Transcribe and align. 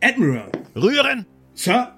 Admiral. 0.00 0.50
Rühren! 0.76 1.26
Sir, 1.54 1.96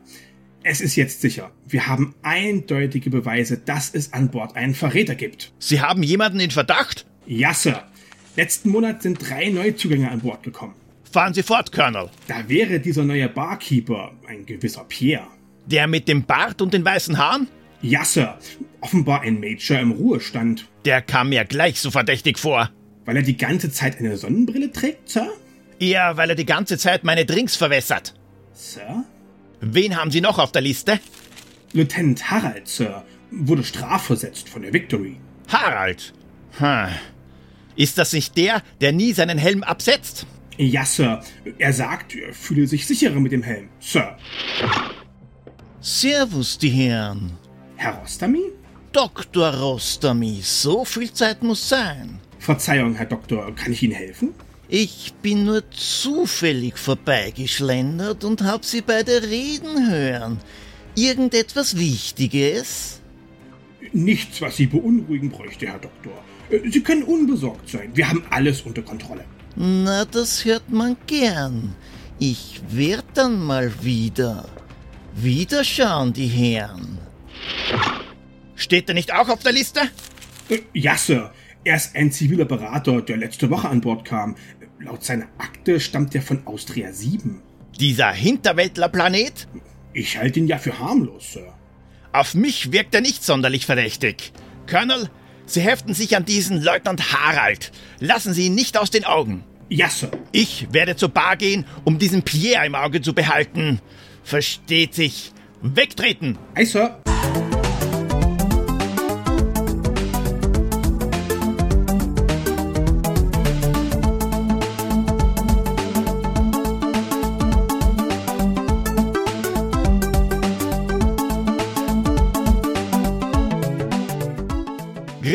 es 0.62 0.80
ist 0.80 0.96
jetzt 0.96 1.20
sicher. 1.20 1.50
Wir 1.66 1.86
haben 1.86 2.14
eindeutige 2.22 3.10
Beweise, 3.10 3.58
dass 3.58 3.92
es 3.94 4.12
an 4.12 4.30
Bord 4.30 4.56
einen 4.56 4.74
Verräter 4.74 5.14
gibt. 5.14 5.52
Sie 5.58 5.80
haben 5.80 6.02
jemanden 6.02 6.40
in 6.40 6.50
Verdacht? 6.50 7.06
Ja, 7.26 7.52
Sir. 7.52 7.82
Letzten 8.36 8.70
Monat 8.70 9.02
sind 9.02 9.18
drei 9.28 9.50
Neuzugänge 9.50 10.10
an 10.10 10.20
Bord 10.20 10.42
gekommen. 10.42 10.74
Fahren 11.12 11.34
Sie 11.34 11.42
fort, 11.42 11.72
Colonel. 11.72 12.08
Da 12.28 12.48
wäre 12.48 12.80
dieser 12.80 13.04
neue 13.04 13.28
Barkeeper, 13.28 14.12
ein 14.26 14.46
gewisser 14.46 14.84
Pierre. 14.84 15.26
Der 15.66 15.86
mit 15.86 16.08
dem 16.08 16.24
Bart 16.24 16.62
und 16.62 16.72
den 16.72 16.84
weißen 16.84 17.18
Haaren? 17.18 17.48
Ja, 17.82 18.04
Sir. 18.04 18.38
Offenbar 18.80 19.22
ein 19.22 19.40
Major 19.40 19.78
im 19.78 19.90
Ruhestand. 19.92 20.66
Der 20.84 21.02
kam 21.02 21.30
mir 21.30 21.44
gleich 21.44 21.80
so 21.80 21.90
verdächtig 21.90 22.38
vor. 22.38 22.70
Weil 23.04 23.16
er 23.16 23.22
die 23.22 23.36
ganze 23.36 23.70
Zeit 23.70 23.98
eine 23.98 24.16
Sonnenbrille 24.16 24.72
trägt, 24.72 25.08
Sir? 25.10 25.30
Eher, 25.80 26.16
weil 26.18 26.30
er 26.30 26.36
die 26.36 26.46
ganze 26.46 26.76
Zeit 26.78 27.04
meine 27.04 27.24
Drinks 27.24 27.56
verwässert. 27.56 28.14
Sir? 28.52 29.04
Wen 29.60 29.96
haben 29.96 30.10
Sie 30.10 30.20
noch 30.20 30.38
auf 30.38 30.52
der 30.52 30.62
Liste? 30.62 31.00
Lieutenant 31.72 32.30
Harald, 32.30 32.68
Sir, 32.68 33.04
wurde 33.30 33.64
strafversetzt 33.64 34.48
von 34.48 34.62
der 34.62 34.72
Victory. 34.72 35.16
Harald. 35.48 36.12
Hm. 36.58 36.88
Ist 37.76 37.96
das 37.96 38.12
nicht 38.12 38.36
der, 38.36 38.62
der 38.80 38.92
nie 38.92 39.12
seinen 39.14 39.38
Helm 39.38 39.62
absetzt? 39.62 40.26
Ja, 40.58 40.84
Sir. 40.84 41.22
Er 41.58 41.72
sagt, 41.72 42.14
er 42.14 42.34
fühle 42.34 42.66
sich 42.66 42.86
sicherer 42.86 43.18
mit 43.18 43.32
dem 43.32 43.42
Helm. 43.42 43.70
Sir. 43.78 44.18
Servus, 45.80 46.58
die 46.58 46.68
Herren. 46.68 47.32
Herr 47.76 47.94
Rostami? 47.94 48.42
Dr. 48.92 49.54
Rostami, 49.54 50.40
so 50.42 50.84
viel 50.84 51.10
Zeit 51.12 51.42
muss 51.42 51.66
sein. 51.66 52.18
Verzeihung, 52.38 52.96
Herr 52.96 53.06
Doktor, 53.06 53.54
kann 53.54 53.72
ich 53.72 53.82
Ihnen 53.82 53.94
helfen? 53.94 54.34
Ich 54.72 55.14
bin 55.20 55.46
nur 55.46 55.68
zufällig 55.72 56.78
vorbeigeschlendert 56.78 58.22
und 58.22 58.42
hab 58.44 58.64
Sie 58.64 58.82
beide 58.82 59.20
reden 59.24 59.90
hören. 59.90 60.38
Irgendetwas 60.94 61.76
Wichtiges? 61.76 63.00
Nichts, 63.92 64.40
was 64.40 64.56
Sie 64.56 64.66
beunruhigen 64.66 65.28
bräuchte, 65.28 65.66
Herr 65.66 65.80
Doktor. 65.80 66.12
Sie 66.70 66.82
können 66.84 67.02
unbesorgt 67.02 67.68
sein. 67.68 67.90
Wir 67.94 68.08
haben 68.08 68.22
alles 68.30 68.62
unter 68.62 68.82
Kontrolle. 68.82 69.24
Na, 69.56 70.04
das 70.04 70.44
hört 70.44 70.70
man 70.70 70.96
gern. 71.08 71.74
Ich 72.20 72.60
werd 72.70 73.06
dann 73.14 73.44
mal 73.44 73.72
wieder. 73.82 74.48
Wieder 75.16 75.64
schauen, 75.64 76.12
die 76.12 76.28
Herren. 76.28 76.98
Steht 78.54 78.88
er 78.88 78.94
nicht 78.94 79.12
auch 79.12 79.28
auf 79.28 79.42
der 79.42 79.52
Liste? 79.52 79.80
Ja, 80.74 80.96
Sir. 80.96 81.32
Er 81.62 81.76
ist 81.76 81.94
ein 81.94 82.10
ziviler 82.10 82.46
Berater, 82.46 83.02
der 83.02 83.18
letzte 83.18 83.50
Woche 83.50 83.68
an 83.68 83.82
Bord 83.82 84.06
kam. 84.06 84.34
Laut 84.82 85.04
seiner 85.04 85.26
Akte 85.36 85.78
stammt 85.78 86.14
er 86.14 86.22
von 86.22 86.46
Austria 86.46 86.90
7. 86.90 87.42
Dieser 87.78 88.12
Hinterwäldlerplanet? 88.12 89.46
Ich 89.92 90.16
halte 90.16 90.40
ihn 90.40 90.46
ja 90.46 90.56
für 90.56 90.78
harmlos, 90.78 91.32
Sir. 91.32 91.52
Auf 92.12 92.34
mich 92.34 92.72
wirkt 92.72 92.94
er 92.94 93.02
nicht 93.02 93.22
sonderlich 93.22 93.66
verdächtig. 93.66 94.32
Colonel, 94.68 95.10
Sie 95.44 95.60
heften 95.60 95.92
sich 95.92 96.16
an 96.16 96.24
diesen 96.24 96.62
Leutnant 96.62 97.12
Harald. 97.12 97.72
Lassen 97.98 98.32
Sie 98.32 98.46
ihn 98.46 98.54
nicht 98.54 98.78
aus 98.78 98.90
den 98.90 99.04
Augen. 99.04 99.44
Ja, 99.68 99.90
Sir. 99.90 100.10
Ich 100.32 100.72
werde 100.72 100.96
zur 100.96 101.10
Bar 101.10 101.36
gehen, 101.36 101.66
um 101.84 101.98
diesen 101.98 102.22
Pierre 102.22 102.64
im 102.64 102.74
Auge 102.74 103.02
zu 103.02 103.12
behalten. 103.12 103.80
Versteht 104.24 104.94
sich. 104.94 105.32
Wegtreten! 105.60 106.38
Ei, 106.54 106.64
Sir. 106.64 107.02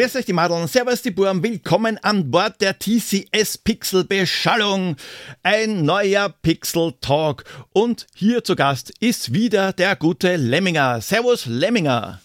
Grüß 0.06 0.18
euch 0.18 0.26
die 0.26 0.34
Madeln, 0.34 0.68
Servus 0.68 1.02
die 1.02 1.10
Burm, 1.10 1.42
willkommen 1.42 1.98
an 2.04 2.30
Bord 2.30 2.62
der 2.62 2.78
TCS 2.78 3.58
Pixel 3.58 4.04
Beschallung. 4.04 4.98
Ein 5.42 5.84
neuer 5.84 6.30
Pixel 6.30 6.94
Talk 7.02 7.44
und 7.74 8.06
hier 8.14 8.44
zu 8.44 8.56
Gast 8.56 8.94
ist 9.00 9.34
wieder 9.34 9.74
der 9.74 9.96
gute 9.96 10.36
Lemminger. 10.36 11.02
Servus 11.02 11.48
Lemminger. 11.48 12.22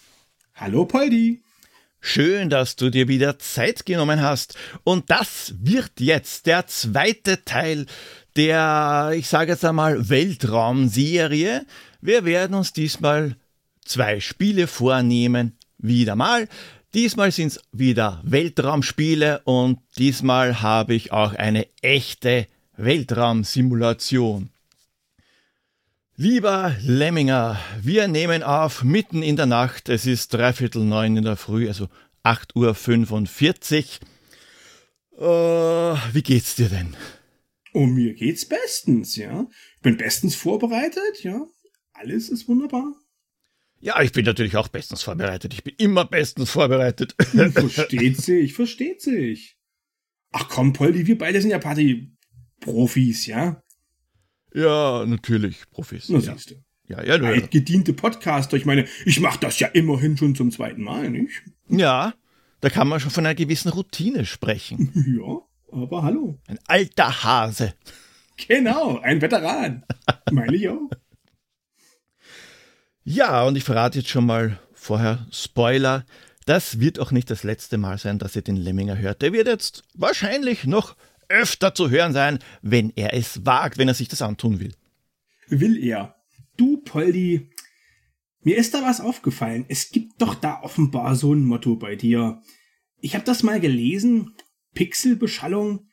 Hallo 0.53 0.85
Poldi. 0.85 1.41
Schön, 1.99 2.51
dass 2.51 2.75
du 2.75 2.91
dir 2.91 3.07
wieder 3.07 3.39
Zeit 3.39 3.83
genommen 3.83 4.21
hast. 4.21 4.55
Und 4.83 5.09
das 5.09 5.55
wird 5.59 5.93
jetzt 5.97 6.45
der 6.45 6.67
zweite 6.67 7.43
Teil 7.45 7.87
der, 8.35 9.13
ich 9.15 9.27
sage 9.27 9.53
jetzt 9.53 9.65
einmal, 9.65 10.07
Weltraumserie. 10.07 11.65
Wir 11.99 12.25
werden 12.25 12.53
uns 12.53 12.73
diesmal 12.73 13.37
zwei 13.83 14.19
Spiele 14.19 14.67
vornehmen. 14.67 15.57
Wieder 15.79 16.15
mal. 16.15 16.47
Diesmal 16.93 17.31
sind 17.31 17.47
es 17.47 17.61
wieder 17.71 18.21
Weltraumspiele 18.25 19.41
und 19.45 19.79
diesmal 19.97 20.61
habe 20.61 20.93
ich 20.93 21.13
auch 21.13 21.33
eine 21.33 21.65
echte 21.81 22.47
Weltraumsimulation. 22.75 24.49
Lieber 26.17 26.75
Lemminger, 26.81 27.57
wir 27.81 28.09
nehmen 28.09 28.43
auf 28.43 28.83
mitten 28.83 29.23
in 29.23 29.37
der 29.37 29.45
Nacht. 29.45 29.87
Es 29.87 30.05
ist 30.05 30.33
dreiviertel 30.33 30.83
neun 30.83 31.15
in 31.15 31.23
der 31.23 31.37
Früh, 31.37 31.69
also 31.69 31.87
8.45 32.25 33.99
Uhr. 35.13 35.97
Äh, 35.97 36.13
wie 36.13 36.23
geht's 36.23 36.55
dir 36.55 36.67
denn? 36.67 36.97
Oh, 37.73 37.85
mir 37.85 38.13
geht's 38.15 38.45
bestens, 38.45 39.15
ja. 39.15 39.47
Ich 39.77 39.81
bin 39.81 39.95
bestens 39.95 40.35
vorbereitet, 40.35 41.23
ja. 41.23 41.47
Alles 41.93 42.27
ist 42.27 42.49
wunderbar. 42.49 42.93
Ja, 43.81 43.99
ich 44.01 44.11
bin 44.11 44.25
natürlich 44.25 44.55
auch 44.57 44.67
bestens 44.67 45.01
vorbereitet. 45.01 45.53
Ich 45.53 45.63
bin 45.63 45.73
immer 45.77 46.05
bestens 46.05 46.51
vorbereitet. 46.51 47.15
versteht 47.17 48.17
sich, 48.17 48.53
versteht 48.53 49.01
sich. 49.01 49.57
Ach 50.31 50.47
komm, 50.47 50.73
Poldi, 50.73 51.07
wir 51.07 51.17
beide 51.17 51.41
sind 51.41 51.49
ja 51.49 51.57
Party-Profis, 51.59 53.25
ja? 53.25 53.61
Ja, 54.53 55.05
natürlich, 55.05 55.69
Profis. 55.71 56.09
Na, 56.09 56.19
ja. 56.19 56.33
siehst 56.33 56.51
du. 56.51 56.55
Ja, 56.87 57.03
ja, 57.03 57.15
ja. 57.15 57.47
Gediente 57.47 57.93
Podcaster. 57.93 58.57
Ich 58.57 58.65
meine, 58.65 58.85
ich 59.05 59.19
mache 59.19 59.39
das 59.39 59.59
ja 59.59 59.67
immerhin 59.67 60.17
schon 60.17 60.35
zum 60.35 60.51
zweiten 60.51 60.83
Mal, 60.83 61.09
nicht? 61.09 61.41
Ja, 61.69 62.13
da 62.59 62.69
kann 62.69 62.87
man 62.87 62.99
schon 62.99 63.11
von 63.11 63.25
einer 63.25 63.35
gewissen 63.35 63.69
Routine 63.69 64.25
sprechen. 64.25 64.91
Ja, 65.17 65.41
aber 65.71 66.03
hallo. 66.03 66.37
Ein 66.47 66.59
alter 66.67 67.23
Hase. 67.23 67.73
Genau, 68.47 68.99
ein 68.99 69.21
Veteran. 69.21 69.85
Meine 70.31 70.55
ich 70.55 70.67
auch. 70.67 70.89
Ja, 73.03 73.43
und 73.43 73.55
ich 73.55 73.63
verrate 73.63 73.99
jetzt 73.99 74.09
schon 74.09 74.25
mal 74.25 74.59
vorher 74.73 75.27
Spoiler. 75.31 76.05
Das 76.45 76.79
wird 76.79 76.99
auch 76.99 77.11
nicht 77.11 77.29
das 77.29 77.43
letzte 77.43 77.77
Mal 77.77 77.97
sein, 77.97 78.19
dass 78.19 78.35
ihr 78.35 78.41
den 78.41 78.55
Lemminger 78.55 78.97
hört. 78.97 79.21
Der 79.21 79.33
wird 79.33 79.47
jetzt 79.47 79.83
wahrscheinlich 79.93 80.65
noch 80.65 80.95
öfter 81.29 81.73
zu 81.73 81.89
hören 81.89 82.13
sein, 82.13 82.39
wenn 82.61 82.91
er 82.95 83.13
es 83.13 83.45
wagt, 83.45 83.77
wenn 83.77 83.87
er 83.87 83.93
sich 83.93 84.07
das 84.07 84.21
antun 84.21 84.59
will. 84.59 84.73
Will 85.47 85.77
er. 85.77 86.15
Du, 86.57 86.77
Poldi, 86.77 87.49
mir 88.41 88.57
ist 88.57 88.73
da 88.73 88.83
was 88.83 89.01
aufgefallen. 89.01 89.65
Es 89.67 89.91
gibt 89.91 90.21
doch 90.21 90.35
da 90.35 90.61
offenbar 90.61 91.15
so 91.15 91.33
ein 91.33 91.45
Motto 91.45 91.75
bei 91.75 91.95
dir. 91.95 92.41
Ich 92.99 93.15
habe 93.15 93.25
das 93.25 93.43
mal 93.43 93.59
gelesen. 93.59 94.35
Pixelbeschallung. 94.73 95.87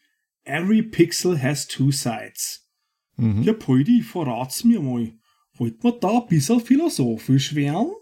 Every 0.45 0.83
pixel 0.83 1.41
has 1.41 1.67
two 1.67 1.91
sides. 1.91 2.69
Mhm. 3.17 3.43
Ja, 3.43 3.53
Poldi, 3.53 4.03
verrat's 4.03 4.65
mir 4.65 4.81
mal. 4.81 5.13
Wollt 5.59 5.83
man 5.83 5.95
da 6.01 6.09
ein 6.09 6.27
bisschen 6.29 6.61
philosophisch 6.61 7.55
werden? 7.55 7.93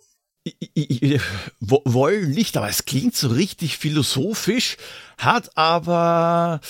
Wohl 1.61 2.27
nicht, 2.29 2.57
aber 2.57 2.69
es 2.69 2.85
klingt 2.85 3.17
so 3.17 3.29
richtig 3.29 3.79
philosophisch, 3.79 4.77
hat 5.19 5.57
aber, 5.57 6.61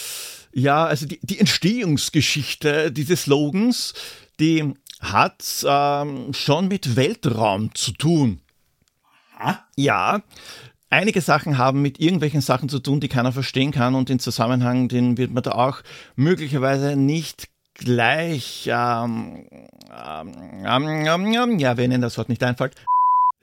ja, 0.54 0.86
also 0.86 1.06
die, 1.06 1.18
die 1.22 1.38
Entstehungsgeschichte 1.38 2.90
dieses 2.90 3.22
Slogans, 3.22 3.92
die 4.40 4.72
hat 5.00 5.64
ähm, 5.68 6.32
schon 6.32 6.68
mit 6.68 6.96
Weltraum 6.96 7.74
zu 7.74 7.92
tun. 7.92 8.40
Aha. 9.38 9.66
Ja, 9.76 10.22
einige 10.88 11.20
Sachen 11.20 11.58
haben 11.58 11.82
mit 11.82 12.00
irgendwelchen 12.00 12.40
Sachen 12.40 12.70
zu 12.70 12.78
tun, 12.78 13.00
die 13.00 13.08
keiner 13.08 13.32
verstehen 13.32 13.72
kann 13.72 13.94
und 13.94 14.08
den 14.08 14.18
Zusammenhang, 14.18 14.88
den 14.88 15.18
wird 15.18 15.32
man 15.32 15.42
da 15.42 15.52
auch 15.52 15.82
möglicherweise 16.14 16.96
nicht 16.96 17.48
gleich, 17.76 18.68
ähm, 18.70 19.46
ähm, 19.90 20.32
ähm, 20.66 21.58
ja, 21.58 21.76
wenn 21.76 21.92
Ihnen 21.92 22.02
das 22.02 22.18
Wort 22.18 22.28
nicht 22.28 22.42
einfällt. 22.42 22.74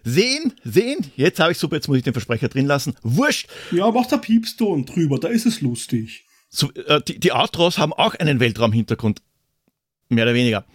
Sehen, 0.03 0.53
sehen, 0.63 1.11
jetzt 1.15 1.39
habe 1.39 1.53
ich 1.53 1.57
super, 1.57 1.77
jetzt 1.77 1.87
muss 1.87 1.97
ich 1.97 2.03
den 2.03 2.13
Versprecher 2.13 2.49
drin 2.49 2.65
lassen. 2.65 2.93
Wurscht. 3.03 3.47
Ja, 3.71 3.89
mach 3.89 4.05
da 4.07 4.17
Piepston 4.17 4.85
drüber, 4.85 5.17
da 5.17 5.29
ist 5.29 5.45
es 5.45 5.61
lustig. 5.61 6.25
So, 6.49 6.71
äh, 6.73 7.01
die, 7.01 7.19
die 7.19 7.31
Outros 7.31 7.77
haben 7.77 7.93
auch 7.93 8.15
einen 8.15 8.39
Weltraumhintergrund. 8.39 9.21
Mehr 10.09 10.25
oder 10.25 10.33
weniger. 10.33 10.65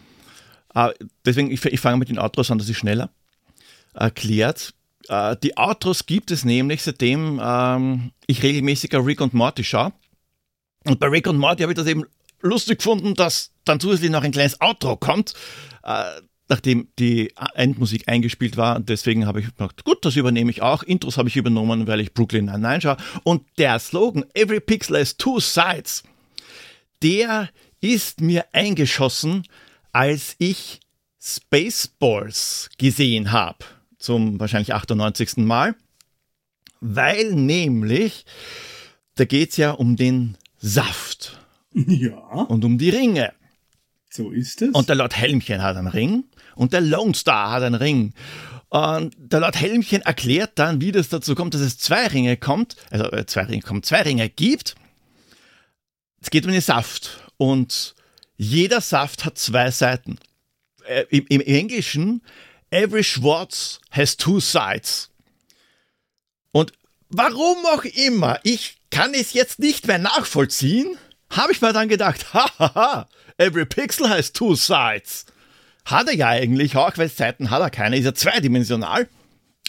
Äh, 0.74 0.90
deswegen, 1.26 1.50
ich, 1.50 1.62
ich 1.64 1.80
fange 1.80 1.98
mit 1.98 2.08
den 2.08 2.18
Outros 2.18 2.50
an, 2.50 2.58
das 2.58 2.68
ist 2.68 2.78
schneller 2.78 3.10
erklärt. 3.94 4.74
Äh, 5.08 5.36
die 5.42 5.56
Outros 5.56 6.06
gibt 6.06 6.30
es 6.30 6.44
nämlich, 6.44 6.82
seitdem 6.82 7.40
ähm, 7.42 8.12
ich 8.26 8.42
regelmäßiger 8.42 9.04
Rick 9.04 9.20
und 9.20 9.34
Morty 9.34 9.64
schaue. 9.64 9.92
Und 10.84 11.00
bei 11.00 11.08
Rick 11.08 11.26
und 11.26 11.38
Morty 11.38 11.62
habe 11.62 11.72
ich 11.72 11.76
das 11.76 11.86
eben 11.86 12.04
lustig 12.40 12.78
gefunden, 12.78 13.14
dass 13.14 13.52
dann 13.64 13.80
zusätzlich 13.80 14.10
noch 14.10 14.22
ein 14.22 14.32
kleines 14.32 14.60
Outro 14.60 14.96
kommt, 14.96 15.34
äh, 15.82 16.04
nachdem 16.48 16.88
die 16.98 17.32
Endmusik 17.54 18.08
eingespielt 18.08 18.56
war. 18.56 18.80
Deswegen 18.80 19.26
habe 19.26 19.40
ich 19.40 19.46
gedacht, 19.46 19.84
gut, 19.84 20.04
das 20.04 20.16
übernehme 20.16 20.50
ich 20.50 20.62
auch. 20.62 20.82
Intros 20.82 21.18
habe 21.18 21.28
ich 21.28 21.36
übernommen, 21.36 21.86
weil 21.86 22.00
ich 22.00 22.14
Brooklyn 22.14 22.46
Nine-Nine 22.46 22.80
schaue. 22.80 22.96
Und 23.22 23.42
der 23.58 23.78
Slogan, 23.78 24.24
Every 24.34 24.60
Pixel 24.60 24.98
has 24.98 25.16
two 25.16 25.40
sides, 25.40 26.02
der 27.02 27.50
ist 27.80 28.20
mir 28.20 28.46
eingeschossen, 28.52 29.44
als 29.92 30.34
ich 30.38 30.80
Spaceballs 31.20 32.70
gesehen 32.78 33.32
habe. 33.32 33.58
Zum 33.98 34.40
wahrscheinlich 34.40 34.72
98. 34.72 35.38
Mal. 35.38 35.74
Weil 36.80 37.34
nämlich, 37.34 38.24
da 39.16 39.24
geht 39.24 39.50
es 39.50 39.56
ja 39.56 39.72
um 39.72 39.96
den 39.96 40.36
Saft. 40.58 41.37
Ja. 41.86 42.16
Und 42.16 42.64
um 42.64 42.78
die 42.78 42.90
Ringe. 42.90 43.32
So 44.10 44.30
ist 44.30 44.62
es. 44.62 44.70
Und 44.70 44.88
der 44.88 44.96
Lord 44.96 45.16
Helmchen 45.16 45.62
hat 45.62 45.76
einen 45.76 45.86
Ring 45.86 46.24
und 46.54 46.72
der 46.72 46.80
Lone 46.80 47.14
Star 47.14 47.52
hat 47.52 47.62
einen 47.62 47.74
Ring. 47.74 48.14
Und 48.68 49.14
der 49.18 49.40
Lord 49.40 49.56
Helmchen 49.56 50.02
erklärt 50.02 50.52
dann, 50.58 50.80
wie 50.80 50.92
das 50.92 51.08
dazu 51.08 51.34
kommt, 51.34 51.54
dass 51.54 51.60
es 51.62 51.78
zwei 51.78 52.06
Ringe 52.06 52.36
kommt, 52.36 52.76
also 52.90 53.10
äh, 53.12 53.24
zwei 53.26 53.44
Ringe 53.44 53.62
kommt, 53.62 53.86
zwei 53.86 54.02
Ringe 54.02 54.28
gibt. 54.28 54.74
Es 56.20 56.30
geht 56.30 56.44
um 56.44 56.52
den 56.52 56.60
Saft 56.60 57.30
und 57.36 57.94
jeder 58.36 58.80
Saft 58.80 59.24
hat 59.24 59.38
zwei 59.38 59.70
Seiten. 59.70 60.18
Äh, 60.86 61.04
Im, 61.10 61.26
Im 61.28 61.40
Englischen, 61.40 62.22
every 62.70 63.04
Schwarz 63.04 63.80
has 63.90 64.16
two 64.16 64.40
sides. 64.40 65.10
Und 66.52 66.72
warum 67.08 67.64
auch 67.72 67.84
immer, 67.84 68.40
ich 68.42 68.78
kann 68.90 69.14
es 69.14 69.32
jetzt 69.32 69.58
nicht 69.58 69.86
mehr 69.86 69.98
nachvollziehen, 69.98 70.96
habe 71.30 71.52
ich 71.52 71.60
mir 71.60 71.72
dann 71.72 71.88
gedacht, 71.88 72.32
hahaha, 72.34 73.08
every 73.36 73.66
pixel 73.66 74.08
has 74.08 74.32
two 74.32 74.54
sides. 74.54 75.26
Hat 75.84 76.08
er 76.08 76.14
ja 76.14 76.28
eigentlich 76.28 76.76
auch, 76.76 76.96
weil 76.98 77.08
Seiten 77.08 77.50
hat 77.50 77.62
er 77.62 77.70
keine, 77.70 77.96
ist 77.96 78.04
ja 78.04 78.14
zweidimensional. 78.14 79.08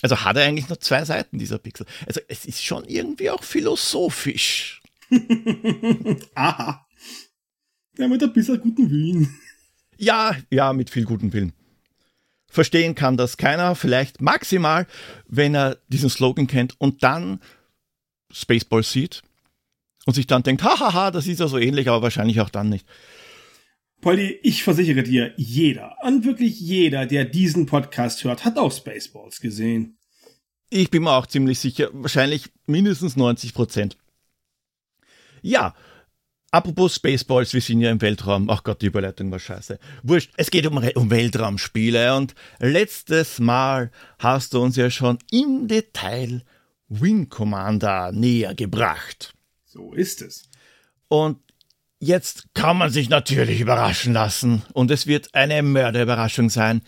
Also 0.01 0.23
hat 0.23 0.37
er 0.37 0.43
eigentlich 0.43 0.69
nur 0.69 0.79
zwei 0.79 1.03
Seiten, 1.05 1.39
dieser 1.39 1.57
Pixel. 1.57 1.85
Also 2.07 2.21
es 2.27 2.45
ist 2.45 2.63
schon 2.63 2.85
irgendwie 2.85 3.29
auch 3.29 3.43
philosophisch. 3.43 4.81
Aha. 6.35 6.85
Ja, 7.97 8.07
mit 8.07 8.23
ein 8.23 8.33
bisschen 8.33 8.61
guten 8.61 8.89
Willen. 8.89 9.39
Ja, 9.97 10.35
ja, 10.49 10.71
mit 10.71 10.89
viel 10.89 11.03
guten 11.03 11.33
Willen. 11.33 11.53
Verstehen 12.47 12.95
kann 12.95 13.17
das 13.17 13.37
keiner, 13.37 13.75
vielleicht 13.75 14.21
maximal, 14.21 14.87
wenn 15.27 15.53
er 15.53 15.77
diesen 15.87 16.09
Slogan 16.09 16.47
kennt 16.47 16.79
und 16.79 17.03
dann 17.03 17.41
Spaceball 18.31 18.83
sieht 18.83 19.21
und 20.05 20.13
sich 20.13 20.27
dann 20.27 20.43
denkt, 20.43 20.63
hahaha, 20.63 21.11
das 21.11 21.27
ist 21.27 21.39
ja 21.39 21.47
so 21.47 21.57
ähnlich, 21.57 21.89
aber 21.89 22.01
wahrscheinlich 22.01 22.41
auch 22.41 22.49
dann 22.49 22.69
nicht. 22.69 22.85
Polly, 24.01 24.39
ich 24.43 24.63
versichere 24.63 25.03
dir, 25.03 25.33
jeder, 25.35 25.97
und 26.03 26.23
wirklich 26.23 26.59
jeder, 26.59 27.05
der 27.05 27.25
diesen 27.25 27.65
Podcast 27.65 28.23
hört, 28.23 28.45
hat 28.45 28.57
auch 28.57 28.71
Spaceballs 28.71 29.41
gesehen. 29.41 29.97
Ich 30.69 30.89
bin 30.89 31.03
mir 31.03 31.11
auch 31.11 31.25
ziemlich 31.25 31.59
sicher, 31.59 31.89
wahrscheinlich 31.91 32.49
mindestens 32.65 33.17
90 33.17 33.53
Prozent. 33.53 33.97
Ja, 35.41 35.75
apropos 36.51 36.95
Spaceballs, 36.95 37.53
wir 37.53 37.61
sind 37.61 37.81
ja 37.81 37.91
im 37.91 38.01
Weltraum. 38.01 38.49
Ach 38.49 38.63
Gott, 38.63 38.81
die 38.81 38.85
Überleitung 38.85 39.31
war 39.31 39.39
scheiße. 39.39 39.79
Wurscht, 40.03 40.31
es 40.37 40.49
geht 40.49 40.65
um, 40.65 40.77
um 40.77 41.11
Weltraumspiele 41.11 42.15
und 42.15 42.35
letztes 42.59 43.39
Mal 43.39 43.91
hast 44.17 44.53
du 44.53 44.61
uns 44.61 44.77
ja 44.77 44.89
schon 44.89 45.17
im 45.31 45.67
Detail 45.67 46.43
Wing 46.87 47.27
Commander 47.29 48.11
näher 48.11 48.55
gebracht. 48.55 49.33
So 49.71 49.93
ist 49.93 50.23
es. 50.23 50.49
Und 51.09 51.37
jetzt 51.99 52.47
kann 52.55 52.75
man 52.75 52.89
sich 52.89 53.07
natürlich 53.07 53.61
überraschen 53.61 54.13
lassen 54.13 54.63
und 54.73 54.89
es 54.89 55.05
wird 55.05 55.35
eine 55.35 55.61
Mörderüberraschung 55.61 56.49
sein. 56.49 56.81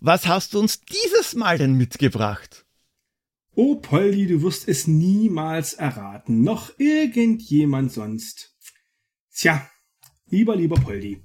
Was 0.00 0.26
hast 0.26 0.54
du 0.54 0.60
uns 0.60 0.80
dieses 0.80 1.34
Mal 1.34 1.58
denn 1.58 1.74
mitgebracht? 1.74 2.64
Oh, 3.54 3.76
Polly, 3.76 4.26
du 4.26 4.40
wirst 4.40 4.66
es 4.66 4.86
niemals 4.86 5.74
erraten. 5.74 6.42
Noch 6.42 6.72
irgendjemand 6.78 7.92
sonst. 7.92 8.54
Tja, 9.34 9.68
lieber, 10.26 10.56
lieber 10.56 10.76
Polly. 10.76 11.22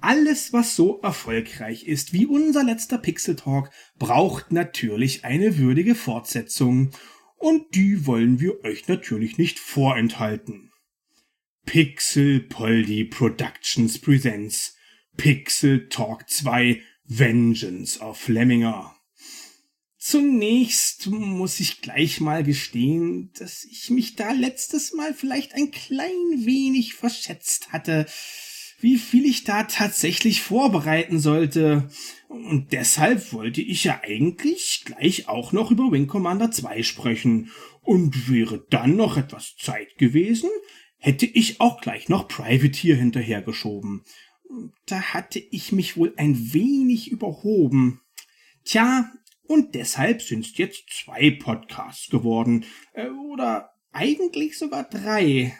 Alles, 0.00 0.52
was 0.52 0.74
so 0.74 1.00
erfolgreich 1.00 1.84
ist 1.84 2.12
wie 2.12 2.26
unser 2.26 2.64
letzter 2.64 2.98
Pixel 2.98 3.36
Talk, 3.36 3.70
braucht 3.98 4.50
natürlich 4.50 5.24
eine 5.24 5.58
würdige 5.58 5.94
Fortsetzung. 5.94 6.90
Und 7.36 7.74
die 7.74 8.06
wollen 8.06 8.40
wir 8.40 8.64
euch 8.64 8.88
natürlich 8.88 9.38
nicht 9.38 9.58
vorenthalten. 9.58 10.72
Pixel 11.66 12.40
Polly 12.40 13.04
Productions 13.04 13.98
presents 13.98 14.76
Pixel 15.16 15.88
Talk 15.88 16.28
2 16.28 16.82
Vengeance 17.04 18.00
of 18.00 18.28
Lemminger. 18.28 18.94
Zunächst 19.98 21.06
muss 21.06 21.60
ich 21.60 21.80
gleich 21.80 22.20
mal 22.20 22.44
gestehen, 22.44 23.30
dass 23.38 23.64
ich 23.64 23.88
mich 23.88 24.16
da 24.16 24.32
letztes 24.32 24.92
Mal 24.92 25.14
vielleicht 25.14 25.54
ein 25.54 25.70
klein 25.70 26.44
wenig 26.44 26.92
verschätzt 26.92 27.72
hatte, 27.72 28.04
wie 28.84 28.98
viel 28.98 29.24
ich 29.24 29.44
da 29.44 29.62
tatsächlich 29.62 30.42
vorbereiten 30.42 31.18
sollte. 31.18 31.88
Und 32.28 32.74
deshalb 32.74 33.32
wollte 33.32 33.62
ich 33.62 33.84
ja 33.84 34.02
eigentlich 34.02 34.82
gleich 34.84 35.26
auch 35.26 35.52
noch 35.52 35.70
über 35.70 35.90
Wing 35.90 36.06
Commander 36.06 36.50
2 36.50 36.82
sprechen. 36.82 37.50
Und 37.80 38.30
wäre 38.30 38.62
dann 38.68 38.94
noch 38.94 39.16
etwas 39.16 39.56
Zeit 39.56 39.96
gewesen, 39.96 40.50
hätte 40.98 41.24
ich 41.24 41.62
auch 41.62 41.80
gleich 41.80 42.10
noch 42.10 42.28
Privateer 42.28 42.96
hinterhergeschoben. 42.96 44.04
Da 44.84 45.00
hatte 45.00 45.38
ich 45.38 45.72
mich 45.72 45.96
wohl 45.96 46.12
ein 46.18 46.52
wenig 46.52 47.10
überhoben. 47.10 48.02
Tja, 48.66 49.10
und 49.46 49.74
deshalb 49.74 50.20
sind's 50.20 50.58
jetzt 50.58 50.90
zwei 50.90 51.30
Podcasts 51.30 52.10
geworden. 52.10 52.66
Äh, 52.92 53.08
oder 53.08 53.70
eigentlich 53.92 54.58
sogar 54.58 54.84
drei. 54.84 55.56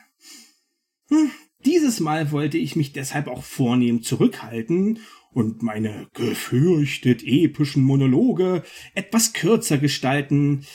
Hm, 1.08 1.30
dieses 1.64 2.00
Mal 2.00 2.30
wollte 2.32 2.58
ich 2.58 2.76
mich 2.76 2.92
deshalb 2.92 3.28
auch 3.28 3.42
vornehm 3.42 4.02
zurückhalten 4.02 5.00
und 5.30 5.62
meine 5.62 6.08
gefürchtet 6.14 7.22
epischen 7.24 7.82
Monologe 7.82 8.62
etwas 8.94 9.32
kürzer 9.32 9.78
gestalten. 9.78 10.66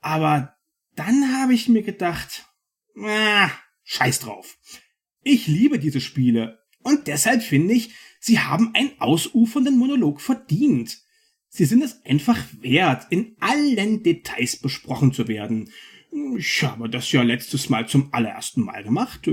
Aber 0.00 0.56
dann 0.94 1.40
habe 1.40 1.54
ich 1.54 1.68
mir 1.68 1.82
gedacht, 1.82 2.46
ah, 3.00 3.50
scheiß 3.84 4.20
drauf. 4.20 4.58
Ich 5.22 5.46
liebe 5.46 5.78
diese 5.78 6.00
Spiele 6.00 6.58
und 6.82 7.06
deshalb 7.06 7.42
finde 7.42 7.74
ich, 7.74 7.90
sie 8.20 8.38
haben 8.40 8.72
einen 8.74 8.92
ausufernden 8.98 9.78
Monolog 9.78 10.20
verdient. 10.20 10.98
Sie 11.48 11.64
sind 11.64 11.82
es 11.82 12.04
einfach 12.04 12.38
wert, 12.60 13.06
in 13.10 13.36
allen 13.40 14.02
Details 14.02 14.56
besprochen 14.56 15.12
zu 15.12 15.26
werden. 15.26 15.70
Ich 16.36 16.62
habe 16.62 16.88
das 16.88 17.10
ja 17.12 17.22
letztes 17.22 17.68
Mal 17.68 17.88
zum 17.88 18.12
allerersten 18.12 18.62
Mal 18.62 18.84
gemacht. 18.84 19.28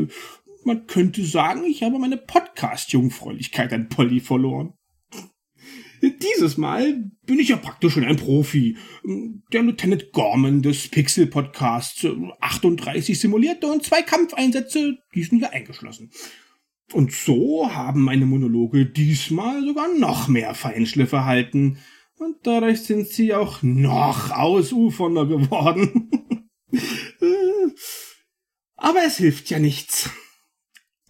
Man 0.65 0.87
könnte 0.87 1.25
sagen, 1.25 1.65
ich 1.65 1.83
habe 1.83 1.99
meine 1.99 2.17
Podcast-Jungfräulichkeit 2.17 3.73
an 3.73 3.89
Polly 3.89 4.19
verloren. 4.19 4.73
Dieses 6.01 6.57
Mal 6.57 7.11
bin 7.25 7.39
ich 7.39 7.49
ja 7.49 7.55
praktisch 7.55 7.93
schon 7.93 8.03
ein 8.03 8.17
Profi. 8.17 8.75
Der 9.53 9.63
Lieutenant 9.63 10.11
Gorman 10.11 10.61
des 10.61 10.89
Pixel 10.89 11.27
Podcasts. 11.27 12.05
38 12.41 13.17
simulierte 13.17 13.67
und 13.67 13.83
zwei 13.83 14.01
Kampfeinsätze, 14.01 14.97
die 15.15 15.23
sind 15.23 15.39
hier 15.39 15.51
eingeschlossen. 15.51 16.11
Und 16.91 17.13
so 17.13 17.73
haben 17.73 18.01
meine 18.01 18.25
Monologe 18.25 18.85
diesmal 18.85 19.65
sogar 19.65 19.87
noch 19.97 20.27
mehr 20.27 20.53
Feinschliff 20.53 21.13
erhalten. 21.13 21.77
Und 22.17 22.35
dadurch 22.43 22.81
sind 22.81 23.07
sie 23.07 23.33
auch 23.33 23.63
noch 23.63 24.31
ausufernder 24.31 25.25
geworden. 25.25 26.09
Aber 28.75 28.99
es 29.05 29.17
hilft 29.17 29.49
ja 29.49 29.59
nichts. 29.59 30.09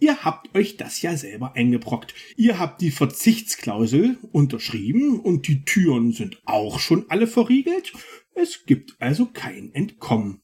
Ihr 0.04 0.22
habt 0.22 0.54
euch 0.54 0.76
das 0.76 1.00
ja 1.00 1.16
selber 1.16 1.54
eingebrockt. 1.54 2.14
Ihr 2.36 2.58
habt 2.58 2.82
die 2.82 2.90
Verzichtsklausel 2.90 4.18
unterschrieben 4.32 5.18
und 5.18 5.48
die 5.48 5.64
Türen 5.64 6.12
sind 6.12 6.42
auch 6.44 6.78
schon 6.78 7.06
alle 7.08 7.26
verriegelt. 7.26 7.94
Es 8.34 8.66
gibt 8.66 8.96
also 8.98 9.24
kein 9.24 9.72
Entkommen. 9.72 10.42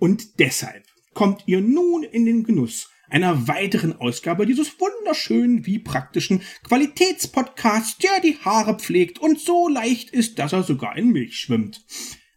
Und 0.00 0.40
deshalb 0.40 0.84
kommt 1.14 1.44
ihr 1.46 1.60
nun 1.60 2.02
in 2.02 2.26
den 2.26 2.42
Genuss 2.42 2.90
einer 3.08 3.46
weiteren 3.46 4.00
Ausgabe 4.00 4.46
dieses 4.46 4.80
wunderschönen 4.80 5.64
wie 5.64 5.78
praktischen 5.78 6.42
Qualitätspodcasts, 6.64 7.98
der 7.98 8.20
die 8.20 8.36
Haare 8.38 8.80
pflegt 8.80 9.20
und 9.20 9.38
so 9.38 9.68
leicht 9.68 10.10
ist, 10.10 10.40
dass 10.40 10.52
er 10.52 10.64
sogar 10.64 10.98
in 10.98 11.12
Milch 11.12 11.38
schwimmt. 11.38 11.86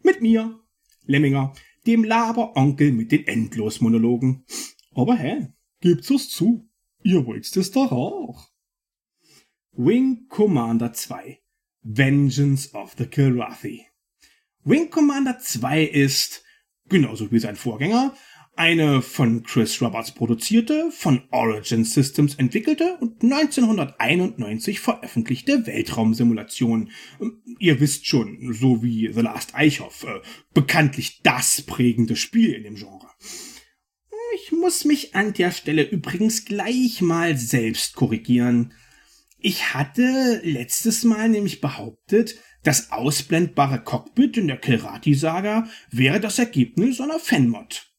Mit 0.04 0.22
mir, 0.22 0.60
Lemminger, 1.08 1.54
dem 1.88 2.04
Laberonkel 2.04 2.92
mit 2.92 3.12
den 3.12 3.26
Endlosmonologen. 3.26 4.46
Aber 4.94 5.16
hä, 5.16 5.48
gibt's 5.82 6.10
es 6.10 6.30
zu, 6.30 6.70
ihr 7.04 7.26
wollt's 7.26 7.56
es 7.56 7.72
doch 7.72 7.92
auch. 7.92 8.50
Wing 9.72 10.28
Commander 10.28 10.94
2 10.94 11.40
Vengeance 11.82 12.74
of 12.74 12.96
the 12.98 13.06
Kilrathi 13.06 13.86
Wing 14.66 14.90
Commander 14.90 15.40
2 15.40 15.84
ist, 15.84 16.44
genauso 16.90 17.32
wie 17.32 17.40
sein 17.40 17.56
Vorgänger, 17.56 18.14
Eine 18.56 19.02
von 19.02 19.44
Chris 19.44 19.82
Roberts 19.82 20.12
produzierte, 20.12 20.92
von 20.92 21.24
Origin 21.32 21.86
Systems 21.86 22.36
entwickelte 22.36 22.98
und 23.00 23.24
1991 23.24 24.82
veröffentlichte 24.82 25.66
Weltraumsimulation. 25.66 26.92
Ihr 27.60 27.80
wisst 27.80 28.06
schon, 28.06 28.52
so 28.52 28.84
wie 28.84 29.14
The 29.14 29.22
Last 29.22 29.56
Eichhoff, 29.56 30.04
äh, 30.04 30.20
bekanntlich 30.54 31.22
das 31.24 31.62
prägende 31.62 32.18
Spiel 32.18 32.52
in 32.52 32.64
dem 32.64 32.76
Genre. 32.76 33.08
Ich 34.50 34.58
muss 34.58 34.84
mich 34.84 35.14
an 35.14 35.34
der 35.34 35.52
Stelle 35.52 35.84
übrigens 35.84 36.44
gleich 36.44 37.02
mal 37.02 37.38
selbst 37.38 37.96
korrigieren. 37.96 38.74
Ich 39.38 39.76
hatte 39.76 40.42
letztes 40.44 41.04
Mal 41.04 41.30
nämlich 41.30 41.62
behauptet, 41.62 42.36
das 42.64 42.92
ausblendbare 42.92 43.84
Cockpit 43.84 44.38
in 44.38 44.48
der 44.48 44.58
Kilrati-Saga 44.58 45.70
wäre 45.92 46.20
das 46.20 46.40
Ergebnis 46.40 47.00
einer 47.00 47.20
Fanmod. 47.20 47.92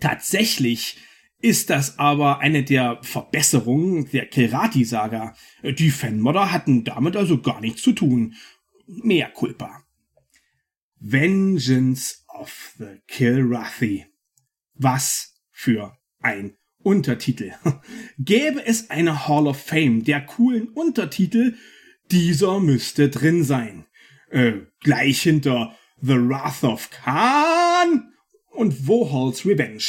Tatsächlich 0.00 0.96
ist 1.42 1.68
das 1.68 1.98
aber 1.98 2.38
eine 2.38 2.64
der 2.64 2.98
Verbesserungen 3.02 4.10
der 4.12 4.24
Kilrati-Saga. 4.24 5.36
Die 5.62 5.90
Fanmodder 5.90 6.52
hatten 6.52 6.84
damit 6.84 7.16
also 7.16 7.42
gar 7.42 7.60
nichts 7.60 7.82
zu 7.82 7.92
tun. 7.92 8.34
Mehr 8.86 9.28
Culpa. 9.28 9.82
Vengeance 10.98 12.24
of 12.28 12.76
the 12.78 13.02
Kilrathi. 13.06 14.06
Was 14.72 15.31
für 15.62 15.96
ein 16.20 16.56
Untertitel. 16.82 17.52
Gäbe 18.18 18.66
es 18.66 18.90
eine 18.90 19.28
Hall 19.28 19.46
of 19.46 19.62
Fame 19.62 20.02
der 20.02 20.20
coolen 20.26 20.68
Untertitel, 20.68 21.54
dieser 22.10 22.58
müsste 22.58 23.10
drin 23.10 23.44
sein. 23.44 23.86
Äh, 24.30 24.54
gleich 24.80 25.22
hinter 25.22 25.76
The 26.00 26.16
Wrath 26.16 26.64
of 26.64 26.90
Khan 26.90 28.12
und 28.50 28.88
Wohol's 28.88 29.46
Revenge. 29.46 29.84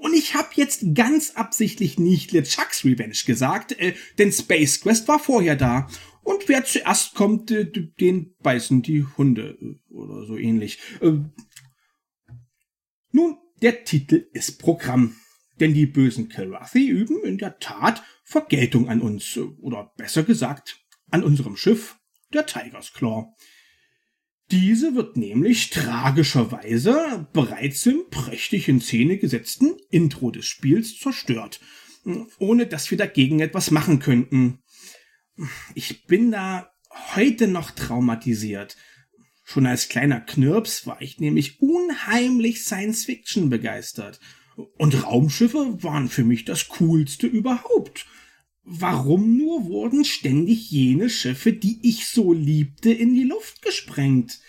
Und 0.00 0.12
ich 0.12 0.34
habe 0.34 0.50
jetzt 0.56 0.84
ganz 0.94 1.30
absichtlich 1.30 1.98
nicht 1.98 2.32
LeChucks 2.32 2.84
Revenge 2.84 3.16
gesagt, 3.24 3.72
äh, 3.80 3.94
denn 4.18 4.30
Space 4.32 4.82
Quest 4.82 5.08
war 5.08 5.18
vorher 5.18 5.56
da. 5.56 5.88
Und 6.24 6.46
wer 6.46 6.66
zuerst 6.66 7.14
kommt, 7.14 7.50
äh, 7.50 7.64
den 7.64 8.34
beißen 8.42 8.82
die 8.82 9.06
Hunde 9.16 9.56
äh, 9.62 9.94
oder 9.94 10.26
so 10.26 10.36
ähnlich. 10.36 10.78
Äh, 11.00 11.20
nun, 13.12 13.38
der 13.62 13.84
Titel 13.84 14.28
ist 14.32 14.58
Programm. 14.58 15.16
Denn 15.58 15.72
die 15.72 15.86
bösen 15.86 16.28
Kilrathi 16.28 16.86
üben 16.88 17.24
in 17.24 17.38
der 17.38 17.58
Tat 17.58 18.02
Vergeltung 18.24 18.88
an 18.88 19.00
uns, 19.00 19.38
oder 19.38 19.92
besser 19.96 20.22
gesagt, 20.22 20.84
an 21.10 21.22
unserem 21.22 21.56
Schiff, 21.56 21.96
der 22.34 22.44
Tiger's 22.44 22.92
Claw. 22.92 23.34
Diese 24.50 24.94
wird 24.94 25.16
nämlich 25.16 25.70
tragischerweise 25.70 27.26
bereits 27.32 27.84
im 27.86 28.08
prächtig 28.10 28.68
in 28.68 28.80
Szene 28.80 29.18
gesetzten 29.18 29.76
Intro 29.90 30.30
des 30.30 30.46
Spiels 30.46 30.98
zerstört, 30.98 31.60
ohne 32.38 32.66
dass 32.66 32.90
wir 32.90 32.98
dagegen 32.98 33.40
etwas 33.40 33.70
machen 33.70 33.98
könnten. 33.98 34.62
Ich 35.74 36.06
bin 36.06 36.30
da 36.30 36.70
heute 37.14 37.48
noch 37.48 37.72
traumatisiert. 37.72 38.76
Schon 39.48 39.66
als 39.66 39.88
kleiner 39.88 40.18
Knirps 40.18 40.88
war 40.88 41.00
ich 41.00 41.20
nämlich 41.20 41.62
unheimlich 41.62 42.64
Science 42.64 43.04
Fiction 43.04 43.48
begeistert. 43.48 44.18
Und 44.76 45.04
Raumschiffe 45.04 45.84
waren 45.84 46.08
für 46.08 46.24
mich 46.24 46.44
das 46.44 46.66
coolste 46.66 47.28
überhaupt. 47.28 48.06
Warum 48.64 49.38
nur 49.38 49.66
wurden 49.66 50.04
ständig 50.04 50.68
jene 50.72 51.08
Schiffe, 51.08 51.52
die 51.52 51.78
ich 51.82 52.08
so 52.08 52.32
liebte, 52.32 52.90
in 52.90 53.14
die 53.14 53.22
Luft 53.22 53.62
gesprengt? 53.62 54.40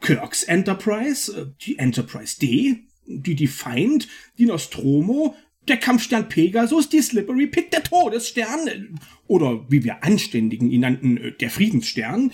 Kirks 0.00 0.44
Enterprise, 0.44 1.38
äh, 1.38 1.46
die 1.66 1.78
Enterprise 1.78 2.38
D, 2.40 2.86
die 3.04 3.34
Defiant, 3.34 4.08
die 4.38 4.46
Nostromo, 4.46 5.36
der 5.68 5.76
Kampfstern 5.76 6.30
Pegasus, 6.30 6.88
die 6.88 7.02
Slippery 7.02 7.48
Pit, 7.48 7.70
der 7.74 7.84
Todesstern, 7.84 8.66
äh, 8.66 8.82
oder 9.26 9.70
wie 9.70 9.84
wir 9.84 10.02
Anständigen 10.02 10.70
ihn 10.70 10.80
nannten, 10.80 11.18
äh, 11.18 11.32
der 11.32 11.50
Friedensstern. 11.50 12.32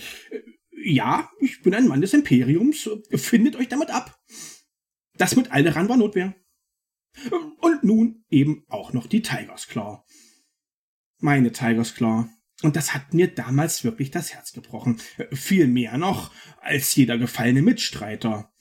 Ja, 0.84 1.30
ich 1.40 1.62
bin 1.62 1.74
ein 1.74 1.88
Mann 1.88 2.00
des 2.00 2.14
Imperiums, 2.14 2.88
findet 3.10 3.56
euch 3.56 3.68
damit 3.68 3.90
ab. 3.90 4.18
Das 5.16 5.36
mit 5.36 5.52
Alderan 5.52 5.88
war 5.88 5.96
Notwehr. 5.96 6.34
Und 7.60 7.84
nun 7.84 8.24
eben 8.30 8.64
auch 8.68 8.92
noch 8.92 9.06
die 9.06 9.22
Tiger's 9.22 9.68
Claw 9.68 10.02
meine 11.22 11.52
Tiger's 11.52 11.94
Claw. 11.94 12.28
Und 12.62 12.76
das 12.76 12.94
hat 12.94 13.14
mir 13.14 13.28
damals 13.28 13.82
wirklich 13.82 14.10
das 14.10 14.34
Herz 14.34 14.52
gebrochen. 14.52 15.00
Viel 15.32 15.66
mehr 15.66 15.96
noch 15.96 16.32
als 16.60 16.94
jeder 16.94 17.18
gefallene 17.18 17.62
Mitstreiter. 17.62 18.52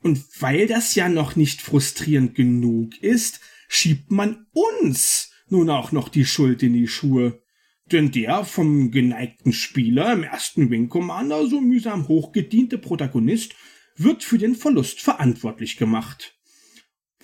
Und 0.00 0.24
weil 0.40 0.66
das 0.66 0.94
ja 0.94 1.08
noch 1.08 1.34
nicht 1.34 1.60
frustrierend 1.60 2.34
genug 2.34 2.96
ist, 3.02 3.40
schiebt 3.68 4.10
man 4.10 4.46
uns 4.52 5.32
nun 5.48 5.68
auch 5.70 5.92
noch 5.92 6.08
die 6.08 6.24
Schuld 6.24 6.62
in 6.62 6.74
die 6.74 6.88
Schuhe. 6.88 7.42
Denn 7.92 8.10
der 8.10 8.44
vom 8.44 8.90
geneigten 8.90 9.52
Spieler 9.52 10.12
im 10.12 10.22
ersten 10.22 10.70
Wing 10.70 10.88
Commander 10.88 11.46
so 11.46 11.60
mühsam 11.60 12.08
hochgediente 12.08 12.76
Protagonist 12.76 13.54
wird 13.96 14.22
für 14.22 14.38
den 14.38 14.54
Verlust 14.54 15.00
verantwortlich 15.00 15.76
gemacht. 15.76 16.36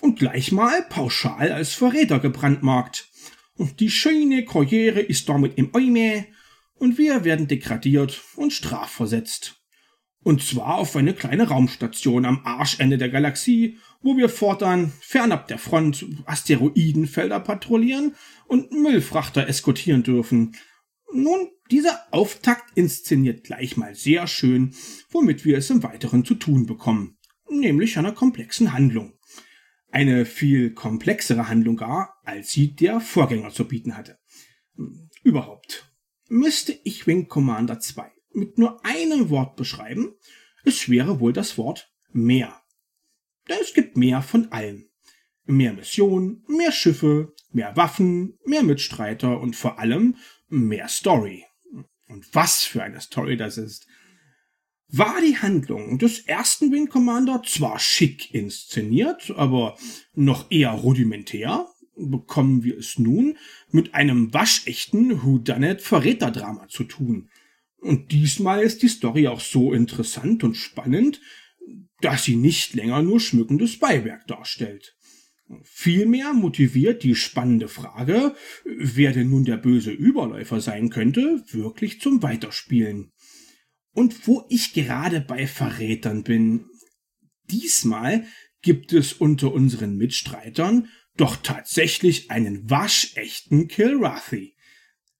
Und 0.01 0.19
gleich 0.19 0.51
mal 0.51 0.83
pauschal 0.89 1.51
als 1.51 1.73
Verräter 1.73 2.19
gebrandmarkt. 2.19 3.09
Und 3.55 3.79
die 3.79 3.89
schöne 3.89 4.43
Karriere 4.43 4.99
ist 4.99 5.29
damit 5.29 5.57
im 5.57 5.73
Eimer 5.73 6.25
und 6.73 6.97
wir 6.97 7.23
werden 7.23 7.47
degradiert 7.47 8.21
und 8.35 8.51
strafversetzt. 8.51 9.61
Und 10.23 10.43
zwar 10.43 10.75
auf 10.79 10.95
eine 10.95 11.13
kleine 11.13 11.47
Raumstation 11.47 12.25
am 12.25 12.41
Arschende 12.43 12.97
der 12.97 13.09
Galaxie, 13.09 13.77
wo 14.05 14.15
wir 14.15 14.29
fortan 14.29 14.93
fernab 15.01 15.47
der 15.47 15.57
Front 15.57 16.05
Asteroidenfelder 16.25 17.39
patrouillieren 17.39 18.13
und 18.45 18.71
Müllfrachter 18.71 19.47
eskortieren 19.47 20.03
dürfen. 20.03 20.55
Nun, 21.11 21.49
dieser 21.71 22.01
Auftakt 22.11 22.77
inszeniert 22.77 23.43
gleich 23.43 23.77
mal 23.77 23.95
sehr 23.95 24.27
schön, 24.27 24.75
womit 25.09 25.43
wir 25.43 25.57
es 25.57 25.71
im 25.71 25.81
Weiteren 25.81 26.23
zu 26.23 26.35
tun 26.35 26.67
bekommen, 26.67 27.17
nämlich 27.49 27.97
einer 27.97 28.11
komplexen 28.11 28.73
Handlung. 28.73 29.17
Eine 29.89 30.25
viel 30.25 30.75
komplexere 30.75 31.49
Handlung 31.49 31.75
gar, 31.75 32.13
als 32.23 32.51
sie 32.51 32.75
der 32.75 32.99
Vorgänger 32.99 33.49
zu 33.49 33.67
bieten 33.67 33.97
hatte. 33.97 34.19
Überhaupt. 35.23 35.91
Müsste 36.29 36.77
ich 36.83 37.07
Wing 37.07 37.27
Commander 37.27 37.79
2 37.79 38.11
mit 38.33 38.59
nur 38.59 38.85
einem 38.85 39.31
Wort 39.31 39.55
beschreiben, 39.55 40.13
es 40.63 40.89
wäre 40.89 41.19
wohl 41.19 41.33
das 41.33 41.57
Wort 41.57 41.91
mehr. 42.11 42.61
Denn 43.49 43.57
es 43.61 43.73
gibt 43.73 43.97
mehr 43.97 44.21
von 44.21 44.51
allem. 44.51 44.89
Mehr 45.45 45.73
Missionen, 45.73 46.43
mehr 46.47 46.71
Schiffe, 46.71 47.33
mehr 47.51 47.75
Waffen, 47.77 48.39
mehr 48.45 48.63
Mitstreiter 48.63 49.39
und 49.39 49.55
vor 49.55 49.79
allem 49.79 50.15
mehr 50.47 50.87
Story. 50.87 51.45
Und 52.07 52.33
was 52.33 52.63
für 52.63 52.83
eine 52.83 53.01
Story 53.01 53.37
das 53.37 53.57
ist 53.57 53.87
war 54.87 55.19
die 55.21 55.37
Handlung 55.37 55.97
des 55.97 56.19
ersten 56.19 56.71
Wing 56.71 56.87
Commander 56.87 57.41
zwar 57.43 57.79
schick 57.79 58.33
inszeniert, 58.33 59.33
aber 59.35 59.77
noch 60.13 60.51
eher 60.51 60.71
rudimentär, 60.71 61.67
bekommen 61.97 62.63
wir 62.63 62.77
es 62.77 62.99
nun 62.99 63.37
mit 63.71 63.93
einem 63.93 64.33
waschechten 64.33 65.23
Whodunit 65.23 65.81
Verräterdrama 65.81 66.67
zu 66.67 66.83
tun. 66.83 67.29
Und 67.79 68.11
diesmal 68.11 68.61
ist 68.61 68.81
die 68.81 68.87
Story 68.87 69.27
auch 69.27 69.39
so 69.39 69.73
interessant 69.73 70.43
und 70.43 70.55
spannend, 70.55 71.21
dass 72.01 72.23
sie 72.23 72.35
nicht 72.35 72.73
länger 72.73 73.01
nur 73.01 73.19
schmückendes 73.19 73.79
Beiwerk 73.79 74.27
darstellt. 74.27 74.95
Vielmehr 75.63 76.33
motiviert 76.33 77.03
die 77.03 77.15
spannende 77.15 77.67
Frage, 77.67 78.35
wer 78.65 79.11
denn 79.11 79.29
nun 79.29 79.45
der 79.45 79.57
böse 79.57 79.91
Überläufer 79.91 80.59
sein 80.59 80.89
könnte, 80.89 81.43
wirklich 81.51 82.01
zum 82.01 82.23
Weiterspielen. 82.23 83.11
Und 83.91 84.27
wo 84.27 84.45
ich 84.49 84.73
gerade 84.73 85.21
bei 85.21 85.45
Verrätern 85.45 86.23
bin, 86.23 86.65
diesmal 87.49 88.25
gibt 88.61 88.91
es 88.91 89.13
unter 89.13 89.53
unseren 89.53 89.95
Mitstreitern 89.95 90.89
doch 91.15 91.37
tatsächlich 91.37 92.31
einen 92.31 92.69
waschechten 92.69 93.67
Kilrathi. 93.67 94.55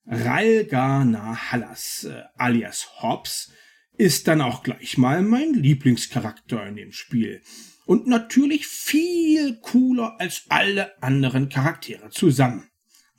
Ralgar 0.07 1.05
Nahallas, 1.05 2.03
äh, 2.03 2.23
alias 2.35 3.01
Hobbs, 3.01 3.51
ist 3.97 4.27
dann 4.27 4.41
auch 4.41 4.63
gleich 4.63 4.97
mal 4.97 5.21
mein 5.21 5.53
Lieblingscharakter 5.53 6.65
in 6.67 6.75
dem 6.75 6.91
Spiel. 6.91 7.41
Und 7.85 8.07
natürlich 8.07 8.67
viel 8.67 9.57
cooler 9.61 10.19
als 10.19 10.45
alle 10.49 11.01
anderen 11.01 11.49
Charaktere 11.49 12.09
zusammen. 12.09 12.69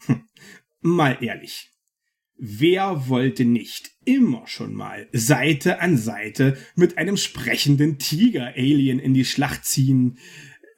Hm, 0.06 0.26
mal 0.80 1.18
ehrlich. 1.22 1.70
Wer 2.38 3.08
wollte 3.08 3.46
nicht 3.46 3.92
immer 4.04 4.46
schon 4.46 4.74
mal 4.74 5.08
Seite 5.12 5.80
an 5.80 5.96
Seite 5.96 6.58
mit 6.74 6.98
einem 6.98 7.16
sprechenden 7.16 7.98
Tiger-Alien 7.98 8.98
in 8.98 9.14
die 9.14 9.24
Schlacht 9.24 9.64
ziehen? 9.64 10.18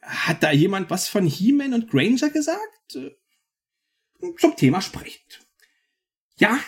Hat 0.02 0.43
da 0.43 0.52
jemand 0.52 0.88
was 0.90 1.09
von 1.09 1.26
He-Man 1.26 1.75
und 1.75 1.90
Granger 1.90 2.31
gesagt? 2.31 2.99
Zum 4.38 4.57
Thema 4.57 4.81
sprechend. 4.81 5.40
Ja, 6.37 6.61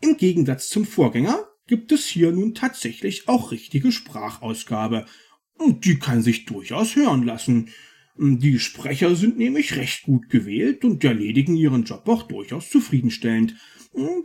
im 0.00 0.18
Gegensatz 0.18 0.68
zum 0.68 0.84
Vorgänger 0.84 1.48
gibt 1.66 1.92
es 1.92 2.06
hier 2.06 2.32
nun 2.32 2.54
tatsächlich 2.54 3.28
auch 3.28 3.50
richtige 3.50 3.92
Sprachausgabe. 3.92 5.06
Und 5.54 5.84
die 5.84 5.98
kann 5.98 6.22
sich 6.22 6.44
durchaus 6.44 6.96
hören 6.96 7.24
lassen. 7.24 7.70
Die 8.18 8.58
Sprecher 8.58 9.14
sind 9.14 9.38
nämlich 9.38 9.76
recht 9.76 10.04
gut 10.04 10.28
gewählt 10.28 10.84
und 10.84 11.04
erledigen 11.04 11.56
ihren 11.56 11.84
Job 11.84 12.08
auch 12.08 12.22
durchaus 12.22 12.70
zufriedenstellend. 12.70 13.54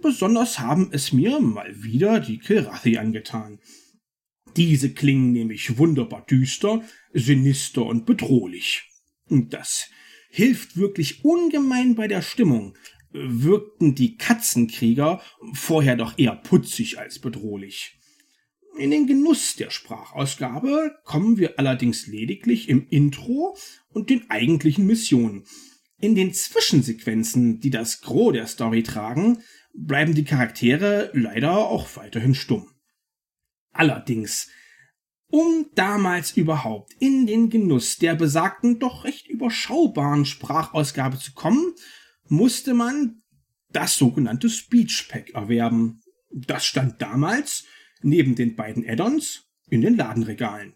Besonders 0.01 0.59
haben 0.59 0.89
es 0.91 1.13
mir 1.13 1.39
mal 1.39 1.83
wieder 1.83 2.19
die 2.19 2.39
Kilrathi 2.39 2.97
angetan. 2.97 3.59
Diese 4.57 4.93
klingen 4.93 5.31
nämlich 5.31 5.77
wunderbar 5.77 6.25
düster, 6.25 6.83
sinister 7.13 7.85
und 7.85 8.05
bedrohlich. 8.05 8.83
Und 9.29 9.53
das 9.53 9.89
hilft 10.29 10.77
wirklich 10.77 11.23
ungemein 11.23 11.95
bei 11.95 12.07
der 12.07 12.21
Stimmung. 12.21 12.77
Wirkten 13.11 13.95
die 13.95 14.17
Katzenkrieger 14.17 15.21
vorher 15.53 15.95
doch 15.95 16.17
eher 16.17 16.35
putzig 16.35 16.99
als 16.99 17.19
bedrohlich. 17.19 17.99
In 18.77 18.91
den 18.91 19.05
Genuss 19.05 19.55
der 19.55 19.69
Sprachausgabe 19.69 20.95
kommen 21.03 21.37
wir 21.37 21.59
allerdings 21.59 22.07
lediglich 22.07 22.69
im 22.69 22.87
Intro 22.89 23.57
und 23.89 24.09
den 24.09 24.29
eigentlichen 24.29 24.85
Missionen. 24.85 25.45
In 25.99 26.15
den 26.15 26.33
Zwischensequenzen, 26.33 27.59
die 27.59 27.69
das 27.69 28.01
Gros 28.01 28.33
der 28.33 28.47
Story 28.47 28.81
tragen, 28.81 29.43
bleiben 29.73 30.15
die 30.15 30.23
Charaktere 30.23 31.11
leider 31.13 31.57
auch 31.57 31.95
weiterhin 31.95 32.33
stumm. 32.33 32.71
Allerdings, 33.71 34.49
um 35.27 35.67
damals 35.75 36.35
überhaupt 36.35 36.93
in 36.99 37.25
den 37.25 37.49
Genuss 37.49 37.97
der 37.97 38.15
besagten 38.15 38.79
doch 38.79 39.03
recht 39.03 39.27
überschaubaren 39.27 40.25
Sprachausgabe 40.25 41.17
zu 41.17 41.33
kommen, 41.33 41.73
musste 42.27 42.73
man 42.73 43.21
das 43.69 43.95
sogenannte 43.95 44.49
Speech 44.49 45.07
Pack 45.09 45.31
erwerben. 45.31 46.01
Das 46.31 46.65
stand 46.65 47.01
damals 47.01 47.65
neben 48.01 48.35
den 48.35 48.55
beiden 48.55 48.87
Add-ons 48.87 49.47
in 49.69 49.81
den 49.81 49.95
Ladenregalen. 49.95 50.75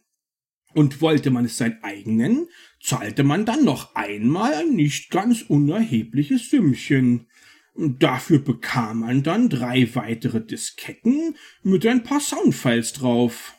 Und 0.74 1.00
wollte 1.02 1.32
man 1.32 1.46
es 1.46 1.58
sein 1.58 1.82
eigen 1.84 2.18
nennen, 2.18 2.48
zahlte 2.82 3.24
man 3.24 3.46
dann 3.46 3.64
noch 3.64 3.96
einmal 3.96 4.54
ein 4.54 4.76
nicht 4.76 5.10
ganz 5.10 5.42
unerhebliches 5.42 6.50
Sümmchen. 6.50 7.28
Dafür 7.76 8.40
bekam 8.40 9.00
man 9.00 9.24
dann 9.24 9.50
drei 9.50 9.94
weitere 9.96 10.46
Disketten 10.46 11.36
mit 11.64 11.86
ein 11.86 12.04
paar 12.04 12.20
Soundfiles 12.20 12.94
drauf. 12.94 13.56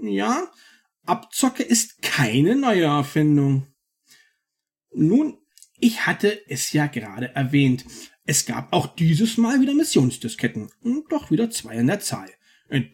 Ja, 0.00 0.50
Abzocke 1.06 1.62
ist 1.62 2.02
keine 2.02 2.56
neue 2.56 2.84
Erfindung. 2.84 3.66
Nun, 4.92 5.38
ich 5.84 6.06
hatte 6.06 6.40
es 6.48 6.72
ja 6.72 6.86
gerade 6.86 7.34
erwähnt. 7.34 7.84
Es 8.24 8.46
gab 8.46 8.72
auch 8.72 8.86
dieses 8.96 9.36
Mal 9.36 9.60
wieder 9.60 9.74
Missionsdisketten, 9.74 10.70
doch 11.10 11.30
wieder 11.30 11.50
zwei 11.50 11.74
in 11.74 11.88
der 11.88 12.00
Zahl. 12.00 12.30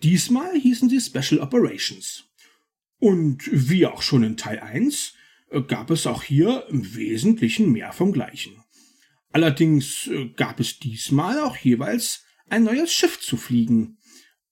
Diesmal 0.03 0.57
hießen 0.57 0.89
sie 0.89 1.01
Special 1.01 1.41
Operations. 1.41 2.25
Und 2.99 3.49
wie 3.53 3.87
auch 3.87 4.03
schon 4.03 4.25
in 4.25 4.37
Teil 4.37 4.59
1 4.59 5.15
gab 5.69 5.91
es 5.93 6.09
auch 6.09 6.25
hier 6.25 6.67
im 6.69 6.97
Wesentlichen 6.97 7.71
mehr 7.71 7.93
vom 7.93 8.11
gleichen. 8.11 8.61
Allerdings 9.31 10.09
äh, 10.09 10.27
gab 10.37 10.59
es 10.59 10.81
diesmal 10.81 11.39
auch 11.39 11.57
jeweils 11.57 12.25
ein 12.49 12.65
neues 12.65 12.93
Schiff 12.93 13.21
zu 13.21 13.37
fliegen. 13.37 13.99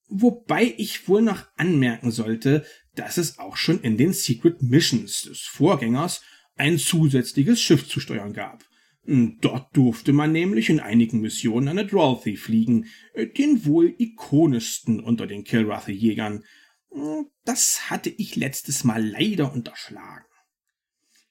Wobei 0.07 0.75
ich 0.79 1.09
wohl 1.09 1.23
noch 1.23 1.45
anmerken 1.57 2.13
sollte, 2.13 2.65
dass 2.95 3.17
es 3.17 3.41
auch 3.41 3.57
schon 3.57 3.81
in 3.81 3.97
den 3.97 4.13
Secret 4.13 4.63
Missions 4.63 5.23
des 5.23 5.41
Vorgängers 5.41 6.23
ein 6.59 6.79
zusätzliches 6.79 7.61
Schiff 7.61 7.89
zu 7.89 8.01
steuern 8.01 8.33
gab. 8.33 8.65
Hm, 9.05 9.39
dort 9.41 9.77
durfte 9.77 10.13
man 10.13 10.33
nämlich 10.33 10.69
in 10.69 10.81
einigen 10.81 11.21
Missionen 11.21 11.69
eine 11.69 11.87
Drowthy 11.87 12.37
fliegen, 12.37 12.87
äh, 13.15 13.27
den 13.27 13.65
wohl 13.65 13.95
ikonischsten 13.99 15.01
unter 15.01 15.27
den 15.27 15.45
Kilrathi-Jägern. 15.45 16.45
Hm, 16.91 17.27
das 17.45 17.91
hatte 17.91 18.11
ich 18.11 18.37
letztes 18.37 18.85
Mal 18.85 19.05
leider 19.05 19.53
unterschlagen. 19.53 20.27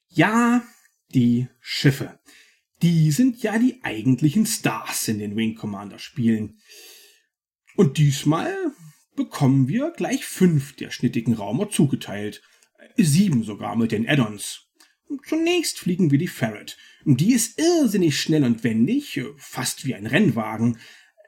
Ja, 0.08 0.62
die 1.14 1.48
Schiffe 1.60 2.18
die 2.82 3.10
sind 3.10 3.42
ja 3.42 3.58
die 3.58 3.82
eigentlichen 3.82 4.46
Stars 4.46 5.08
in 5.08 5.18
den 5.18 5.36
Wing 5.36 5.54
Commander 5.54 5.98
Spielen. 5.98 6.58
Und 7.76 7.98
diesmal 7.98 8.54
bekommen 9.16 9.68
wir 9.68 9.90
gleich 9.90 10.24
fünf 10.24 10.76
der 10.76 10.90
schnittigen 10.90 11.34
Raumer 11.34 11.70
zugeteilt. 11.70 12.42
Sieben 12.96 13.42
sogar 13.42 13.76
mit 13.76 13.92
den 13.92 14.08
Add-ons. 14.08 14.67
Zunächst 15.24 15.78
fliegen 15.78 16.10
wir 16.10 16.18
die 16.18 16.28
Ferret. 16.28 16.76
Die 17.04 17.32
ist 17.32 17.58
irrsinnig 17.58 18.20
schnell 18.20 18.44
und 18.44 18.64
wendig, 18.64 19.20
fast 19.36 19.86
wie 19.86 19.94
ein 19.94 20.06
Rennwagen. 20.06 20.78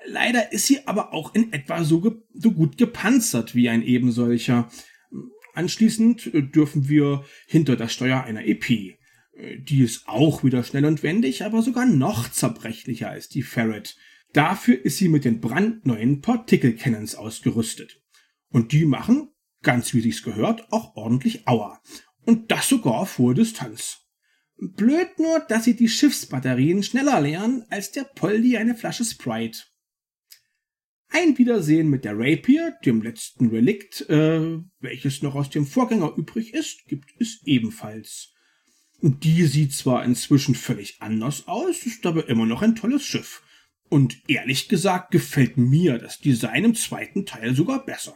Leider 0.07 0.53
ist 0.53 0.67
sie 0.67 0.87
aber 0.87 1.13
auch 1.13 1.35
in 1.35 1.53
etwa 1.53 1.85
so, 1.85 2.23
so 2.35 2.53
gut 2.53 2.79
gepanzert 2.79 3.55
wie 3.55 3.69
ein 3.69 3.83
ebensolcher. 3.83 4.71
Anschließend 5.55 6.31
dürfen 6.55 6.89
wir 6.89 7.25
hinter 7.47 7.77
das 7.77 7.93
Steuer 7.93 8.23
einer 8.25 8.47
EP. 8.47 8.99
Die 9.59 9.83
ist 9.83 10.07
auch 10.07 10.45
wieder 10.45 10.63
schnell 10.65 10.85
und 10.85 11.03
wendig, 11.03 11.45
aber 11.45 11.63
sogar 11.63 11.87
noch 11.87 12.31
zerbrechlicher 12.31 13.11
als 13.11 13.29
die 13.29 13.43
Ferret. 13.43 13.97
Dafür 14.33 14.85
ist 14.85 14.99
sie 14.99 15.09
mit 15.09 15.25
den 15.25 15.41
brandneuen 15.41 16.21
Particle 16.21 16.75
Cannons 16.75 17.15
ausgerüstet. 17.15 18.01
Und 18.49 18.73
die 18.73 18.85
machen, 18.85 19.31
ganz 19.63 19.95
wie 19.95 20.01
sich's 20.01 20.23
gehört, 20.23 20.73
auch 20.73 20.95
ordentlich 20.97 21.49
Aua. 21.49 21.81
Und 22.31 22.53
das 22.53 22.69
sogar 22.69 23.07
vor 23.07 23.35
Distanz. 23.35 24.07
Blöd 24.57 25.19
nur, 25.19 25.41
dass 25.41 25.65
sie 25.65 25.75
die 25.75 25.89
Schiffsbatterien 25.89 26.85
schneller 26.85 27.21
leeren 27.21 27.65
als 27.71 27.91
der 27.91 28.05
Poldi 28.05 28.57
eine 28.57 28.77
Flasche 28.77 29.05
Sprite. 29.05 29.65
Ein 31.09 31.37
Wiedersehen 31.39 31.91
mit 31.91 32.05
der 32.05 32.17
Rapier, 32.17 32.77
dem 32.85 33.03
letzten 33.03 33.49
Relikt, 33.49 34.09
äh, 34.09 34.61
welches 34.79 35.23
noch 35.23 35.35
aus 35.35 35.51
dem 35.51 35.67
Vorgänger 35.67 36.15
übrig 36.17 36.55
ist, 36.55 36.85
gibt 36.87 37.11
es 37.19 37.41
ebenfalls. 37.47 38.33
Die 39.03 39.45
sieht 39.47 39.73
zwar 39.73 40.05
inzwischen 40.05 40.55
völlig 40.55 41.03
anders 41.03 41.49
aus, 41.49 41.85
ist 41.85 42.07
aber 42.07 42.29
immer 42.29 42.47
noch 42.47 42.63
ein 42.63 42.77
tolles 42.77 43.05
Schiff. 43.05 43.43
Und 43.89 44.23
ehrlich 44.29 44.69
gesagt 44.69 45.11
gefällt 45.11 45.57
mir 45.57 45.99
das 45.99 46.21
Design 46.21 46.63
im 46.63 46.75
zweiten 46.77 47.27
Teil 47.27 47.57
sogar 47.57 47.85
besser. 47.85 48.15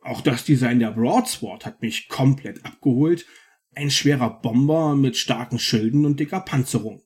Auch 0.00 0.20
das 0.20 0.44
Design 0.44 0.78
der 0.78 0.92
Broadsword 0.92 1.66
hat 1.66 1.82
mich 1.82 2.08
komplett 2.08 2.64
abgeholt. 2.64 3.26
Ein 3.74 3.90
schwerer 3.90 4.40
Bomber 4.40 4.96
mit 4.96 5.16
starken 5.16 5.58
Schilden 5.58 6.04
und 6.06 6.18
dicker 6.18 6.40
Panzerung. 6.40 7.02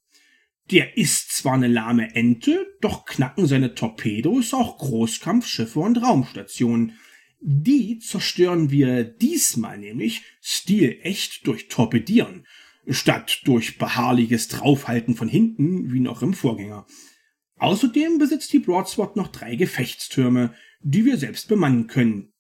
Der 0.70 0.96
ist 0.96 1.33
zwar 1.33 1.54
eine 1.54 1.68
lahme 1.68 2.14
Ente, 2.14 2.66
doch 2.80 3.04
knacken 3.04 3.46
seine 3.46 3.74
Torpedos 3.74 4.54
auch 4.54 4.78
Großkampfschiffe 4.78 5.80
und 5.80 5.98
Raumstationen. 5.98 6.92
Die 7.40 7.98
zerstören 7.98 8.70
wir 8.70 9.04
diesmal 9.04 9.76
nämlich 9.76 10.22
stilecht 10.40 11.46
durch 11.46 11.68
Torpedieren 11.68 12.46
statt 12.88 13.40
durch 13.44 13.78
beharrliches 13.78 14.48
Draufhalten 14.48 15.14
von 15.14 15.28
hinten, 15.28 15.92
wie 15.92 16.00
noch 16.00 16.22
im 16.22 16.35
Vorgänger. 16.35 16.87
Außerdem 17.57 18.18
besitzt 18.18 18.52
die 18.52 18.59
Broadsword 18.59 19.16
noch 19.16 19.28
drei 19.28 19.57
Gefechtstürme, 19.57 20.54
die 20.80 21.04
wir 21.04 21.16
selbst 21.16 21.48
bemannen 21.48 21.87
können. 21.87 22.34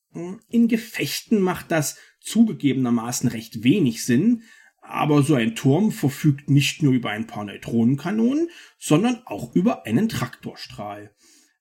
In 0.48 0.68
Gefechten 0.68 1.40
macht 1.40 1.70
das 1.70 1.98
zugegebenermaßen 2.20 3.28
recht 3.28 3.64
wenig 3.64 4.04
Sinn, 4.04 4.42
aber 4.80 5.22
so 5.22 5.34
ein 5.34 5.54
Turm 5.56 5.92
verfügt 5.92 6.50
nicht 6.50 6.82
nur 6.82 6.92
über 6.92 7.10
ein 7.10 7.26
paar 7.26 7.44
Neutronenkanonen, 7.44 8.48
sondern 8.78 9.22
auch 9.24 9.54
über 9.54 9.86
einen 9.86 10.08
Traktorstrahl. 10.08 11.14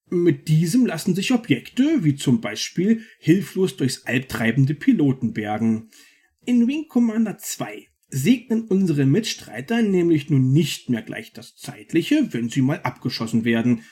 Mit 0.09 0.47
diesem 0.47 0.85
lassen 0.85 1.15
sich 1.15 1.31
Objekte, 1.31 2.03
wie 2.03 2.15
zum 2.15 2.41
Beispiel 2.41 3.03
hilflos 3.19 3.77
durchs 3.77 4.05
Alp 4.05 4.29
treibende 4.29 4.75
Piloten 4.75 5.33
bergen. 5.33 5.89
In 6.45 6.67
Wing 6.67 6.87
Commander 6.87 7.37
2 7.37 7.87
segnen 8.09 8.65
unsere 8.65 9.05
Mitstreiter 9.05 9.81
nämlich 9.81 10.29
nun 10.29 10.51
nicht 10.51 10.89
mehr 10.89 11.01
gleich 11.01 11.33
das 11.33 11.55
Zeitliche, 11.55 12.31
wenn 12.31 12.49
sie 12.49 12.61
mal 12.61 12.81
abgeschossen 12.81 13.45
werden, 13.45 13.83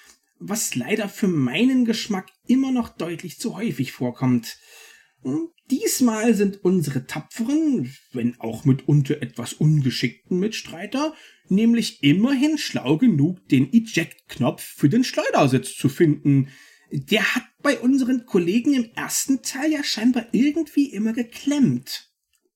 was 0.41 0.75
leider 0.75 1.07
für 1.07 1.27
meinen 1.27 1.85
Geschmack 1.85 2.29
immer 2.47 2.71
noch 2.71 2.89
deutlich 2.89 3.39
zu 3.39 3.55
häufig 3.55 3.91
vorkommt. 3.91 4.57
Diesmal 5.69 6.33
sind 6.33 6.65
unsere 6.65 7.05
tapferen, 7.05 7.93
wenn 8.11 8.39
auch 8.39 8.65
mitunter 8.65 9.21
etwas 9.21 9.53
ungeschickten 9.53 10.39
Mitstreiter, 10.39 11.13
nämlich 11.47 12.03
immerhin 12.03 12.57
schlau 12.57 12.97
genug, 12.97 13.47
den 13.49 13.71
Eject-Knopf 13.71 14.63
für 14.63 14.89
den 14.89 15.03
Schleudersitz 15.03 15.75
zu 15.75 15.89
finden. 15.89 16.49
Der 16.91 17.35
hat 17.35 17.43
bei 17.61 17.79
unseren 17.79 18.25
Kollegen 18.25 18.73
im 18.73 18.85
ersten 18.95 19.43
Teil 19.43 19.71
ja 19.71 19.83
scheinbar 19.83 20.25
irgendwie 20.31 20.91
immer 20.91 21.13
geklemmt. 21.13 22.09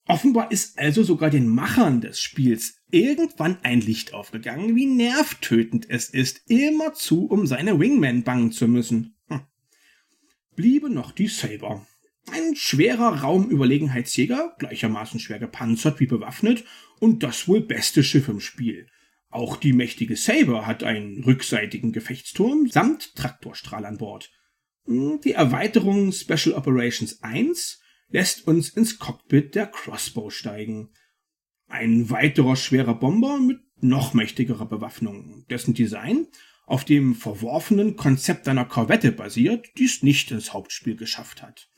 Offenbar 0.07 0.51
ist 0.51 0.77
also 0.77 1.03
sogar 1.03 1.29
den 1.29 1.47
Machern 1.47 2.01
des 2.01 2.19
Spiels 2.19 2.81
irgendwann 2.95 3.57
ein 3.61 3.81
Licht 3.81 4.13
aufgegangen, 4.13 4.75
wie 4.75 4.85
nervtötend 4.85 5.89
es 5.89 6.09
ist, 6.09 6.49
immerzu 6.49 7.25
um 7.25 7.45
seine 7.45 7.77
Wingman 7.77 8.23
bangen 8.23 8.53
zu 8.53 8.69
müssen. 8.69 9.17
Hm. 9.27 9.41
Bliebe 10.55 10.89
noch 10.89 11.11
die 11.11 11.27
Saber. 11.27 11.85
Ein 12.31 12.55
schwerer 12.55 13.21
Raumüberlegenheitsjäger, 13.21 14.55
gleichermaßen 14.57 15.19
schwer 15.19 15.39
gepanzert 15.39 15.99
wie 15.99 16.07
bewaffnet 16.07 16.63
und 16.99 17.21
das 17.21 17.47
wohl 17.47 17.61
beste 17.61 18.01
Schiff 18.01 18.29
im 18.29 18.39
Spiel. 18.39 18.87
Auch 19.29 19.57
die 19.57 19.73
mächtige 19.73 20.15
Saber 20.15 20.65
hat 20.65 20.83
einen 20.83 21.21
rückseitigen 21.23 21.91
Gefechtsturm 21.91 22.69
samt 22.69 23.15
Traktorstrahl 23.15 23.85
an 23.85 23.97
Bord. 23.97 24.31
Hm, 24.85 25.19
die 25.21 25.33
Erweiterung 25.33 26.13
Special 26.13 26.55
Operations 26.55 27.21
1 27.21 27.81
lässt 28.07 28.47
uns 28.47 28.69
ins 28.69 28.97
Cockpit 28.97 29.53
der 29.53 29.67
Crossbow 29.67 30.29
steigen. 30.29 30.91
Ein 31.75 32.09
weiterer 32.09 32.55
schwerer 32.55 32.95
Bomber 32.95 33.37
mit 33.37 33.59
noch 33.81 34.13
mächtigerer 34.13 34.65
Bewaffnung, 34.65 35.45
dessen 35.49 35.73
Design 35.73 36.27
auf 36.65 36.83
dem 36.83 37.13
verworfenen 37.13 37.95
Konzept 37.95 38.47
einer 38.47 38.65
Korvette 38.65 39.11
basiert, 39.11 39.67
die 39.77 39.85
es 39.85 40.01
nicht 40.01 40.31
ins 40.31 40.53
Hauptspiel 40.53 40.95
geschafft 40.95 41.43
hat. 41.43 41.69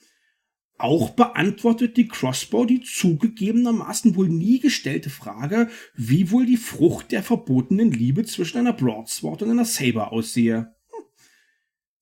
Auch 0.77 1.09
beantwortet 1.09 1.97
die 1.97 2.07
Crossbow 2.07 2.65
die 2.65 2.81
zugegebenermaßen 2.81 4.15
wohl 4.15 4.29
nie 4.29 4.59
gestellte 4.59 5.09
Frage, 5.09 5.69
wie 5.95 6.29
wohl 6.31 6.45
die 6.45 6.57
Frucht 6.57 7.11
der 7.11 7.23
verbotenen 7.23 7.91
Liebe 7.91 8.23
zwischen 8.25 8.59
einer 8.59 8.73
Broadsword 8.73 9.41
und 9.41 9.49
einer 9.49 9.65
Saber 9.65 10.11
aussehe. 10.11 10.75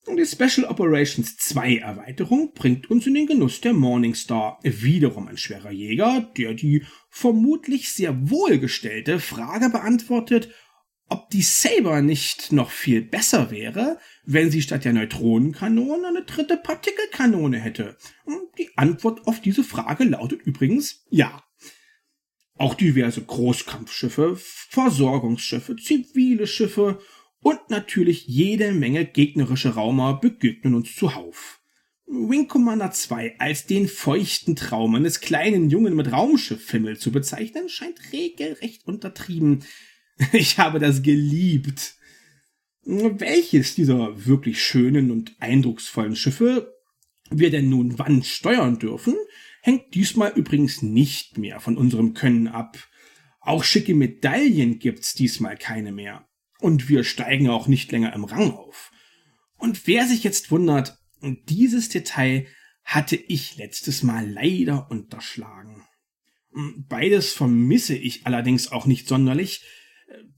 Und 0.06 0.18
die 0.18 0.26
Special 0.26 0.68
Operations 0.68 1.36
2 1.38 1.78
Erweiterung 1.78 2.54
bringt 2.54 2.92
uns 2.92 3.08
in 3.08 3.16
den 3.16 3.26
Genuss 3.26 3.62
der 3.62 3.74
Morningstar, 3.74 4.60
wiederum 4.62 5.28
ein 5.28 5.38
schwerer 5.38 5.72
Jäger, 5.72 6.32
der 6.38 6.54
die 6.54 6.86
vermutlich 7.10 7.92
sehr 7.92 8.30
wohlgestellte 8.30 9.20
Frage 9.20 9.70
beantwortet, 9.70 10.50
ob 11.08 11.30
die 11.30 11.42
Saber 11.42 12.02
nicht 12.02 12.52
noch 12.52 12.70
viel 12.70 13.02
besser 13.02 13.52
wäre, 13.52 14.00
wenn 14.26 14.52
sie 14.52 14.62
statt 14.62 14.86
der 14.86 14.94
Neutronenkanone 14.94 16.08
eine 16.08 16.24
dritte 16.24 16.58
Partikelkanone 16.58 17.60
hätte. 17.60 17.98
Die 18.58 18.70
Antwort 18.76 19.28
auf 19.28 19.42
diese 19.42 19.64
Frage 19.64 20.04
lautet 20.04 20.42
übrigens 20.44 21.06
ja. 21.10 21.44
Auch 22.58 22.74
diverse 22.74 23.22
Großkampfschiffe, 23.22 24.38
Versorgungsschiffe, 24.38 25.76
zivile 25.76 26.48
Schiffe 26.48 27.00
und 27.46 27.70
natürlich 27.70 28.26
jede 28.26 28.72
Menge 28.72 29.06
gegnerische 29.06 29.76
Raumer 29.76 30.20
begegnen 30.20 30.74
uns 30.74 30.96
zuhauf. 30.96 31.62
Wing 32.08 32.48
Commander 32.48 32.90
2 32.90 33.36
als 33.38 33.68
den 33.68 33.88
feuchten 33.88 34.56
Traum 34.56 34.96
eines 34.96 35.22
kleinen 35.22 35.70
Jungen 35.70 35.96
mit 35.96 36.12
Raumschifffimmel 36.12 36.98
zu 36.98 37.12
bezeichnen, 37.12 37.70
scheint 37.70 38.00
regelrecht 38.12 38.88
untertrieben. 38.88 39.64
Ich 40.34 40.58
habe 40.58 40.80
das 40.80 41.04
geliebt. 41.04 41.94
Welches 42.84 43.76
dieser 43.76 44.26
wirklich 44.26 44.64
schönen 44.64 45.12
und 45.12 45.36
eindrucksvollen 45.40 46.16
Schiffe 46.16 46.74
wir 47.30 47.52
denn 47.52 47.70
nun 47.70 48.00
wann 48.00 48.24
steuern 48.24 48.80
dürfen, 48.80 49.14
hängt 49.62 49.94
diesmal 49.94 50.32
übrigens 50.36 50.82
nicht 50.82 51.38
mehr 51.38 51.60
von 51.60 51.78
unserem 51.78 52.16
Können 52.16 52.48
ab. 52.48 52.88
Auch 53.40 53.64
schicke 53.64 53.94
Medaillen 53.94 54.80
gibt's 54.80 55.14
diesmal 55.14 55.58
keine 55.58 55.92
mehr. 55.92 56.28
Und 56.60 56.90
wir 56.90 57.04
steigen 57.04 57.50
auch 57.50 57.68
nicht 57.68 57.92
länger 57.92 58.14
im 58.14 58.24
Rang 58.24 58.52
auf. 58.52 58.92
Und 59.58 59.88
wer 59.88 60.08
sich 60.08 60.24
jetzt 60.24 60.52
wundert, 60.52 60.98
dieses 61.22 61.90
Detail 61.90 62.48
hatte 62.84 63.16
ich 63.16 63.58
letztes 63.58 64.04
Mal 64.04 64.30
leider 64.30 64.90
unterschlagen. 64.92 65.84
Beides 66.88 67.34
vermisse 67.34 67.96
ich 67.96 68.26
allerdings 68.26 68.72
auch 68.72 68.86
nicht 68.86 69.08
sonderlich, 69.08 69.66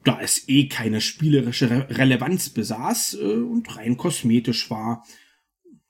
da 0.03 0.21
es 0.21 0.47
eh 0.47 0.67
keine 0.67 1.01
spielerische 1.01 1.69
Re 1.69 1.87
Relevanz 1.89 2.49
besaß 2.49 3.15
äh, 3.15 3.23
und 3.23 3.75
rein 3.75 3.97
kosmetisch 3.97 4.69
war. 4.69 5.05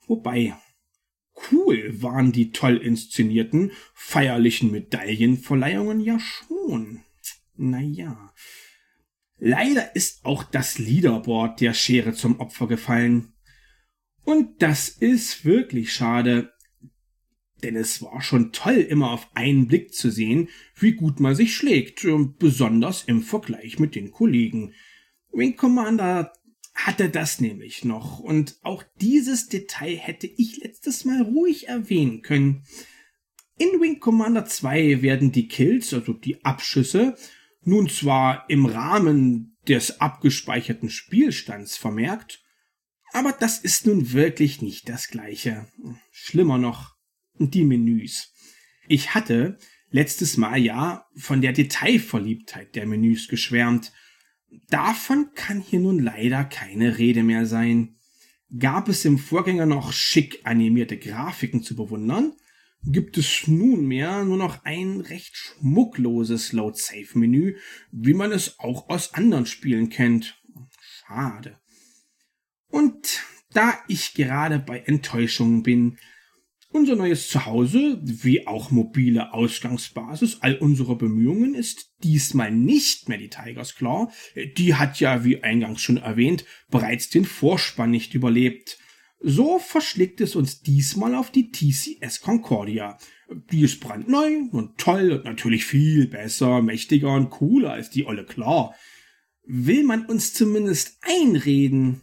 Wobei, 0.07 0.55
cool 1.51 2.01
waren 2.01 2.31
die 2.31 2.51
toll 2.51 2.77
inszenierten, 2.77 3.71
feierlichen 3.93 4.71
Medaillenverleihungen 4.71 5.99
ja 5.99 6.19
schon. 6.19 7.03
Naja. 7.55 8.33
Leider 9.39 9.95
ist 9.95 10.25
auch 10.25 10.43
das 10.43 10.79
Leaderboard 10.79 11.61
der 11.61 11.73
Schere 11.73 12.13
zum 12.13 12.39
Opfer 12.39 12.67
gefallen. 12.67 13.33
Und 14.23 14.61
das 14.61 14.89
ist 14.89 15.45
wirklich 15.45 15.93
schade, 15.93 16.51
denn 17.63 17.75
es 17.75 18.01
war 18.01 18.21
schon 18.21 18.51
toll, 18.51 18.75
immer 18.75 19.11
auf 19.11 19.29
einen 19.33 19.67
Blick 19.67 19.93
zu 19.93 20.11
sehen, 20.11 20.49
wie 20.75 20.93
gut 20.93 21.19
man 21.19 21.35
sich 21.35 21.55
schlägt, 21.55 22.05
besonders 22.39 23.03
im 23.03 23.21
Vergleich 23.21 23.79
mit 23.79 23.95
den 23.95 24.11
Kollegen. 24.11 24.73
Wing 25.31 25.55
Commander 25.55 26.33
hatte 26.73 27.09
das 27.09 27.41
nämlich 27.41 27.85
noch, 27.85 28.19
und 28.19 28.57
auch 28.61 28.83
dieses 29.01 29.47
Detail 29.47 29.95
hätte 29.95 30.27
ich 30.27 30.57
letztes 30.57 31.05
Mal 31.05 31.21
ruhig 31.21 31.67
erwähnen 31.67 32.21
können. 32.21 32.63
In 33.57 33.81
Wing 33.81 33.99
Commander 33.99 34.45
2 34.45 35.01
werden 35.01 35.31
die 35.31 35.47
Kills, 35.47 35.93
also 35.93 36.13
die 36.13 36.43
Abschüsse, 36.45 37.15
nun 37.67 37.89
zwar 37.89 38.49
im 38.49 38.65
Rahmen 38.65 39.57
des 39.67 39.99
abgespeicherten 39.99 40.89
Spielstands 40.89 41.75
vermerkt, 41.75 42.41
aber 43.11 43.33
das 43.33 43.59
ist 43.59 43.85
nun 43.85 44.13
wirklich 44.13 44.61
nicht 44.61 44.87
das 44.87 45.09
gleiche. 45.09 45.67
Schlimmer 46.11 46.57
noch, 46.57 46.95
die 47.39 47.65
Menüs. 47.65 48.33
Ich 48.87 49.13
hatte 49.13 49.57
letztes 49.89 50.37
Mal 50.37 50.57
ja 50.57 51.07
von 51.17 51.41
der 51.41 51.51
Detailverliebtheit 51.51 52.73
der 52.75 52.85
Menüs 52.85 53.27
geschwärmt. 53.27 53.91
Davon 54.69 55.31
kann 55.35 55.59
hier 55.59 55.81
nun 55.81 55.99
leider 55.99 56.45
keine 56.45 56.97
Rede 56.97 57.23
mehr 57.23 57.45
sein. 57.45 57.97
Gab 58.57 58.87
es 58.87 59.03
im 59.03 59.17
Vorgänger 59.17 59.65
noch 59.65 59.91
schick 59.91 60.39
animierte 60.45 60.97
Grafiken 60.97 61.63
zu 61.63 61.75
bewundern, 61.75 62.31
gibt 62.83 63.17
es 63.17 63.47
nunmehr 63.47 64.23
nur 64.23 64.37
noch 64.37 64.63
ein 64.63 65.01
recht 65.01 65.35
schmuckloses 65.35 66.53
Load-Safe-Menü, 66.53 67.57
wie 67.91 68.13
man 68.13 68.31
es 68.31 68.59
auch 68.59 68.89
aus 68.89 69.13
anderen 69.13 69.45
Spielen 69.45 69.89
kennt. 69.89 70.41
Schade. 70.79 71.59
Und 72.69 73.23
da 73.51 73.73
ich 73.87 74.13
gerade 74.13 74.59
bei 74.59 74.79
Enttäuschungen 74.79 75.63
bin, 75.63 75.97
unser 76.69 76.95
neues 76.95 77.29
Zuhause, 77.29 77.99
wie 78.03 78.45
auch 78.45 78.71
mobile 78.71 79.33
Ausgangsbasis 79.33 80.39
all 80.41 80.57
unserer 80.57 80.95
Bemühungen, 80.95 81.55
ist 81.55 81.93
diesmal 82.03 82.51
nicht 82.51 83.07
mehr 83.09 83.17
die 83.17 83.29
Tigers 83.29 83.75
Claw. 83.75 84.11
Die 84.57 84.75
hat 84.75 84.99
ja, 84.99 85.23
wie 85.23 85.43
eingangs 85.43 85.81
schon 85.81 85.97
erwähnt, 85.97 86.45
bereits 86.69 87.09
den 87.09 87.25
Vorspann 87.25 87.91
nicht 87.91 88.13
überlebt. 88.13 88.77
So 89.19 89.59
verschlägt 89.59 90.21
es 90.21 90.35
uns 90.35 90.61
diesmal 90.61 91.15
auf 91.15 91.31
die 91.31 91.51
TCS 91.51 92.21
Concordia. 92.21 92.97
Die 93.51 93.61
ist 93.61 93.79
brandneu 93.79 94.43
und 94.51 94.77
toll 94.77 95.11
und 95.11 95.25
natürlich 95.25 95.65
viel 95.65 96.07
besser, 96.07 96.61
mächtiger 96.61 97.13
und 97.13 97.29
cooler 97.29 97.73
als 97.73 97.89
die 97.89 98.05
olle 98.05 98.25
Claw. 98.25 98.73
Will 99.43 99.83
man 99.83 100.05
uns 100.05 100.33
zumindest 100.33 100.99
einreden? 101.01 102.01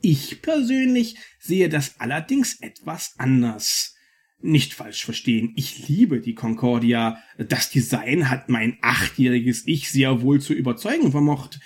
Ich 0.00 0.42
persönlich 0.42 1.16
sehe 1.38 1.68
das 1.68 2.00
allerdings 2.00 2.60
etwas 2.60 3.14
anders. 3.18 3.94
Nicht 4.40 4.74
falsch 4.74 5.04
verstehen, 5.04 5.52
ich 5.56 5.88
liebe 5.88 6.20
die 6.20 6.34
Concordia. 6.34 7.22
Das 7.38 7.70
Design 7.70 8.28
hat 8.28 8.48
mein 8.48 8.76
achtjähriges 8.82 9.66
Ich 9.66 9.90
sehr 9.90 10.20
wohl 10.22 10.40
zu 10.40 10.52
überzeugen 10.52 11.12
vermocht. 11.12 11.60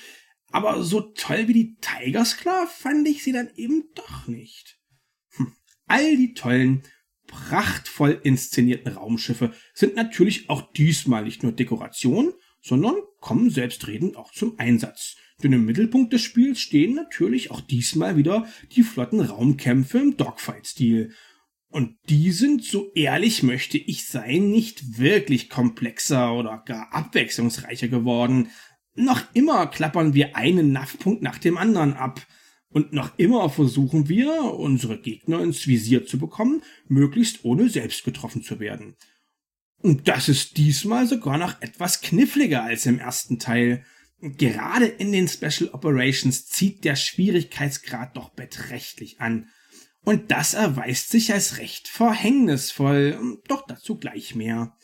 Aber 0.51 0.83
so 0.83 1.01
toll 1.01 1.49
wie 1.49 1.53
die 1.53 1.77
Tigers 1.81 2.37
klar 2.37 2.67
fand 2.67 3.07
ich 3.09 3.23
sie 3.23 3.33
dann 3.33 3.51
eben 3.57 3.85
doch 3.95 4.27
nicht. 4.27 4.79
Hm. 5.37 5.53
All 5.87 6.17
die 6.17 6.35
tollen, 6.35 6.83
prachtvoll 7.27 8.21
inszenierten 8.23 8.93
Raumschiffe 8.93 9.53
sind 9.75 9.97
natürlich 9.97 10.49
auch 10.49 10.73
diesmal 10.73 11.25
nicht 11.25 11.43
nur 11.43 11.53
Dekoration, 11.53 12.33
sondern 12.63 12.97
kommen 13.21 13.51
selbstredend 13.51 14.17
auch 14.17 14.33
zum 14.33 14.59
Einsatz. 14.59 15.17
Denn 15.43 15.53
im 15.53 15.67
Mittelpunkt 15.67 16.13
des 16.13 16.23
Spiels 16.23 16.61
stehen 16.61 16.95
natürlich 16.95 17.51
auch 17.51 17.61
diesmal 17.61 18.17
wieder 18.17 18.47
die 18.73 18.83
flotten 18.83 19.21
Raumkämpfe 19.21 19.99
im 19.99 20.17
Dogfight-Stil. 20.17 21.13
Und 21.69 21.97
die 22.09 22.33
sind, 22.33 22.65
so 22.65 22.91
ehrlich 22.95 23.43
möchte 23.43 23.77
ich 23.77 24.07
sein, 24.07 24.51
nicht 24.51 24.99
wirklich 24.99 25.51
komplexer 25.51 26.35
oder 26.35 26.63
gar 26.65 26.93
abwechslungsreicher 26.93 27.89
geworden. 27.89 28.49
Noch 28.97 29.23
immer 29.35 29.67
klappern 29.67 30.15
wir 30.15 30.37
einen 30.37 30.73
NAV-Punkt 30.73 31.23
nach 31.23 31.39
dem 31.39 31.59
anderen 31.59 31.93
ab. 31.93 32.27
Und 32.69 32.93
noch 32.93 33.17
immer 33.19 33.49
versuchen 33.49 34.09
wir, 34.09 34.43
unsere 34.43 34.99
Gegner 34.99 35.41
ins 35.41 35.67
Visier 35.67 36.07
zu 36.07 36.19
bekommen, 36.19 36.63
möglichst 36.89 37.45
ohne 37.45 37.69
selbst 37.69 38.05
getroffen 38.05 38.43
zu 38.43 38.59
werden. 38.59 38.97
Und 39.83 40.09
das 40.09 40.29
ist 40.29 40.57
diesmal 40.57 41.07
sogar 41.07 41.39
noch 41.39 41.61
etwas 41.61 42.01
kniffliger 42.01 42.63
als 42.63 42.87
im 42.87 42.99
ersten 42.99 43.39
Teil. 43.39 43.85
Gerade 44.21 44.87
in 44.87 45.13
den 45.13 45.29
Special 45.29 45.71
Operations 45.73 46.47
zieht 46.47 46.85
der 46.85 46.97
Schwierigkeitsgrad 46.97 48.17
doch 48.17 48.31
beträchtlich 48.31 49.21
an. 49.21 49.49
Und 50.03 50.31
das 50.31 50.55
erweist 50.55 51.11
sich 51.11 51.33
als 51.33 51.59
recht 51.59 51.89
verhängnisvoll, 51.89 53.39
doch 53.49 53.67
dazu 53.67 53.97
gleich 53.97 54.35
mehr. 54.35 54.77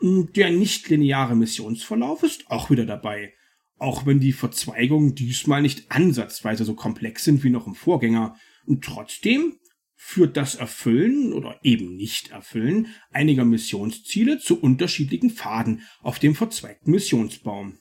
Der 0.00 0.50
nichtlineare 0.50 1.34
Missionsverlauf 1.34 2.22
ist 2.22 2.50
auch 2.50 2.68
wieder 2.70 2.84
dabei, 2.84 3.32
auch 3.78 4.06
wenn 4.06 4.20
die 4.20 4.32
Verzweigungen 4.32 5.14
diesmal 5.14 5.62
nicht 5.62 5.90
ansatzweise 5.90 6.64
so 6.64 6.74
komplex 6.74 7.24
sind 7.24 7.44
wie 7.44 7.50
noch 7.50 7.66
im 7.66 7.74
Vorgänger. 7.74 8.36
Und 8.64 8.84
trotzdem 8.84 9.58
führt 9.94 10.36
das 10.36 10.54
Erfüllen 10.54 11.32
oder 11.32 11.58
eben 11.62 11.96
Nicht-Erfüllen 11.96 12.94
einiger 13.10 13.44
Missionsziele 13.44 14.38
zu 14.38 14.60
unterschiedlichen 14.60 15.30
Pfaden 15.30 15.82
auf 16.00 16.18
dem 16.18 16.34
verzweigten 16.34 16.90
Missionsbaum. 16.90 17.78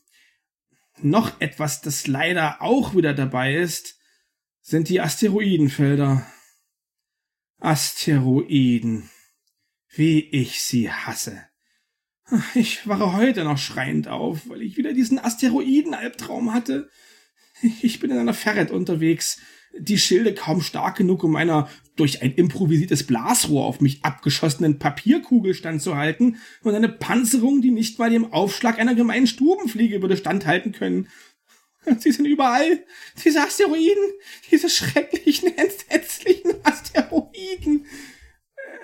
Noch 1.01 1.39
etwas, 1.41 1.81
das 1.81 2.07
leider 2.07 2.61
auch 2.61 2.95
wieder 2.95 3.13
dabei 3.13 3.55
ist, 3.55 3.99
sind 4.61 4.89
die 4.89 5.01
Asteroidenfelder. 5.01 6.25
Asteroiden. 7.59 9.09
Wie 9.89 10.19
ich 10.19 10.61
sie 10.61 10.91
hasse. 10.91 11.47
Ich 12.55 12.87
wache 12.87 13.13
heute 13.13 13.43
noch 13.43 13.57
schreiend 13.57 14.07
auf, 14.07 14.49
weil 14.49 14.61
ich 14.63 14.77
wieder 14.77 14.93
diesen 14.93 15.19
Asteroiden-Albtraum 15.19 16.53
hatte. 16.53 16.89
Ich 17.81 17.99
bin 17.99 18.11
in 18.11 18.17
einer 18.17 18.33
Ferret 18.33 18.71
unterwegs, 18.71 19.39
die 19.77 19.97
Schilde 19.97 20.33
kaum 20.33 20.61
stark 20.61 20.97
genug, 20.97 21.23
um 21.23 21.31
meiner 21.31 21.69
durch 21.95 22.21
ein 22.21 22.33
improvisiertes 22.33 23.05
Blasrohr 23.05 23.65
auf 23.65 23.79
mich 23.79 24.03
abgeschossenen 24.03 24.79
Papierkugel 24.79 25.53
standzuhalten 25.53 26.37
und 26.63 26.75
eine 26.75 26.89
Panzerung, 26.89 27.61
die 27.61 27.71
nicht 27.71 27.99
mal 27.99 28.09
dem 28.09 28.33
Aufschlag 28.33 28.79
einer 28.79 28.95
gemeinen 28.95 29.27
Stubenfliege 29.27 30.01
würde 30.01 30.17
standhalten 30.17 30.71
können. 30.71 31.07
Sie 31.99 32.11
sind 32.11 32.25
überall. 32.25 32.83
Diese 33.23 33.41
Asteroiden, 33.41 34.03
diese 34.51 34.69
schrecklichen, 34.69 35.55
entsetzlichen 35.57 36.53
Asteroiden. 36.63 37.85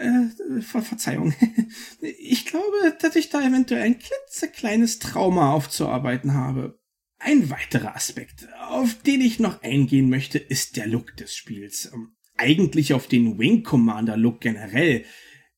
Äh, 0.01 0.61
Ver 0.61 0.81
Verzeihung. 0.81 1.33
Ich 2.01 2.45
glaube, 2.45 2.97
dass 2.99 3.15
ich 3.15 3.29
da 3.29 3.41
eventuell 3.41 3.83
ein 3.83 3.99
klitzekleines 3.99 4.99
Trauma 4.99 5.53
aufzuarbeiten 5.53 6.33
habe. 6.33 6.79
Ein 7.19 7.49
weiterer 7.49 7.95
Aspekt, 7.95 8.47
auf 8.69 8.95
den 9.03 9.21
ich 9.21 9.39
noch 9.39 9.61
eingehen 9.61 10.09
möchte, 10.09 10.39
ist 10.39 10.75
der 10.75 10.87
Look 10.87 11.15
des 11.17 11.35
Spiels. 11.35 11.91
Ähm, 11.93 12.13
eigentlich 12.35 12.93
auf 12.93 13.07
den 13.07 13.37
Wing 13.37 13.63
Commander 13.63 14.17
Look 14.17 14.41
generell. 14.41 15.05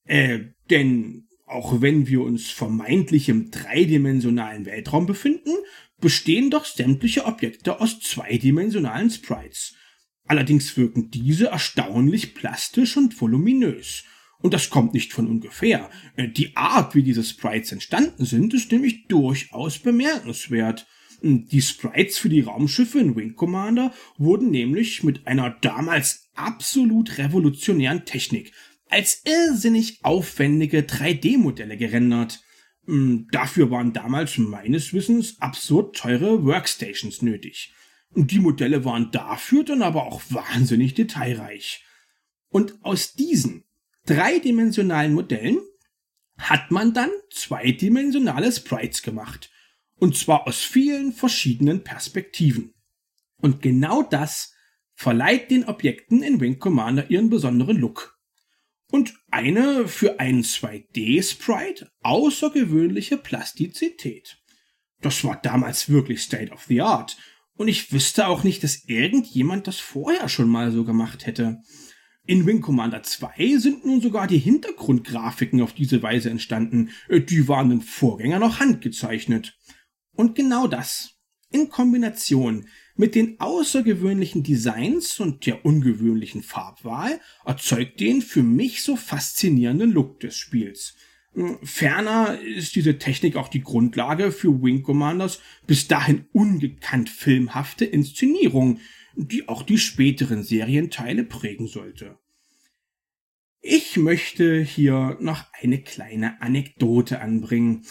Äh, 0.04 0.40
denn 0.70 1.28
auch 1.46 1.82
wenn 1.82 2.08
wir 2.08 2.22
uns 2.22 2.50
vermeintlich 2.50 3.30
im 3.30 3.52
dreidimensionalen 3.52 4.66
Weltraum 4.66 5.06
befinden, 5.06 5.52
bestehen 6.02 6.50
doch 6.50 6.66
sämtliche 6.66 7.26
Objekte 7.26 7.80
aus 7.80 8.00
zweidimensionalen 8.02 9.10
Sprites. 9.10 9.76
Allerdings 10.26 10.76
wirken 10.76 11.12
diese 11.12 11.48
erstaunlich 11.48 12.36
plastisch 12.36 12.98
und 12.98 13.20
voluminös. 13.20 14.04
Und 14.44 14.54
das 14.54 14.70
kommt 14.70 14.94
nicht 14.94 15.14
von 15.14 15.28
ungefähr. 15.28 15.90
Äh, 16.18 16.28
die 16.28 16.56
Art, 16.56 16.94
wie 16.94 17.02
diese 17.02 17.24
Sprites 17.24 17.72
entstanden 17.72 18.26
sind, 18.26 18.54
ist 18.54 18.72
nämlich 18.72 19.08
durchaus 19.08 19.80
bemerkenswert. 19.80 20.86
Die 21.22 21.62
Sprites 21.62 22.18
für 22.18 22.28
die 22.28 22.42
Raumschiffe 22.42 23.00
in 23.00 23.16
Wing 23.16 23.36
Commander 23.36 23.94
wurden 24.18 24.52
nämlich 24.52 25.04
mit 25.04 25.26
einer 25.26 25.52
damals 25.62 26.30
absolut 26.36 27.18
revolutionären 27.18 28.04
Technik 28.04 28.52
als 28.90 29.22
irrsinnig 29.24 30.00
aufwendige 30.04 30.82
3D-Modelle 30.82 31.78
gerendert. 31.78 32.42
Hm, 32.86 33.30
dafür 33.32 33.72
waren 33.72 33.94
damals 33.94 34.38
meines 34.38 34.92
Wissens 34.92 35.40
absurd 35.40 35.96
teure 35.96 36.44
Workstations 36.44 37.22
nötig. 37.22 37.74
Die 38.14 38.40
Modelle 38.40 38.84
waren 38.84 39.10
dafür 39.12 39.64
dann 39.64 39.82
aber 39.82 40.06
auch 40.06 40.22
wahnsinnig 40.30 40.94
detailreich. 40.94 41.86
Und 42.50 42.76
aus 42.84 43.14
diesen 43.14 43.63
dreidimensionalen 44.06 45.14
Modellen 45.14 45.60
hat 46.38 46.72
man 46.72 46.94
dann 46.94 47.12
zweidimensionale 47.32 48.52
Sprites 48.52 49.02
gemacht. 49.02 49.52
Und 49.96 50.18
zwar 50.18 50.48
aus 50.48 50.60
vielen 50.62 51.14
verschiedenen 51.14 51.84
Perspektiven. 51.84 52.74
Und 53.38 53.62
genau 53.62 54.04
das 54.04 54.54
verleiht 54.94 55.52
den 55.52 55.66
Objekten 55.66 56.24
in 56.24 56.40
Wing 56.40 56.60
Commander 56.60 57.10
ihren 57.10 57.30
besonderen 57.30 57.78
Look. 57.78 58.20
Und 58.92 59.16
eine 59.32 59.88
für 59.88 60.20
einen 60.20 60.44
2D-Sprite 60.44 61.92
außergewöhnliche 62.02 63.18
Plastizität. 63.18 64.38
Das 65.02 65.24
war 65.24 65.42
damals 65.42 65.90
wirklich 65.90 66.22
State 66.22 66.52
of 66.52 66.64
the 66.66 66.82
Art. 66.82 67.18
Und 67.56 67.68
ich 67.68 67.92
wüsste 67.92 68.28
auch 68.28 68.44
nicht, 68.44 68.64
dass 68.64 68.86
irgendjemand 68.86 69.68
das 69.68 69.80
vorher 69.80 70.30
schon 70.30 70.50
mal 70.50 70.72
so 70.72 70.86
gemacht 70.86 71.26
hätte. 71.26 71.60
In 72.26 72.46
Wing 72.46 72.62
Commander 72.62 73.04
2 73.04 73.58
sind 73.58 73.86
nun 73.86 74.00
sogar 74.00 74.28
die 74.28 74.38
Hintergrundgrafiken 74.38 75.62
auf 75.62 75.74
diese 75.74 76.02
Weise 76.02 76.30
entstanden. 76.30 76.92
Die 77.10 77.50
waren 77.50 77.70
im 77.72 77.82
Vorgänger 77.82 78.40
noch 78.40 78.62
handgezeichnet. 78.62 79.58
Und 80.16 80.34
genau 80.34 80.68
das, 80.68 81.18
in 81.52 81.68
Kombination 81.68 82.68
mit 82.96 83.16
den 83.16 83.42
außergewöhnlichen 83.42 84.42
Designs 84.42 85.20
und 85.20 85.46
der 85.46 85.66
ungewöhnlichen 85.66 86.44
Farbwahl, 86.44 87.20
erzeugt 87.44 88.00
den 88.00 88.22
für 88.22 88.44
mich 88.44 88.84
so 88.84 88.96
faszinierenden 88.96 89.92
Look 89.92 90.22
des 90.22 90.38
Spiels. 90.38 90.96
Hm, 91.34 91.58
ferner 91.64 92.40
ist 92.40 92.76
diese 92.76 93.00
Technik 93.00 93.36
auch 93.36 93.50
die 93.50 93.64
Grundlage 93.64 94.32
für 94.32 94.62
Wing 94.62 94.84
Commanders 94.84 95.42
bis 95.68 95.90
dahin 95.90 96.26
ungekannt 96.32 97.10
filmhafte 97.10 97.84
Inszenierung, 97.84 98.80
die 99.16 99.48
auch 99.48 99.64
die 99.64 99.78
späteren 99.78 100.44
Serienteile 100.44 101.24
prägen 101.24 101.68
sollte. 101.68 102.18
Ich 103.62 103.98
möchte 103.98 104.62
hier 104.62 105.18
noch 105.22 105.46
eine 105.54 105.82
kleine 105.82 106.42
Anekdote 106.42 107.22
anbringen, 107.22 107.86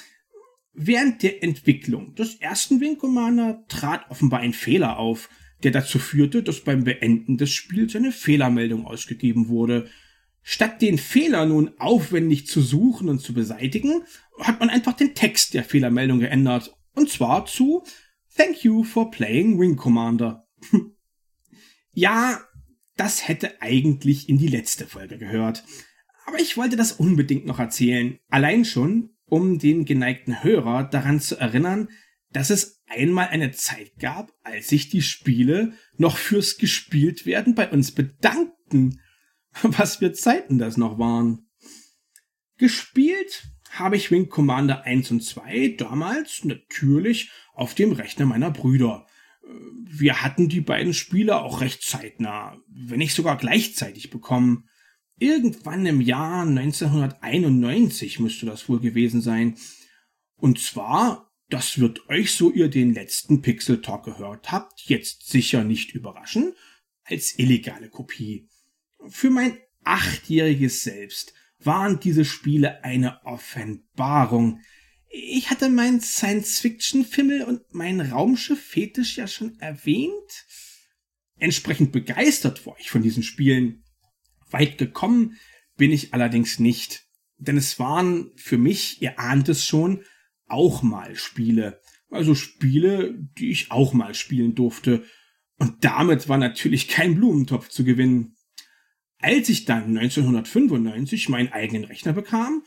Während 0.74 1.22
der 1.22 1.42
Entwicklung 1.42 2.14
des 2.14 2.37
ersten 2.37 2.80
Wing 2.80 2.96
Commander 2.96 3.64
trat 3.68 4.11
offenbar 4.11 4.40
ein 4.40 4.54
Fehler 4.54 4.98
auf, 4.98 5.28
der 5.62 5.70
dazu 5.70 5.98
führte, 5.98 6.42
dass 6.42 6.64
beim 6.64 6.85
Beenden 6.85 7.37
des 7.37 7.50
Spiels 7.50 7.94
eine 7.94 8.11
Fehlermeldung 8.11 8.87
ausgegeben 8.87 9.48
wurde. 9.48 9.88
Statt 10.42 10.80
den 10.80 10.96
Fehler 10.96 11.44
nun 11.44 11.72
aufwendig 11.78 12.46
zu 12.46 12.62
suchen 12.62 13.11
und 13.11 13.20
zu 13.20 13.35
beseitigen, 13.35 14.02
hat 14.40 14.61
man 14.61 14.70
einfach 14.70 14.94
den 14.94 15.14
Text 15.14 15.52
der 15.54 15.62
Fehlermeldung 15.62 16.20
geändert. 16.20 16.74
Und 16.94 17.11
zwar 17.11 17.44
zu 17.44 17.85
Thank 18.35 18.64
you 18.64 18.82
for 18.82 19.11
playing 19.11 19.61
Wing 19.61 19.76
Commander. 19.76 20.48
ja, 21.92 22.40
das 22.96 23.26
hätte 23.26 23.61
eigentlich 23.61 24.28
in 24.28 24.38
die 24.38 24.48
letzte 24.48 24.87
Folge 24.87 25.18
gehört. 25.18 25.64
Aber 26.26 26.38
ich 26.38 26.57
wollte 26.57 26.76
das 26.76 26.92
unbedingt 26.92 27.46
noch 27.46 27.59
erzählen. 27.59 28.18
Allein 28.28 28.64
schon, 28.64 29.11
um 29.26 29.59
den 29.59 29.85
geneigten 29.85 30.42
Hörer 30.42 30.85
daran 30.85 31.20
zu 31.20 31.37
erinnern, 31.37 31.88
dass 32.31 32.50
es 32.50 32.83
einmal 32.87 33.28
eine 33.28 33.52
Zeit 33.52 33.98
gab, 33.98 34.33
als 34.42 34.68
sich 34.68 34.88
die 34.88 35.02
Spiele 35.02 35.72
noch 35.96 36.16
fürs 36.16 36.57
gespielt 36.59 37.26
werden 37.26 37.55
bei 37.55 37.70
uns 37.70 37.92
bedankten. 37.92 39.00
Was 39.62 39.96
für 39.96 40.12
Zeiten 40.12 40.59
das 40.59 40.76
noch 40.76 40.98
waren. 40.98 41.46
Gespielt 42.59 43.48
habe 43.70 43.96
ich 43.96 44.11
Wing 44.11 44.28
Commander 44.28 44.85
1 44.85 45.11
und 45.11 45.22
2 45.22 45.76
damals 45.78 46.44
natürlich 46.44 47.31
auf 47.55 47.74
dem 47.74 47.92
Rechner 47.92 48.26
meiner 48.26 48.50
Brüder. 48.50 49.07
Wir 49.44 50.22
hatten 50.22 50.48
die 50.48 50.61
beiden 50.61 50.94
Spiele 50.94 51.42
auch 51.42 51.61
recht 51.61 51.83
zeitnah, 51.83 52.57
wenn 52.68 52.98
nicht 52.98 53.14
sogar 53.14 53.37
gleichzeitig 53.37 54.11
bekommen. 54.11 54.68
Irgendwann 55.18 55.87
im 55.87 56.00
Jahr 56.00 56.42
1991 56.42 58.20
müsste 58.20 58.46
das 58.46 58.68
wohl 58.68 58.81
gewesen 58.81 59.20
sein. 59.20 59.57
Und 60.37 60.59
zwar, 60.59 61.31
das 61.48 61.78
wird 61.78 62.09
euch, 62.09 62.33
so 62.33 62.50
ihr 62.50 62.68
den 62.68 62.94
letzten 62.94 63.42
Pixel 63.42 63.83
Talk 63.83 64.05
gehört 64.05 64.50
habt, 64.50 64.81
jetzt 64.83 65.28
sicher 65.28 65.64
nicht 65.64 65.92
überraschen, 65.92 66.55
als 67.05 67.38
illegale 67.38 67.88
Kopie. 67.88 68.48
Für 69.09 69.31
mein 69.31 69.59
achtjähriges 69.85 70.83
Selbst 70.83 71.35
waren 71.59 72.00
diese 72.00 72.24
Spiele 72.24 72.83
eine 72.85 73.24
Offenbarung. 73.24 74.61
Ich 75.14 75.51
hatte 75.51 75.68
meinen 75.68 76.01
Science-Fiction-Fimmel 76.01 77.42
und 77.42 77.75
meinen 77.75 78.01
Raumschiff-Fetisch 78.01 79.18
ja 79.18 79.27
schon 79.27 79.59
erwähnt. 79.61 80.46
Entsprechend 81.37 81.92
begeistert 81.92 82.64
war 82.64 82.77
ich 82.79 82.90
von 82.90 83.03
diesen 83.03 83.22
Spielen. 83.22 83.85
Weit 84.51 84.79
gekommen 84.79 85.37
bin 85.77 85.92
ich 85.92 86.14
allerdings 86.14 86.59
nicht. 86.59 87.05
Denn 87.37 87.59
es 87.59 87.79
waren 87.79 88.31
für 88.37 88.57
mich, 88.57 89.03
ihr 89.03 89.18
ahnt 89.18 89.51
es 89.51 89.66
schon, 89.66 90.03
auch 90.46 90.83
mal 90.83 91.14
Spiele. 91.14 91.83
Also 92.09 92.35
Spiele, 92.35 93.14
die 93.38 93.51
ich 93.51 93.70
auch 93.70 93.92
mal 93.92 94.14
spielen 94.14 94.55
durfte. 94.55 95.05
Und 95.59 95.85
damit 95.85 96.31
war 96.31 96.38
natürlich 96.38 96.88
kein 96.88 97.16
Blumentopf 97.16 97.68
zu 97.68 97.85
gewinnen. 97.85 98.35
Als 99.18 99.51
ich 99.51 99.66
dann 99.66 99.98
1995 99.98 101.29
meinen 101.29 101.53
eigenen 101.53 101.85
Rechner 101.85 102.14
bekam, 102.14 102.62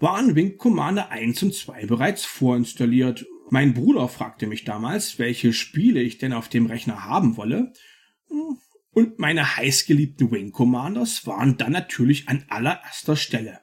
waren 0.00 0.34
Wing 0.34 0.56
Commander 0.56 1.10
1 1.10 1.42
und 1.44 1.54
2 1.54 1.86
bereits 1.86 2.24
vorinstalliert. 2.24 3.26
Mein 3.50 3.74
Bruder 3.74 4.08
fragte 4.08 4.46
mich 4.46 4.64
damals, 4.64 5.18
welche 5.18 5.52
Spiele 5.52 6.00
ich 6.00 6.18
denn 6.18 6.32
auf 6.32 6.48
dem 6.48 6.66
Rechner 6.66 7.04
haben 7.04 7.36
wolle. 7.36 7.72
Und 8.92 9.18
meine 9.18 9.56
heißgeliebten 9.56 10.30
Wing 10.30 10.52
Commanders 10.52 11.26
waren 11.26 11.56
dann 11.56 11.72
natürlich 11.72 12.28
an 12.28 12.44
allererster 12.48 13.16
Stelle. 13.16 13.60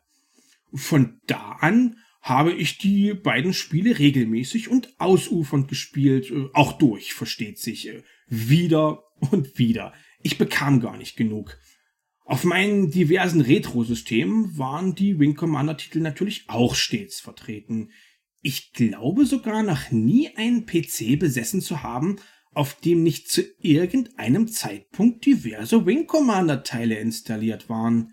Von 0.73 1.19
da 1.25 1.57
an 1.59 1.97
habe 2.21 2.51
ich 2.51 2.77
die 2.77 3.13
beiden 3.13 3.53
Spiele 3.53 3.97
regelmäßig 3.97 4.69
und 4.69 4.93
ausufernd 4.99 5.67
gespielt, 5.67 6.31
auch 6.53 6.73
durch, 6.73 7.13
versteht 7.13 7.57
sich, 7.57 7.89
wieder 8.27 9.03
und 9.31 9.57
wieder. 9.57 9.93
Ich 10.21 10.37
bekam 10.37 10.81
gar 10.81 10.97
nicht 10.97 11.15
genug. 11.15 11.57
Auf 12.27 12.43
meinen 12.43 12.91
diversen 12.91 13.39
Retro-Systemen 13.39 14.57
waren 14.57 14.93
die 14.95 15.17
Wing 15.17 15.35
Commander 15.35 15.77
Titel 15.77 16.01
natürlich 16.01 16.43
auch 16.47 16.75
stets 16.75 17.21
vertreten. 17.21 17.91
Ich 18.41 18.73
glaube 18.73 19.25
sogar 19.25 19.63
noch 19.63 19.91
nie 19.91 20.35
einen 20.35 20.65
PC 20.65 21.17
besessen 21.17 21.61
zu 21.61 21.83
haben, 21.83 22.17
auf 22.51 22.75
dem 22.81 23.01
nicht 23.01 23.31
zu 23.31 23.43
irgendeinem 23.59 24.49
Zeitpunkt 24.49 25.25
diverse 25.25 25.85
Wing 25.85 26.05
Commander 26.05 26.63
Teile 26.63 26.95
installiert 26.95 27.69
waren. 27.69 28.11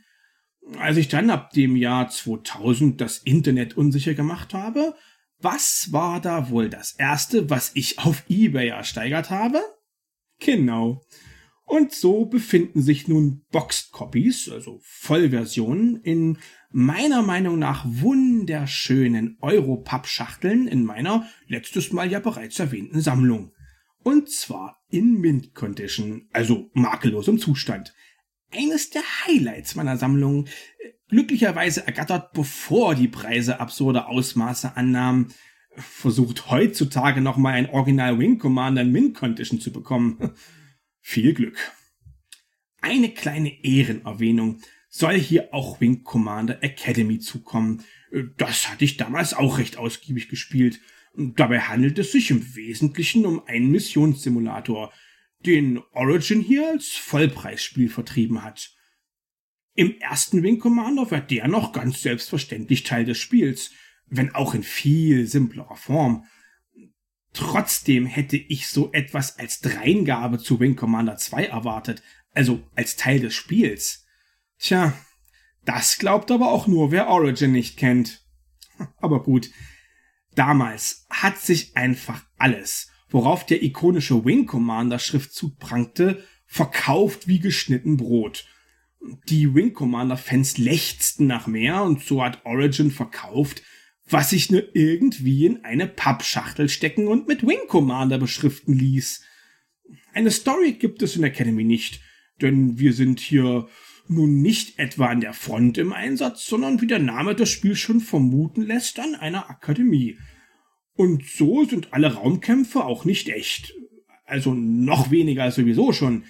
Als 0.79 0.97
ich 0.97 1.09
dann 1.09 1.29
ab 1.29 1.51
dem 1.51 1.75
Jahr 1.75 2.09
2000 2.09 3.01
das 3.01 3.19
Internet 3.19 3.77
unsicher 3.77 4.15
gemacht 4.15 4.55
habe, 4.55 4.95
was 5.41 5.89
war 5.91 6.21
da 6.21 6.51
wohl 6.51 6.71
das 6.71 6.93
erste, 6.93 7.51
was 7.51 7.73
ich 7.75 7.99
auf 7.99 8.23
eBay 8.29 8.69
ersteigert 8.69 9.31
habe? 9.31 9.61
Genau. 10.39 11.03
Und 11.65 11.93
so 11.93 12.27
befinden 12.27 12.83
sich 12.83 13.09
nun 13.09 13.45
Boxed 13.51 13.91
Copies, 13.91 14.51
also 14.51 14.81
Vollversionen, 14.83 15.97
in 16.03 16.39
meiner 16.71 17.23
Meinung 17.23 17.59
nach 17.59 17.85
wunderschönen 17.87 19.39
Europap-Schachteln 19.41 20.69
in 20.69 20.85
meiner 20.85 21.27
letztes 21.49 21.93
Mal 21.93 22.11
ja 22.11 22.21
bereits 22.21 22.59
erwähnten 22.59 23.01
Sammlung. 23.01 23.53
Und 24.03 24.29
zwar 24.29 24.83
in 24.91 25.21
Mint 25.21 25.55
Condition, 25.55 26.29
also 26.33 26.71
makellosem 26.75 27.39
Zustand. 27.39 27.95
Eines 28.53 28.91
der 28.91 29.03
Highlights 29.27 29.75
meiner 29.75 29.97
Sammlung, 29.97 30.47
glücklicherweise 31.09 31.87
ergattert, 31.87 32.35
bevor 32.35 32.95
die 32.95 33.09
Preise 33.09 33.59
absurde 33.59 34.07
Ausmaße 34.07 34.77
annahmen, 34.77 35.33
versucht 35.77 36.51
heutzutage 36.51 37.21
nochmal 37.21 37.55
ein 37.55 37.71
Original 37.71 38.19
Wing 38.19 38.39
Commander 38.39 38.83
in 38.83 38.93
Mint 38.93 39.15
Condition 39.15 39.61
zu 39.61 39.73
bekommen. 39.73 40.33
Viel 41.07 41.35
Glück. 41.35 41.59
Eine 42.81 43.11
kleine 43.11 43.63
Ehrenerwähnung 43.63 44.63
soll 44.89 45.21
hier 45.21 45.53
auch 45.53 45.79
Wing 45.79 46.03
Commander 46.03 46.63
Academy 46.63 47.19
zukommen. 47.19 47.85
Das 48.39 48.71
hatte 48.71 48.87
ich 48.87 48.97
damals 48.97 49.35
auch 49.35 49.59
recht 49.59 49.77
ausgiebig 49.77 50.31
gespielt. 50.31 50.81
Dabei 51.15 51.61
handelt 51.61 51.99
es 51.99 52.13
sich 52.13 52.31
im 52.31 52.57
Wesentlichen 52.57 53.27
um 53.27 53.47
einen 53.47 53.71
Missionssimulator, 53.71 54.95
den 55.41 55.79
Origin 55.93 56.41
hier 56.41 56.71
als 56.71 56.93
Vollpreisspiel 56.93 57.91
vertrieben 57.91 58.43
hat. 58.43 58.75
Im 59.75 60.01
ersten 60.01 60.43
Wing 60.43 60.59
Commander 60.59 61.11
wird 61.11 61.31
der 61.31 61.49
noch 61.49 61.73
ganz 61.73 62.01
selbstverständlich 62.01 62.83
Teil 62.83 63.05
des 63.05 63.19
Spiels, 63.19 63.73
wenn 64.07 64.35
auch 64.35 64.55
in 64.55 64.63
viel 64.63 65.27
simplerer 65.27 65.77
Form. 65.77 66.25
Trotzdem 67.35 68.07
hätte 68.07 68.37
ich 68.37 68.69
so 68.69 68.93
etwas 68.93 69.39
als 69.39 69.61
Dreingabe 69.61 70.39
zu 70.39 70.61
Wing 70.61 70.77
Commander 70.77 71.17
2 71.17 71.47
erwartet, 71.47 72.01
also 72.33 72.63
als 72.77 72.97
Teil 72.97 73.21
des 73.21 73.35
Spiels. 73.35 74.07
Tja, 74.59 74.95
das 75.65 75.99
glaubt 75.99 76.31
aber 76.31 76.53
auch 76.53 76.69
nur, 76.69 76.93
wer 76.93 77.09
Origin 77.09 77.53
nicht 77.53 77.77
kennt. 77.77 78.23
Aber 78.99 79.23
gut, 79.23 79.51
damals 80.35 81.07
hat 81.11 81.39
sich 81.39 81.77
einfach 81.77 82.25
alles, 82.39 82.91
worauf 83.09 83.47
der 83.47 83.63
ikonische 83.63 84.25
Wing 84.25 84.47
Commander 84.47 84.99
Schriftzug 84.99 85.59
prangte, 85.59 86.25
verkauft 86.47 87.27
wie 87.27 87.41
geschnitten 87.41 87.97
Brot. 87.97 88.47
Die 89.29 89.55
Wing 89.55 89.75
Commander 89.75 90.17
Fans 90.17 90.57
lechzten 90.57 91.27
nach 91.27 91.47
mehr 91.47 91.83
und 91.83 92.03
so 92.03 92.23
hat 92.23 92.45
Origin 92.45 92.91
verkauft, 92.91 93.63
was 94.07 94.31
sich 94.31 94.51
nur 94.51 94.65
irgendwie 94.75 95.47
in 95.47 95.65
eine 95.65 95.87
Pappschachtel 95.87 96.69
stecken 96.69 97.09
und 97.09 97.27
mit 97.27 97.47
Wing 97.47 97.67
Commander 97.69 98.19
beschriften 98.19 98.75
ließ. 98.75 99.23
Eine 100.13 100.31
Story 100.31 100.73
gibt 100.73 101.03
es 101.03 101.17
in 101.17 101.25
Academy 101.25 101.65
nicht, 101.65 102.01
denn 102.41 102.79
wir 102.79 102.93
sind 102.93 103.21
hier 103.21 103.69
nun 104.07 104.43
nicht 104.43 104.79
etwa 104.79 105.07
an 105.07 105.21
der 105.21 105.33
Front 105.33 105.79
im 105.79 105.93
Einsatz, 105.93 106.47
sondern 106.47 106.81
wie 106.81 106.87
der 106.87 106.99
Name 106.99 107.35
des 107.35 107.51
Spiels 107.51 107.79
schon 107.79 108.01
vermuten 108.01 108.63
lässt, 108.63 108.99
an 109.01 109.15
einer 109.15 109.49
Akademie. 109.49 110.19
Und 110.97 111.25
so 111.27 111.65
sind 111.65 111.93
alle 111.93 112.15
Raumkämpfe 112.15 112.85
auch 112.85 113.05
nicht 113.05 113.29
echt. 113.29 113.75
Also 114.25 114.55
noch 114.55 115.11
weniger 115.11 115.45
als 115.45 115.57
sowieso 115.57 115.93
schon, 115.93 116.25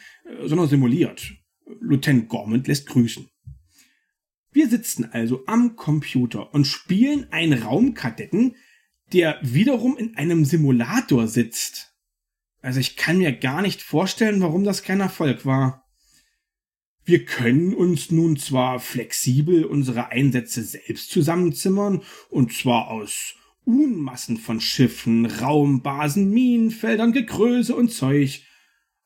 sondern 0.45 0.69
simuliert. 0.69 1.33
Lieutenant 1.81 2.29
Gormand 2.29 2.69
lässt 2.69 2.87
grüßen. 2.87 3.29
Wir 4.55 4.69
sitzen 4.69 5.11
also 5.11 5.43
am 5.47 5.75
Computer 5.75 6.55
und 6.55 6.65
spielen 6.65 7.27
einen 7.33 7.61
Raumkadetten, 7.61 8.55
der 9.13 9.37
wiederum 9.43 9.97
in 9.97 10.17
einem 10.17 10.45
Simulator 10.45 11.27
sitzt. 11.27 11.93
Also 12.63 12.79
ich 12.79 12.97
kann 12.97 13.19
mir 13.19 13.33
gar 13.33 13.63
nicht 13.63 13.83
vorstellen, 13.83 14.41
warum 14.41 14.63
das 14.63 14.85
kein 14.85 15.01
Erfolg 15.01 15.45
war. 15.45 15.85
Wir 17.05 17.25
können 17.25 17.75
uns 17.75 18.13
nun 18.13 18.37
zwar 18.37 18.79
flexibel 18.79 19.65
unsere 19.65 20.11
Einsätze 20.11 20.63
selbst 20.63 21.11
zusammenzimmern, 21.11 22.03
und 22.31 22.53
zwar 22.53 22.93
aus 22.93 23.35
Unmassen 23.65 24.37
von 24.37 24.61
Schiffen, 24.61 25.27
Raumbasen, 25.27 26.31
Minenfeldern, 26.31 27.11
Gekröse 27.13 27.75
und 27.75 27.93
Zeug. 27.93 28.43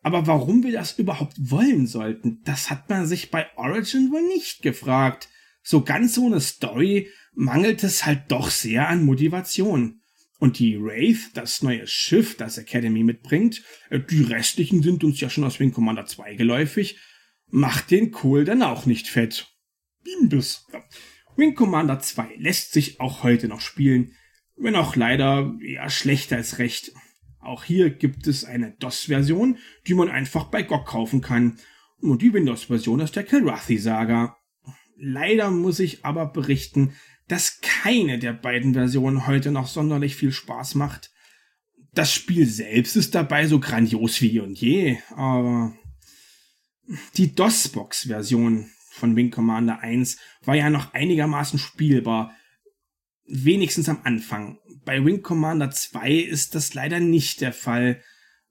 Aber 0.02 0.26
warum 0.26 0.62
wir 0.62 0.72
das 0.72 0.98
überhaupt 0.98 1.37
wollen 1.38 1.87
sollten, 1.87 2.42
das 2.44 2.68
hat 2.68 2.90
man 2.90 3.06
sich 3.06 3.30
bei 3.30 3.46
Origin 3.56 4.12
wohl 4.12 4.28
nicht 4.28 4.61
gefragt 4.61 5.30
so 5.68 5.83
ganz 5.83 6.16
ohne 6.16 6.40
Story 6.40 7.11
mangelt 7.35 7.85
es 7.85 8.07
halt 8.07 8.22
doch 8.28 8.48
sehr 8.48 8.88
an 8.88 9.04
Motivation. 9.04 10.00
Und 10.38 10.59
die 10.61 10.81
Wraith, 10.81 11.33
das 11.35 11.61
neue 11.61 11.87
Schiff, 11.87 12.38
das 12.38 12.57
Academy 12.57 13.04
mitbringt, 13.04 13.62
äh, 13.90 14.00
die 14.00 14.22
restlichen 14.22 14.83
sind 14.83 15.04
uns 15.04 15.20
ja 15.20 15.28
schon 15.28 15.44
aus 15.44 15.61
Wing 15.61 15.72
Commander 15.72 16.07
2 16.07 16.37
geläufig, 16.37 16.98
macht 17.50 17.90
den 17.90 18.12
Kohl 18.12 18.46
dann 18.46 18.62
auch 18.62 18.87
nicht 18.87 19.09
fett. 19.09 19.46
Bimbus. 20.04 20.66
Wing 21.37 21.54
Commander 21.54 22.00
2 22.00 22.37
lässt 22.38 22.72
sich 22.72 22.98
auch 22.98 23.22
heute 23.22 23.46
noch 23.46 23.61
spielen, 23.61 24.12
wenn 24.57 24.74
auch 24.74 24.96
leider 24.96 25.54
eher 25.62 25.90
schlechter 25.90 26.37
als 26.37 26.59
recht. 26.59 26.92
Auch 27.40 27.64
hier 27.64 27.90
gibt 27.90 28.26
es 28.26 28.46
eine 28.46 28.72
DOS-Version, 28.78 29.59
die 29.87 29.92
man 29.92 30.09
einfach 30.09 30.44
bei 30.44 30.62
GOG 30.62 30.87
kaufen 30.87 31.20
kann. 31.20 31.59
Und 32.00 32.22
die 32.22 32.33
Windows-Version 32.33 33.00
ist 33.00 33.16
der 33.16 33.24
Kilrathi-Saga. 33.24 34.38
Leider 35.00 35.50
muss 35.50 35.78
ich 35.78 36.04
aber 36.04 36.26
berichten, 36.26 36.92
dass 37.28 37.61
keine 37.61 38.18
der 38.18 38.32
beiden 38.32 38.74
Versionen 38.74 39.26
heute 39.26 39.52
noch 39.52 39.68
sonderlich 39.68 40.16
viel 40.16 40.32
Spaß 40.32 40.74
macht. 40.74 41.12
Das 41.92 42.12
Spiel 42.12 42.46
selbst 42.46 42.96
ist 42.96 43.14
dabei 43.14 43.46
so 43.46 43.61
grandios 43.61 44.20
wie 44.20 44.40
und 44.40 44.61
je, 44.61 44.98
aber 45.14 45.74
die 47.16 47.34
DOS-Box-Version 47.34 48.70
von 48.90 49.14
Wing 49.14 49.30
Commander 49.30 49.80
1 49.80 50.18
war 50.42 50.56
ja 50.56 50.70
noch 50.70 50.94
einigermaßen 50.94 51.58
spielbar, 51.58 52.34
wenigstens 53.26 53.88
am 53.88 54.00
Anfang. 54.04 54.58
Bei 54.84 55.04
Wing 55.04 55.22
Commander 55.22 55.70
2 55.70 56.12
ist 56.12 56.54
das 56.54 56.74
leider 56.74 56.98
nicht 56.98 57.40
der 57.40 57.52
Fall. 57.52 58.02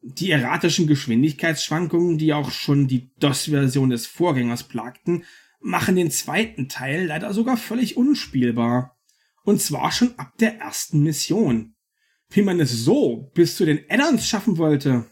Die 0.01 0.31
erratischen 0.31 0.87
Geschwindigkeitsschwankungen, 0.87 2.17
die 2.17 2.33
auch 2.33 2.51
schon 2.51 2.87
die 2.87 3.11
DOS-Version 3.19 3.89
des 3.89 4.05
Vorgängers 4.05 4.63
plagten, 4.63 5.25
machen 5.59 5.95
den 5.95 6.11
zweiten 6.11 6.69
Teil 6.69 7.05
leider 7.05 7.33
sogar 7.33 7.57
völlig 7.57 7.97
unspielbar. 7.97 8.97
Und 9.43 9.61
zwar 9.61 9.91
schon 9.91 10.17
ab 10.17 10.37
der 10.39 10.59
ersten 10.59 11.01
Mission. 11.03 11.75
Wie 12.29 12.41
man 12.41 12.59
es 12.59 12.71
so 12.71 13.31
bis 13.33 13.55
zu 13.55 13.65
den 13.65 13.89
Addons 13.89 14.27
schaffen 14.27 14.57
wollte. 14.57 15.05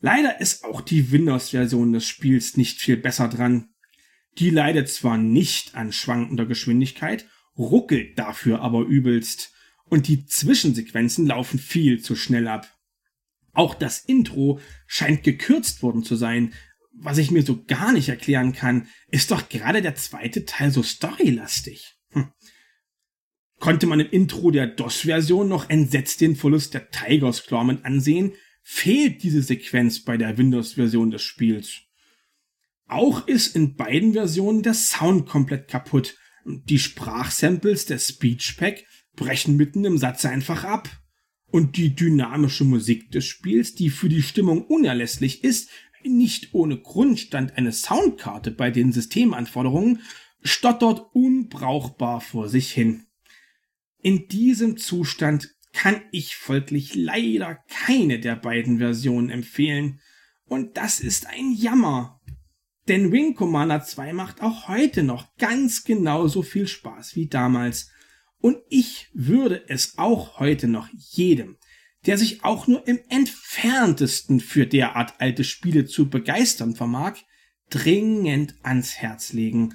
Leider 0.00 0.40
ist 0.40 0.64
auch 0.64 0.80
die 0.80 1.12
Windows-Version 1.12 1.92
des 1.92 2.06
Spiels 2.06 2.56
nicht 2.56 2.80
viel 2.80 2.96
besser 2.96 3.28
dran. 3.28 3.70
Die 4.38 4.50
leidet 4.50 4.88
zwar 4.88 5.16
nicht 5.16 5.76
an 5.76 5.92
schwankender 5.92 6.44
Geschwindigkeit, 6.44 7.26
ruckelt 7.56 8.18
dafür 8.18 8.60
aber 8.60 8.82
übelst. 8.82 9.52
Und 9.84 10.08
die 10.08 10.26
Zwischensequenzen 10.26 11.26
laufen 11.26 11.58
viel 11.58 12.02
zu 12.02 12.16
schnell 12.16 12.48
ab. 12.48 12.76
Auch 13.52 13.74
das 13.74 14.00
Intro 14.00 14.60
scheint 14.86 15.22
gekürzt 15.22 15.82
worden 15.82 16.02
zu 16.02 16.16
sein, 16.16 16.52
was 16.96 17.18
ich 17.18 17.30
mir 17.30 17.42
so 17.42 17.64
gar 17.64 17.92
nicht 17.92 18.08
erklären 18.08 18.52
kann, 18.52 18.86
ist 19.10 19.30
doch 19.30 19.48
gerade 19.48 19.82
der 19.82 19.94
zweite 19.94 20.44
Teil 20.44 20.70
so 20.70 20.82
storylastig. 20.82 21.96
Hm. 22.10 22.28
Konnte 23.58 23.86
man 23.86 24.00
im 24.00 24.10
Intro 24.10 24.50
der 24.50 24.66
DOS-Version 24.66 25.48
noch 25.48 25.70
entsetzt 25.70 26.20
den 26.20 26.36
Verlust 26.36 26.74
der 26.74 26.90
Tigers 26.90 27.44
mit 27.64 27.84
ansehen, 27.84 28.32
fehlt 28.62 29.22
diese 29.22 29.42
Sequenz 29.42 30.02
bei 30.02 30.16
der 30.16 30.38
Windows-Version 30.38 31.10
des 31.10 31.22
Spiels. 31.22 31.80
Auch 32.86 33.26
ist 33.26 33.56
in 33.56 33.76
beiden 33.76 34.12
Versionen 34.12 34.62
der 34.62 34.74
Sound 34.74 35.26
komplett 35.26 35.68
kaputt. 35.68 36.16
Die 36.44 36.78
Sprachsamples 36.78 37.86
der 37.86 37.98
Speech 37.98 38.56
Pack 38.58 38.84
brechen 39.16 39.56
mitten 39.56 39.84
im 39.84 39.98
Satz 39.98 40.24
einfach 40.24 40.64
ab. 40.64 40.90
Und 41.46 41.76
die 41.76 41.94
dynamische 41.94 42.64
Musik 42.64 43.10
des 43.12 43.24
Spiels, 43.26 43.74
die 43.74 43.88
für 43.88 44.08
die 44.08 44.22
Stimmung 44.22 44.66
unerlässlich 44.66 45.44
ist, 45.44 45.70
nicht 46.04 46.54
ohne 46.54 46.78
Grund 46.78 47.18
stand 47.18 47.56
eine 47.56 47.72
Soundkarte 47.72 48.50
bei 48.50 48.70
den 48.70 48.92
Systemanforderungen, 48.92 50.02
stottert 50.42 51.14
unbrauchbar 51.14 52.20
vor 52.20 52.48
sich 52.48 52.70
hin. 52.72 53.06
In 54.02 54.28
diesem 54.28 54.76
Zustand 54.76 55.54
kann 55.72 56.00
ich 56.12 56.36
folglich 56.36 56.94
leider 56.94 57.58
keine 57.68 58.20
der 58.20 58.36
beiden 58.36 58.78
Versionen 58.78 59.30
empfehlen. 59.30 60.00
Und 60.44 60.76
das 60.76 61.00
ist 61.00 61.26
ein 61.26 61.52
Jammer. 61.52 62.20
Denn 62.86 63.12
Wing 63.12 63.34
Commander 63.34 63.82
2 63.82 64.12
macht 64.12 64.42
auch 64.42 64.68
heute 64.68 65.02
noch 65.02 65.34
ganz 65.36 65.84
genauso 65.84 66.42
viel 66.42 66.68
Spaß 66.68 67.16
wie 67.16 67.28
damals. 67.28 67.90
Und 68.38 68.58
ich 68.68 69.08
würde 69.14 69.64
es 69.68 69.96
auch 69.96 70.38
heute 70.38 70.68
noch 70.68 70.88
jedem, 70.92 71.56
der 72.06 72.18
sich 72.18 72.44
auch 72.44 72.66
nur 72.66 72.86
im 72.86 72.98
entferntesten 73.08 74.40
für 74.40 74.66
derart 74.66 75.14
alte 75.18 75.44
Spiele 75.44 75.86
zu 75.86 76.08
begeistern 76.08 76.74
vermag, 76.74 77.14
dringend 77.70 78.54
ans 78.62 78.96
Herz 78.96 79.32
legen. 79.32 79.74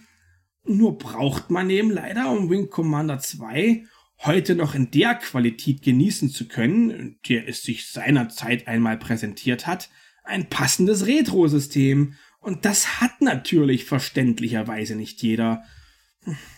Nur 0.63 0.97
braucht 0.97 1.49
man 1.49 1.69
eben 1.69 1.89
leider, 1.89 2.29
um 2.31 2.49
Wing 2.49 2.69
Commander 2.69 3.19
2 3.19 3.85
heute 4.19 4.55
noch 4.55 4.75
in 4.75 4.91
der 4.91 5.15
Qualität 5.15 5.81
genießen 5.81 6.29
zu 6.29 6.47
können, 6.47 7.19
der 7.27 7.47
es 7.47 7.63
sich 7.63 7.87
seinerzeit 7.87 8.67
einmal 8.67 8.97
präsentiert 8.97 9.65
hat, 9.65 9.89
ein 10.23 10.49
passendes 10.49 11.07
Retro-System. 11.07 12.15
Und 12.39 12.65
das 12.65 13.01
hat 13.01 13.21
natürlich 13.21 13.85
verständlicherweise 13.85 14.95
nicht 14.95 15.21
jeder. 15.23 15.63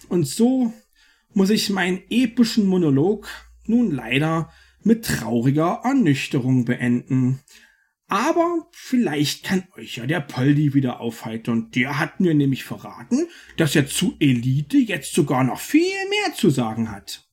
Und 0.10 0.28
so 0.28 0.74
muss 1.34 1.50
ich 1.50 1.70
meinen 1.70 2.02
epischen 2.10 2.66
Monolog 2.66 3.30
nun 3.66 3.92
leider 3.92 4.52
mit 4.84 5.06
trauriger 5.06 5.82
Ernüchterung 5.84 6.66
beenden. 6.66 7.40
Aber 8.08 8.68
vielleicht 8.72 9.46
kann 9.46 9.64
euch 9.78 9.96
ja 9.96 10.06
der 10.06 10.20
Poldi 10.20 10.74
wieder 10.74 11.00
aufhalten. 11.00 11.72
Der 11.72 11.98
hat 11.98 12.20
mir 12.20 12.34
nämlich 12.34 12.66
verraten, 12.66 13.30
dass 13.56 13.74
er 13.74 13.88
zu 13.88 14.18
Elite 14.20 14.78
jetzt 14.78 15.14
sogar 15.14 15.46
noch 15.46 15.60
viel 15.60 15.94
mehr 16.10 16.36
zu 16.36 16.50
sagen 16.50 16.92
hat. 16.92 17.24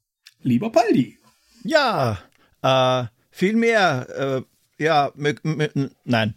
Lieber 0.40 0.70
Poldi. 0.70 1.18
Ja, 1.64 2.18
äh, 2.62 3.07
viel 3.32 3.57
mehr. 3.57 4.44
Äh, 4.78 4.82
ja, 4.82 5.11
nein. 6.05 6.34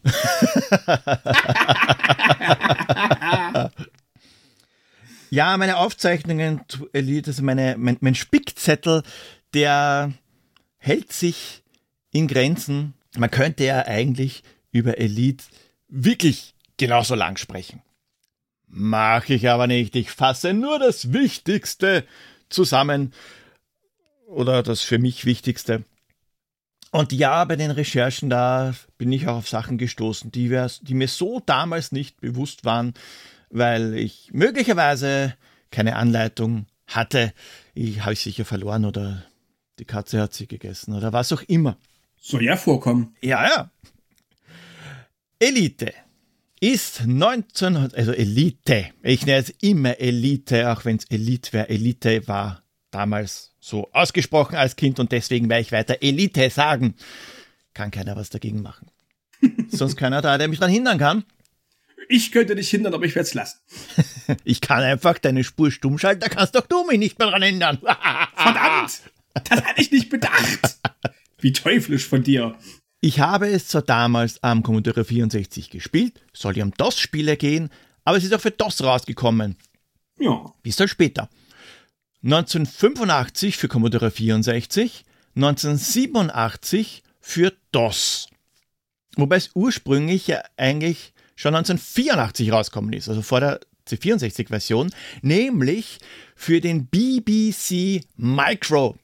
ja, 5.30 5.56
meine 5.58 5.78
Aufzeichnungen 5.78 6.62
zu 6.68 6.90
Elite, 6.94 7.30
also 7.30 7.44
meine, 7.44 7.76
mein, 7.78 7.98
mein 8.02 8.16
Spickzettel, 8.16 9.04
der 9.54 10.14
hält 10.82 11.14
sich 11.14 11.62
in 12.12 12.28
Grenzen. 12.28 12.96
Man 13.16 13.32
könnte 13.32 13.64
ja 13.64 13.86
eigentlich 13.86 14.44
über 14.72 14.98
Elite 14.98 15.46
wirklich 15.88 16.56
genauso 16.78 17.16
lang 17.16 17.38
sprechen. 17.38 17.82
Mache 18.68 19.36
ich 19.36 19.48
aber 19.48 19.68
nicht. 19.68 19.96
Ich 19.96 20.12
fasse 20.12 20.54
nur 20.54 20.80
das 20.80 21.14
Wichtigste 21.14 22.06
zusammen 22.50 23.14
oder 24.28 24.64
das 24.64 24.82
für 24.82 24.98
mich 24.98 25.26
Wichtigste. 25.26 25.84
Und 26.90 27.14
ja, 27.14 27.46
bei 27.46 27.56
den 27.56 27.72
Recherchen 27.72 28.30
da 28.30 28.74
bin 28.98 29.12
ich 29.12 29.28
auch 29.28 29.38
auf 29.38 29.50
Sachen 29.50 29.78
gestoßen, 29.78 30.32
die, 30.32 30.58
die 30.82 30.94
mir 30.94 31.08
so 31.08 31.42
damals 31.46 31.92
nicht 31.92 32.20
bewusst 32.20 32.66
waren, 32.66 32.94
weil 33.50 33.94
ich 33.94 34.30
möglicherweise 34.34 35.36
keine 35.70 35.96
Anleitung 35.96 36.66
hatte. 36.88 37.34
Ich 37.74 38.02
habe 38.02 38.14
ich 38.14 38.22
sicher 38.22 38.46
verloren 38.46 38.86
oder 38.86 39.24
die 39.82 39.86
Katze 39.86 40.22
hat 40.22 40.32
sie 40.34 40.46
gegessen 40.46 40.94
oder 40.94 41.12
was 41.12 41.34
auch 41.34 41.42
immer. 41.42 41.76
Soll 42.22 42.44
ja 42.44 42.56
vorkommen. 42.56 43.16
Ja, 43.22 43.44
ja. 43.44 43.72
Elite 45.40 45.92
ist 46.60 47.08
19, 47.08 47.76
also 47.76 48.12
Elite, 48.12 48.92
ich 49.02 49.26
nenne 49.26 49.40
es 49.40 49.50
immer 49.62 50.00
Elite, 50.00 50.72
auch 50.72 50.86
wenn 50.86 50.98
es 50.98 51.06
Elite 51.06 51.52
wäre. 51.52 51.70
Elite 51.70 52.28
war 52.28 52.62
damals 52.92 53.56
so 53.60 53.90
ausgesprochen 53.92 54.56
als 54.56 54.76
Kind 54.76 55.00
und 55.00 55.12
deswegen 55.12 55.50
werde 55.50 55.62
ich 55.62 55.72
weiter 55.72 55.98
Elite 56.02 56.52
sagen. 56.52 56.94
Kann 57.74 57.90
keiner 57.90 58.16
was 58.16 58.30
dagegen 58.30 58.62
machen. 58.62 58.92
Sonst 59.70 59.96
keiner 59.96 60.22
da, 60.22 60.38
der 60.38 60.48
mich 60.48 60.60
daran 60.60 60.74
hindern 60.74 61.00
kann. 61.00 61.24
Ich 62.08 62.32
könnte 62.32 62.56
dich 62.56 62.70
hindern, 62.70 62.94
aber 62.94 63.06
ich 63.06 63.16
werde 63.16 63.28
es 63.28 63.34
lassen. 63.34 63.58
ich 64.44 64.62
kann 64.62 64.84
einfach 64.84 65.18
deine 65.18 65.44
Spur 65.44 65.72
stumm 65.72 65.98
schalten, 65.98 66.22
da 66.22 66.30
kannst 66.30 66.54
doch 66.54 66.68
du 66.68 66.86
mich 66.86 67.00
nicht 67.00 67.18
mehr 67.18 67.30
daran 67.30 67.42
hindern. 67.42 67.80
Verdammt! 68.36 69.02
Das 69.50 69.64
hatte 69.64 69.82
ich 69.82 69.92
nicht 69.92 70.10
bedacht. 70.10 70.80
Wie 71.40 71.54
teuflisch 71.54 72.08
von 72.08 72.24
dir. 72.24 72.56
Ich 73.02 73.20
habe 73.20 73.50
es 73.50 73.68
zwar 73.68 73.82
damals 73.82 74.44
am 74.44 74.62
Commodore 74.62 75.04
64 75.04 75.70
gespielt, 75.70 76.22
soll 76.34 76.58
ja 76.58 76.64
um 76.64 76.72
DOS-Spiele 76.72 77.36
gehen, 77.36 77.70
aber 78.04 78.18
es 78.18 78.24
ist 78.24 78.34
auch 78.34 78.42
für 78.42 78.52
DOS 78.52 78.84
rausgekommen. 78.84 79.56
Ja. 80.20 80.54
Bis 80.62 80.76
dann 80.76 80.88
später. 80.88 81.30
1985 82.24 83.58
für 83.58 83.68
Commodore 83.68 84.12
64, 84.12 85.04
1987 85.36 87.02
für 87.20 87.54
DOS. 87.72 88.30
Wobei 89.16 89.38
es 89.38 89.50
ursprünglich 89.56 90.28
ja 90.28 90.44
eigentlich 90.56 91.14
schon 91.36 91.56
1984 91.56 92.52
rausgekommen 92.52 92.94
ist, 92.94 93.10
also 93.10 93.24
vor 93.24 93.40
der 93.40 93.60
C64-Version, 93.88 94.92
nämlich 95.24 95.98
für 96.36 96.62
den 96.62 96.86
BBC 96.86 98.06
Micro. 98.16 98.96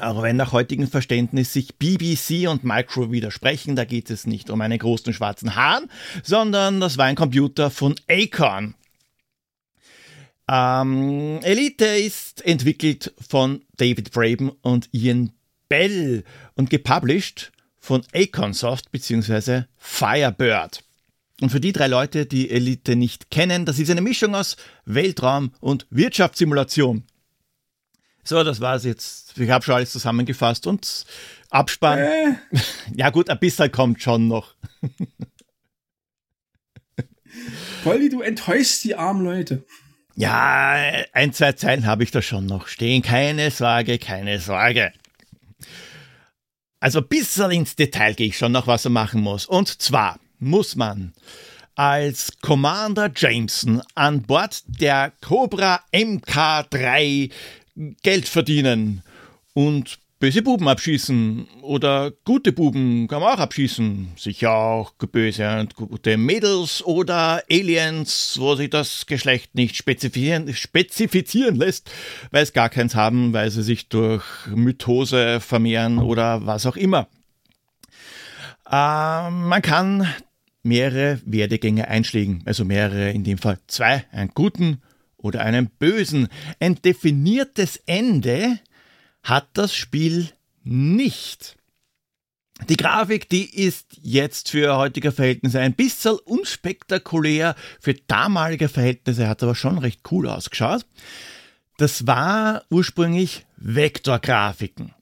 Auch 0.00 0.22
wenn 0.22 0.36
nach 0.36 0.52
heutigem 0.52 0.88
Verständnis 0.88 1.52
sich 1.52 1.76
BBC 1.76 2.48
und 2.48 2.64
Micro 2.64 3.12
widersprechen, 3.12 3.76
da 3.76 3.84
geht 3.84 4.10
es 4.10 4.26
nicht 4.26 4.50
um 4.50 4.60
einen 4.60 4.78
großen 4.78 5.12
schwarzen 5.12 5.54
Hahn, 5.56 5.90
sondern 6.22 6.80
das 6.80 6.98
war 6.98 7.06
ein 7.06 7.16
Computer 7.16 7.70
von 7.70 7.94
Acorn. 8.08 8.74
Ähm, 10.50 11.38
Elite 11.42 11.84
ist 11.84 12.44
entwickelt 12.44 13.12
von 13.20 13.62
David 13.76 14.10
Braben 14.10 14.50
und 14.62 14.88
Ian 14.92 15.32
Bell 15.68 16.24
und 16.54 16.70
gepublished 16.70 17.52
von 17.78 18.02
Acornsoft 18.12 18.90
bzw. 18.90 19.62
Firebird. 19.76 20.82
Und 21.40 21.50
für 21.50 21.60
die 21.60 21.72
drei 21.72 21.86
Leute, 21.86 22.26
die 22.26 22.50
Elite 22.50 22.96
nicht 22.96 23.30
kennen, 23.30 23.64
das 23.64 23.78
ist 23.78 23.90
eine 23.90 24.02
Mischung 24.02 24.34
aus 24.34 24.56
Weltraum 24.84 25.52
und 25.60 25.86
Wirtschaftssimulation. 25.90 27.04
So, 28.24 28.44
das 28.44 28.60
war's 28.60 28.84
jetzt. 28.84 29.38
Ich 29.38 29.50
habe 29.50 29.64
schon 29.64 29.74
alles 29.74 29.92
zusammengefasst 29.92 30.66
und 30.66 31.04
Abspann. 31.50 31.98
Äh. 31.98 32.34
Ja 32.94 33.10
gut, 33.10 33.30
ein 33.30 33.38
bisschen 33.38 33.70
kommt 33.72 34.02
schon 34.02 34.28
noch. 34.28 34.54
Polly, 37.84 38.08
du 38.08 38.20
enttäuschst 38.20 38.84
die 38.84 38.94
armen 38.94 39.24
Leute. 39.24 39.64
Ja, 40.16 40.74
ein, 41.12 41.32
zwei 41.32 41.52
Zeilen 41.52 41.86
habe 41.86 42.02
ich 42.04 42.10
da 42.10 42.20
schon 42.20 42.46
noch 42.46 42.66
stehen. 42.66 43.02
Keine 43.02 43.50
Sorge, 43.50 43.98
keine 43.98 44.38
Sorge. 44.38 44.92
Also 46.80 47.00
ein 47.00 47.08
bisschen 47.08 47.50
ins 47.50 47.76
Detail 47.76 48.14
gehe 48.14 48.28
ich 48.28 48.38
schon 48.38 48.52
noch, 48.52 48.66
was 48.66 48.84
er 48.84 48.90
machen 48.90 49.22
muss. 49.22 49.46
Und 49.46 49.80
zwar 49.80 50.18
muss 50.38 50.76
man 50.76 51.14
als 51.74 52.32
Commander 52.42 53.10
Jameson 53.14 53.80
an 53.94 54.22
Bord 54.22 54.62
der 54.66 55.12
Cobra 55.20 55.80
MK3 55.92 57.30
Geld 58.02 58.28
verdienen 58.28 59.02
und 59.54 59.98
böse 60.20 60.42
Buben 60.42 60.68
abschießen 60.68 61.48
oder 61.62 62.12
gute 62.24 62.52
Buben 62.52 63.08
kann 63.08 63.22
man 63.22 63.34
auch 63.34 63.40
abschießen. 63.40 64.08
Sicher 64.16 64.52
auch 64.52 64.92
böse 64.92 65.58
und 65.58 65.74
gute 65.74 66.18
Mädels 66.18 66.84
oder 66.84 67.42
Aliens, 67.50 68.36
wo 68.38 68.54
sich 68.54 68.68
das 68.68 69.06
Geschlecht 69.06 69.54
nicht 69.54 69.76
spezifizieren, 69.76 70.52
spezifizieren 70.54 71.56
lässt, 71.56 71.90
weil 72.30 72.42
es 72.42 72.52
gar 72.52 72.68
keins 72.68 72.94
haben, 72.94 73.32
weil 73.32 73.50
sie 73.50 73.62
sich 73.62 73.88
durch 73.88 74.24
Mythose 74.54 75.40
vermehren 75.40 75.98
oder 75.98 76.44
was 76.44 76.66
auch 76.66 76.76
immer. 76.76 77.08
Äh, 78.70 79.30
man 79.30 79.62
kann 79.62 80.06
mehrere 80.62 81.18
Werdegänge 81.24 81.88
einschlägen, 81.88 82.42
also 82.44 82.66
mehrere, 82.66 83.10
in 83.10 83.24
dem 83.24 83.38
Fall 83.38 83.58
zwei, 83.66 84.04
einen 84.12 84.32
guten 84.34 84.82
oder 85.22 85.40
einen 85.40 85.70
bösen. 85.70 86.28
Ein 86.58 86.76
definiertes 86.76 87.76
Ende 87.86 88.58
hat 89.22 89.48
das 89.54 89.74
Spiel 89.74 90.30
nicht. 90.62 91.56
Die 92.68 92.76
Grafik, 92.76 93.28
die 93.28 93.44
ist 93.44 93.98
jetzt 94.02 94.50
für 94.50 94.76
heutige 94.76 95.12
Verhältnisse 95.12 95.60
ein 95.60 95.74
bisschen 95.74 96.18
unspektakulär. 96.24 97.54
Für 97.80 97.94
damalige 97.94 98.68
Verhältnisse 98.68 99.28
hat 99.28 99.42
aber 99.42 99.54
schon 99.54 99.78
recht 99.78 100.00
cool 100.10 100.28
ausgeschaut. 100.28 100.84
Das 101.78 102.06
war 102.06 102.64
ursprünglich 102.68 103.46
Vektorgrafiken. 103.56 104.94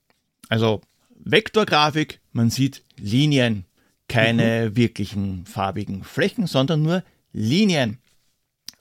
Also 0.49 0.81
Vektorgrafik, 1.19 2.21
man 2.33 2.51
sieht 2.51 2.85
Linien, 2.97 3.65
keine 4.09 4.71
mhm. 4.71 4.77
wirklichen 4.77 5.47
farbigen 5.47 6.05
Flächen, 6.05 6.47
sondern 6.47 6.83
nur 6.83 7.03
Linien. 7.33 7.99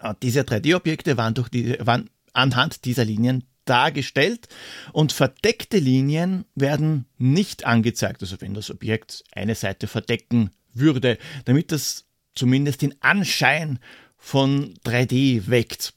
Und 0.01 0.21
diese 0.21 0.41
3D-Objekte 0.41 1.17
waren, 1.17 1.33
die, 1.51 1.77
waren 1.79 2.09
anhand 2.33 2.85
dieser 2.85 3.05
Linien 3.05 3.43
dargestellt 3.65 4.47
und 4.93 5.11
verdeckte 5.11 5.77
Linien 5.77 6.45
werden 6.55 7.05
nicht 7.17 7.65
angezeigt, 7.65 8.21
also 8.21 8.39
wenn 8.39 8.53
das 8.53 8.71
Objekt 8.71 9.23
eine 9.31 9.55
Seite 9.55 9.87
verdecken 9.87 10.51
würde, 10.73 11.17
damit 11.45 11.71
das 11.71 12.05
zumindest 12.33 12.81
den 12.81 12.95
Anschein 13.01 13.79
von 14.17 14.73
3D 14.85 15.49
weckt. 15.49 15.93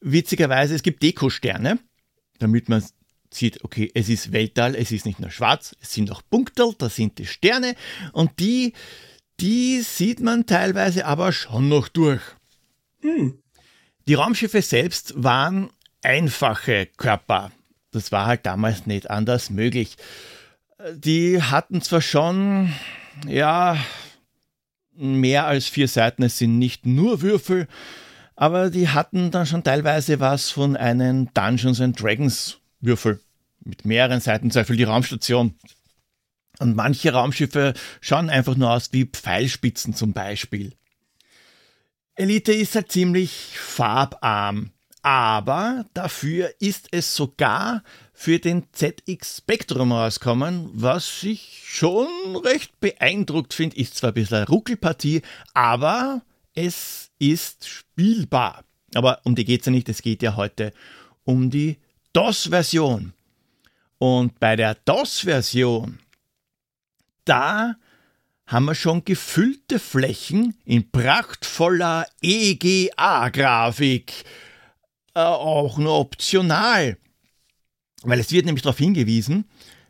Witzigerweise, 0.00 0.74
es 0.74 0.82
gibt 0.82 1.02
Dekosterne, 1.02 1.78
damit 2.38 2.68
man 2.68 2.84
sieht, 3.32 3.64
okay, 3.64 3.90
es 3.94 4.08
ist 4.08 4.32
Weltall, 4.32 4.74
es 4.74 4.92
ist 4.92 5.04
nicht 5.04 5.20
nur 5.20 5.30
schwarz, 5.30 5.76
es 5.80 5.92
sind 5.92 6.10
auch 6.10 6.22
Punkte, 6.30 6.72
da 6.78 6.88
sind 6.88 7.18
die 7.18 7.26
Sterne 7.26 7.74
und 8.12 8.38
die, 8.38 8.72
die 9.40 9.80
sieht 9.80 10.20
man 10.20 10.46
teilweise 10.46 11.06
aber 11.06 11.32
schon 11.32 11.68
noch 11.68 11.88
durch. 11.88 12.22
Hm. 13.06 13.38
Die 14.08 14.14
Raumschiffe 14.14 14.62
selbst 14.62 15.14
waren 15.16 15.70
einfache 16.02 16.86
Körper. 16.96 17.52
Das 17.92 18.10
war 18.12 18.26
halt 18.26 18.44
damals 18.46 18.86
nicht 18.86 19.10
anders 19.10 19.50
möglich. 19.50 19.96
Die 20.94 21.40
hatten 21.40 21.80
zwar 21.82 22.00
schon, 22.00 22.72
ja, 23.26 23.78
mehr 24.92 25.46
als 25.46 25.66
vier 25.66 25.88
Seiten, 25.88 26.22
es 26.22 26.38
sind 26.38 26.58
nicht 26.58 26.84
nur 26.84 27.22
Würfel, 27.22 27.68
aber 28.34 28.70
die 28.70 28.88
hatten 28.88 29.30
dann 29.30 29.46
schon 29.46 29.64
teilweise 29.64 30.20
was 30.20 30.50
von 30.50 30.76
einem 30.76 31.32
Dungeons 31.32 31.80
and 31.80 32.00
Dragons 32.00 32.58
Würfel 32.80 33.20
mit 33.64 33.84
mehreren 33.84 34.20
Seiten, 34.20 34.50
zum 34.50 34.60
Beispiel 34.60 34.76
die 34.76 34.84
Raumstation. 34.84 35.54
Und 36.58 36.76
manche 36.76 37.12
Raumschiffe 37.12 37.74
schauen 38.00 38.30
einfach 38.30 38.56
nur 38.56 38.70
aus 38.70 38.92
wie 38.92 39.04
Pfeilspitzen 39.04 39.94
zum 39.94 40.12
Beispiel. 40.12 40.72
Elite 42.18 42.52
ist 42.54 42.74
halt 42.74 42.90
ziemlich 42.90 43.58
farbarm, 43.58 44.70
aber 45.02 45.84
dafür 45.92 46.50
ist 46.60 46.88
es 46.90 47.14
sogar 47.14 47.82
für 48.14 48.38
den 48.38 48.64
ZX 48.72 49.36
Spectrum 49.36 49.92
rauskommen, 49.92 50.70
was 50.72 51.22
ich 51.22 51.62
schon 51.66 52.08
recht 52.42 52.80
beeindruckt 52.80 53.52
finde. 53.52 53.76
Ist 53.76 53.96
zwar 53.96 54.12
ein 54.12 54.14
bisschen 54.14 54.38
eine 54.38 54.48
Ruckelpartie, 54.48 55.20
aber 55.52 56.22
es 56.54 57.10
ist 57.18 57.68
spielbar. 57.68 58.64
Aber 58.94 59.20
um 59.24 59.34
die 59.34 59.44
geht 59.44 59.60
es 59.60 59.66
ja 59.66 59.72
nicht, 59.72 59.90
es 59.90 60.00
geht 60.00 60.22
ja 60.22 60.36
heute 60.36 60.72
um 61.24 61.50
die 61.50 61.76
DOS-Version. 62.14 63.12
Und 63.98 64.40
bei 64.40 64.56
der 64.56 64.74
DOS-Version, 64.86 65.98
da 67.26 67.76
haben 68.46 68.66
wir 68.66 68.74
schon 68.74 69.04
gefüllte 69.04 69.78
Flächen 69.78 70.56
in 70.64 70.90
prachtvoller 70.90 72.06
EGA-Grafik. 72.22 74.12
Äh, 75.14 75.20
auch 75.20 75.78
nur 75.78 75.98
optional. 75.98 76.96
Weil 78.02 78.20
es 78.20 78.30
wird 78.30 78.46
nämlich 78.46 78.62
darauf 78.62 78.78
hingewiesen, 78.78 79.46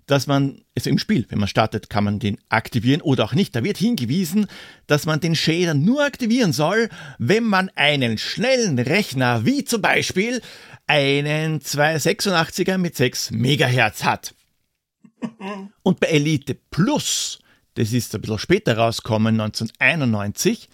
dass 0.06 0.26
man, 0.26 0.62
also 0.74 0.88
im 0.88 0.98
Spiel, 0.98 1.26
wenn 1.28 1.38
man 1.40 1.48
startet, 1.48 1.90
kann 1.90 2.04
man 2.04 2.18
den 2.18 2.38
aktivieren 2.48 3.02
oder 3.02 3.24
auch 3.24 3.34
nicht. 3.34 3.54
Da 3.54 3.62
wird 3.64 3.76
hingewiesen, 3.76 4.46
dass 4.86 5.04
man 5.04 5.20
den 5.20 5.34
Shader 5.34 5.74
nur 5.74 6.04
aktivieren 6.04 6.52
soll, 6.52 6.88
wenn 7.18 7.44
man 7.44 7.70
einen 7.74 8.16
schnellen 8.16 8.78
Rechner, 8.78 9.44
wie 9.44 9.64
zum 9.64 9.82
Beispiel 9.82 10.40
einen 10.86 11.60
286er 11.60 12.78
mit 12.78 12.96
6 12.96 13.32
MHz 13.32 14.04
hat. 14.04 14.34
Und 15.82 16.00
bei 16.00 16.06
Elite 16.06 16.56
Plus, 16.70 17.40
das 17.76 17.92
ist 17.92 18.14
ein 18.14 18.20
bisschen 18.20 18.38
später 18.38 18.76
rausgekommen, 18.76 19.40
1991, 19.40 20.68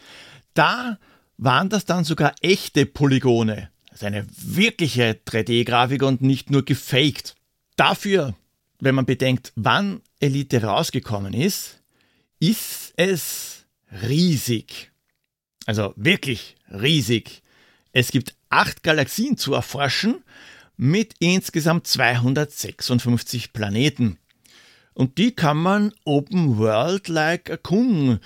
da 0.55 0.99
waren 1.37 1.69
das 1.69 1.85
dann 1.85 2.05
sogar 2.05 2.35
echte 2.41 2.87
Polygone. 2.87 3.71
Also 3.91 4.07
eine 4.07 4.27
wirkliche 4.37 5.21
3D-Grafik 5.27 6.03
und 6.03 6.23
nicht 6.23 6.51
nur 6.51 6.65
gefaked. 6.65 7.35
Dafür, 7.77 8.35
wenn 8.81 8.95
man 8.95 9.05
bedenkt, 9.07 9.53
wann 9.57 10.01
Elite 10.21 10.63
rausgekommen 10.63 11.35
ist, 11.35 11.81
ist 12.39 12.95
es 12.97 13.67
riesig. 14.03 14.93
Also 15.67 15.93
wirklich 15.97 16.57
riesig. 16.71 17.43
Es 17.93 18.11
gibt 18.11 18.35
acht 18.49 18.83
Galaxien 18.83 19.37
zu 19.37 19.55
erforschen 19.55 20.23
mit 20.77 21.15
insgesamt 21.19 21.87
256 21.87 23.53
Planeten. 23.53 24.19
Und 24.95 25.19
die 25.19 25.35
kann 25.35 25.57
man 25.57 25.93
Open 26.05 26.59
World-like 26.59 27.49
erkunden, 27.49 28.21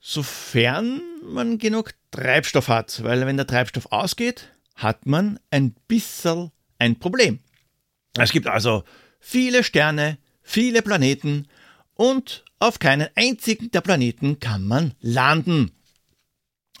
sofern 0.00 1.00
man 1.24 1.58
genug 1.58 1.92
Treibstoff 2.10 2.68
hat, 2.68 3.02
weil 3.02 3.26
wenn 3.26 3.36
der 3.36 3.46
Treibstoff 3.46 3.90
ausgeht, 3.90 4.48
hat 4.74 5.06
man 5.06 5.38
ein 5.50 5.74
bisschen 5.88 6.50
ein 6.78 6.98
Problem. 6.98 7.40
Es 8.18 8.32
gibt 8.32 8.46
also 8.46 8.84
viele 9.20 9.64
Sterne, 9.64 10.18
viele 10.42 10.82
Planeten 10.82 11.48
und 11.94 12.44
auf 12.58 12.78
keinen 12.78 13.08
einzigen 13.14 13.70
der 13.70 13.80
Planeten 13.80 14.38
kann 14.38 14.66
man 14.66 14.94
landen. 15.00 15.72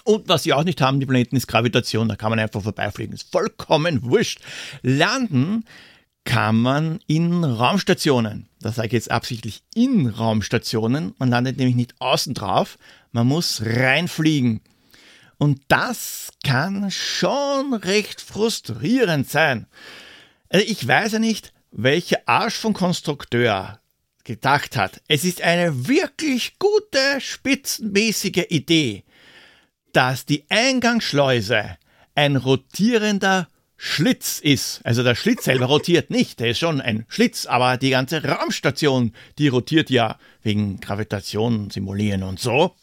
Und 0.04 0.28
was 0.28 0.42
sie 0.42 0.52
auch 0.52 0.64
nicht 0.64 0.80
haben, 0.80 1.00
die 1.00 1.06
Planeten, 1.06 1.36
ist 1.36 1.46
Gravitation. 1.46 2.08
Da 2.08 2.16
kann 2.16 2.30
man 2.30 2.38
einfach 2.38 2.62
vorbeifliegen. 2.62 3.14
Ist 3.14 3.30
vollkommen 3.30 4.02
wurscht. 4.02 4.40
Landen 4.82 5.64
kann 6.24 6.56
man 6.56 7.00
in 7.06 7.44
Raumstationen. 7.44 8.48
Das 8.60 8.76
sage 8.76 8.88
ich 8.88 8.92
jetzt 8.92 9.10
absichtlich 9.10 9.62
in 9.74 10.08
Raumstationen. 10.08 11.14
Man 11.18 11.30
landet 11.30 11.56
nämlich 11.56 11.76
nicht 11.76 12.00
außen 12.00 12.34
drauf. 12.34 12.78
Man 13.10 13.26
muss 13.26 13.62
reinfliegen. 13.64 14.60
Und 15.38 15.60
das 15.68 16.30
kann 16.44 16.90
schon 16.90 17.74
recht 17.74 18.20
frustrierend 18.20 19.28
sein. 19.28 19.66
Also 20.48 20.64
ich 20.68 20.86
weiß 20.86 21.12
ja 21.12 21.18
nicht, 21.18 21.52
welcher 21.72 22.20
Arsch 22.26 22.54
von 22.54 22.74
Konstrukteur 22.74 23.80
gedacht 24.24 24.76
hat. 24.76 25.02
Es 25.08 25.24
ist 25.24 25.42
eine 25.42 25.88
wirklich 25.88 26.58
gute, 26.58 27.20
spitzenmäßige 27.20 28.46
Idee 28.50 29.04
dass 29.92 30.24
die 30.24 30.44
Eingangsschleuse 30.48 31.76
ein 32.14 32.36
rotierender 32.36 33.48
Schlitz 33.84 34.38
ist. 34.38 34.80
Also 34.84 35.02
der 35.02 35.16
Schlitz 35.16 35.42
selber 35.42 35.66
rotiert 35.66 36.08
nicht, 36.08 36.38
der 36.38 36.50
ist 36.50 36.60
schon 36.60 36.80
ein 36.80 37.04
Schlitz, 37.08 37.46
aber 37.46 37.76
die 37.76 37.90
ganze 37.90 38.22
Raumstation, 38.22 39.12
die 39.38 39.48
rotiert 39.48 39.90
ja 39.90 40.20
wegen 40.40 40.78
Gravitation 40.78 41.68
simulieren 41.68 42.22
und 42.22 42.38
so. 42.38 42.76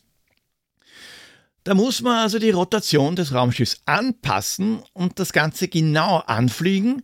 Da 1.64 1.74
muss 1.74 2.02
man 2.02 2.18
also 2.18 2.38
die 2.38 2.50
Rotation 2.50 3.16
des 3.16 3.34
Raumschiffs 3.34 3.82
anpassen 3.86 4.84
und 4.92 5.20
das 5.20 5.32
Ganze 5.32 5.70
genau 5.70 6.18
anfliegen, 6.18 7.04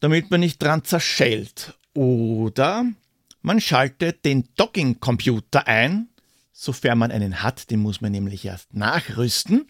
damit 0.00 0.30
man 0.30 0.40
nicht 0.40 0.62
dran 0.62 0.82
zerschellt. 0.82 1.78
Oder 1.92 2.86
man 3.42 3.60
schaltet 3.60 4.24
den 4.24 4.48
Docking-Computer 4.56 5.68
ein, 5.68 6.08
sofern 6.52 6.96
man 6.96 7.12
einen 7.12 7.42
hat, 7.42 7.70
den 7.70 7.80
muss 7.80 8.00
man 8.00 8.12
nämlich 8.12 8.46
erst 8.46 8.72
nachrüsten 8.72 9.66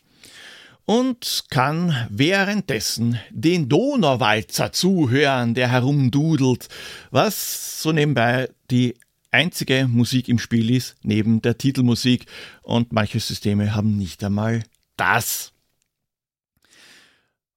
und 0.86 1.44
kann 1.48 2.06
währenddessen 2.10 3.18
den 3.30 3.68
Donauwalzer 3.68 4.72
zuhören, 4.72 5.54
der 5.54 5.70
herumdudelt, 5.70 6.68
was 7.10 7.80
so 7.82 7.92
nebenbei 7.92 8.50
die 8.70 8.94
einzige 9.30 9.88
Musik 9.88 10.28
im 10.28 10.38
Spiel 10.38 10.70
ist, 10.70 10.96
neben 11.02 11.42
der 11.42 11.58
Titelmusik, 11.58 12.26
und 12.62 12.92
manche 12.92 13.20
Systeme 13.20 13.74
haben 13.74 13.96
nicht 13.96 14.22
einmal 14.22 14.62
das. 14.96 15.52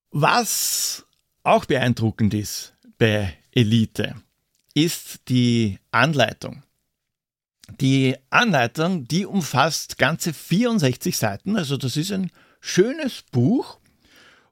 Was 0.09 1.05
auch 1.43 1.65
beeindruckend 1.65 2.33
ist 2.33 2.73
bei 2.97 3.33
Elite, 3.51 4.15
ist 4.73 5.27
die 5.27 5.79
Anleitung. 5.91 6.63
Die 7.81 8.15
Anleitung, 8.29 9.05
die 9.07 9.25
umfasst 9.25 9.97
ganze 9.97 10.33
64 10.33 11.17
Seiten, 11.17 11.57
also 11.57 11.75
das 11.75 11.97
ist 11.97 12.11
ein 12.11 12.31
schönes 12.59 13.23
Buch 13.31 13.79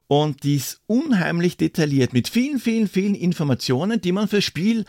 und 0.06 0.44
die 0.44 0.56
ist 0.56 0.80
unheimlich 0.86 1.56
detailliert 1.56 2.12
mit 2.12 2.28
vielen, 2.28 2.58
vielen, 2.60 2.88
vielen 2.88 3.14
Informationen, 3.14 4.00
die 4.00 4.12
man 4.12 4.28
fürs 4.28 4.44
Spiel 4.44 4.84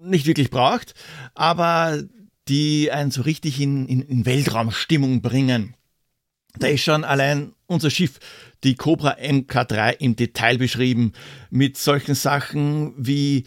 nicht 0.00 0.26
wirklich 0.26 0.50
braucht, 0.50 0.94
aber 1.34 2.02
die 2.48 2.90
einen 2.90 3.12
so 3.12 3.22
richtig 3.22 3.60
in, 3.60 3.86
in, 3.86 4.02
in 4.02 4.26
Weltraumstimmung 4.26 5.22
bringen. 5.22 5.74
Da 6.58 6.66
ist 6.66 6.82
schon 6.82 7.04
allein 7.04 7.52
unser 7.66 7.88
Schiff, 7.88 8.18
die 8.64 8.74
Cobra 8.74 9.16
MK3, 9.16 9.96
im 10.00 10.16
Detail 10.16 10.58
beschrieben, 10.58 11.12
mit 11.50 11.78
solchen 11.78 12.14
Sachen 12.14 12.94
wie 12.96 13.44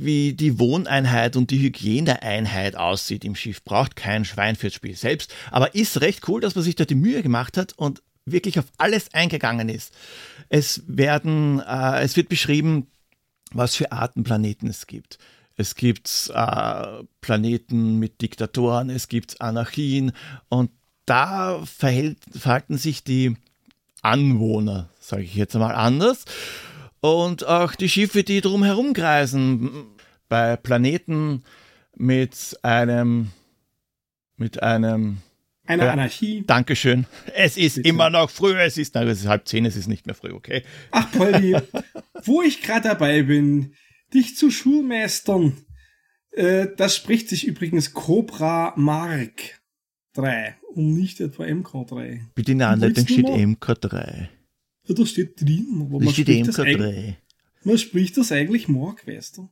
wie 0.00 0.32
die 0.32 0.60
Wohneinheit 0.60 1.34
und 1.34 1.50
die 1.50 1.58
Hygieneeinheit 1.58 2.76
aussieht 2.76 3.24
im 3.24 3.34
Schiff. 3.34 3.64
Braucht 3.64 3.96
kein 3.96 4.24
Schwein 4.24 4.54
fürs 4.54 4.74
Spiel 4.74 4.94
selbst, 4.94 5.34
aber 5.50 5.74
ist 5.74 6.00
recht 6.00 6.28
cool, 6.28 6.40
dass 6.40 6.54
man 6.54 6.62
sich 6.62 6.76
da 6.76 6.84
die 6.84 6.94
Mühe 6.94 7.20
gemacht 7.22 7.56
hat 7.56 7.72
und 7.72 8.00
wirklich 8.32 8.58
auf 8.58 8.66
alles 8.76 9.12
eingegangen 9.14 9.68
ist. 9.68 9.94
Es 10.48 10.82
werden, 10.86 11.60
äh, 11.60 12.02
es 12.02 12.16
wird 12.16 12.28
beschrieben, 12.28 12.86
was 13.52 13.76
für 13.76 13.92
Arten 13.92 14.24
Planeten 14.24 14.66
es 14.68 14.86
gibt. 14.86 15.18
Es 15.56 15.74
gibt 15.74 16.30
äh, 16.32 17.02
Planeten 17.20 17.98
mit 17.98 18.20
Diktatoren, 18.22 18.90
es 18.90 19.08
gibt 19.08 19.40
Anarchien 19.40 20.12
und 20.48 20.70
da 21.04 21.64
verhält, 21.64 22.18
verhalten 22.30 22.78
sich 22.78 23.02
die 23.02 23.36
Anwohner, 24.02 24.88
sage 25.00 25.22
ich 25.22 25.34
jetzt 25.34 25.54
einmal 25.56 25.74
anders. 25.74 26.24
Und 27.00 27.46
auch 27.46 27.74
die 27.74 27.88
Schiffe, 27.88 28.24
die 28.24 28.40
drumherum 28.40 28.92
kreisen, 28.92 29.86
bei 30.28 30.56
Planeten 30.56 31.44
mit 31.96 32.58
einem, 32.62 33.30
mit 34.36 34.62
einem, 34.62 35.18
einer 35.68 35.84
ja, 35.84 35.92
Anarchie. 35.92 36.44
Dankeschön. 36.46 37.06
Es 37.34 37.56
ist 37.56 37.76
Bitte. 37.76 37.88
immer 37.88 38.10
noch 38.10 38.30
früh, 38.30 38.54
es 38.58 38.78
ist, 38.78 38.96
es 38.96 39.20
ist 39.20 39.26
halb 39.26 39.46
zehn, 39.46 39.66
es 39.66 39.76
ist 39.76 39.86
nicht 39.86 40.06
mehr 40.06 40.14
früh, 40.14 40.32
okay? 40.32 40.62
Ach, 40.90 41.10
Polly, 41.12 41.56
wo 42.24 42.42
ich 42.42 42.62
gerade 42.62 42.88
dabei 42.88 43.22
bin, 43.22 43.74
dich 44.14 44.36
zu 44.36 44.50
Schulmeistern, 44.50 45.56
äh, 46.32 46.68
das 46.76 46.96
spricht 46.96 47.28
sich 47.28 47.46
übrigens 47.46 47.92
Cobra 47.92 48.72
Mark 48.76 49.60
3 50.14 50.56
und 50.74 50.94
nicht 50.94 51.20
etwa 51.20 51.44
MK3. 51.44 52.20
Bitte 52.34 52.52
in 52.52 52.58
der 52.58 52.68
Anleitung 52.68 53.06
steht 53.06 53.26
MK3. 53.26 54.28
Ja, 54.84 54.94
da 54.94 55.06
steht 55.06 55.40
drin, 55.40 55.86
aber 55.86 56.00
man 56.00 56.14
spricht, 56.14 56.48
das 56.48 56.58
man 57.64 57.78
spricht 57.78 58.16
das 58.16 58.32
eigentlich 58.32 58.68
Mark, 58.68 59.06
weißt 59.06 59.36
du? 59.36 59.50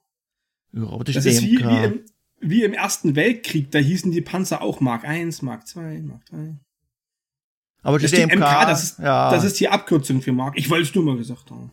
Ja, 0.73 0.89
aber 0.89 1.05
das, 1.05 1.17
das 1.17 1.27
ist 1.27 1.43
wie, 1.43 1.59
wie, 1.59 1.85
im, 1.85 2.05
wie 2.41 2.63
im 2.65 2.73
Ersten 2.75 3.17
Weltkrieg, 3.17 3.71
da 3.71 3.79
hießen 3.79 4.13
die 4.13 4.21
Panzer 4.21 4.63
auch 4.63 4.81
Mark 4.81 5.05
1, 5.05 5.43
Mark 5.43 5.67
2, 5.67 6.01
Mark 6.03 6.25
3. 6.27 6.55
Aber 7.83 7.99
das 7.99 8.11
DMK, 8.11 8.37
MK, 8.37 8.67
das 8.67 8.83
ist, 8.83 8.99
ja. 8.99 9.31
das 9.31 9.45
ist 9.45 9.61
die 9.61 9.69
Abkürzung 9.69 10.21
für 10.21 10.33
Mark. 10.33 10.55
Ich 10.59 10.69
wollte 10.71 10.89
es 10.89 10.95
nur 10.95 11.05
mal 11.05 11.17
gesagt 11.17 11.51
haben. 11.51 11.73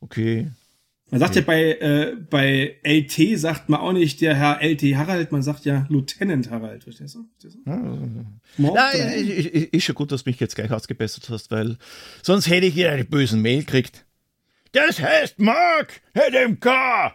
Okay. 0.00 0.50
Man 1.10 1.20
sagt 1.20 1.36
ja 1.36 1.42
bei, 1.42 1.72
äh, 1.74 2.16
bei 2.28 2.76
LT 2.82 3.38
sagt 3.38 3.68
man 3.68 3.80
auch 3.80 3.92
nicht 3.92 4.20
der 4.20 4.34
Herr 4.34 4.60
LT 4.60 4.82
Harald, 4.96 5.30
man 5.30 5.40
sagt 5.42 5.64
ja 5.64 5.86
Lieutenant 5.88 6.50
Harald, 6.50 6.82
verstehst 6.82 7.14
du? 7.14 7.26
Verstehst 7.38 7.64
du? 7.64 8.26
Ja, 8.74 8.90
ich- 8.92 9.54
ich- 9.54 9.72
ist 9.72 9.84
schon 9.84 9.94
gut, 9.94 10.10
dass 10.10 10.24
du 10.24 10.30
mich 10.30 10.40
jetzt 10.40 10.56
gleich 10.56 10.70
ausgebessert 10.72 11.28
hast, 11.30 11.50
weil 11.52 11.78
sonst 12.22 12.48
hätte 12.48 12.66
ich 12.66 12.74
hier 12.74 12.90
eine 12.90 13.04
bösen 13.04 13.40
Mail 13.40 13.60
gekriegt. 13.60 14.04
Das 14.72 15.00
heißt 15.00 15.38
Mark, 15.38 16.00
HMK. 16.14 17.14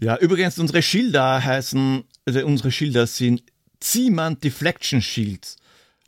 Ja, 0.00 0.16
übrigens, 0.18 0.58
unsere 0.58 0.82
Schilder 0.82 1.42
heißen, 1.42 2.04
also 2.28 2.46
unsere 2.46 2.70
Schilder 2.70 3.06
sind 3.06 3.42
Ziemann 3.80 4.38
Deflection 4.38 5.00
Shields. 5.00 5.56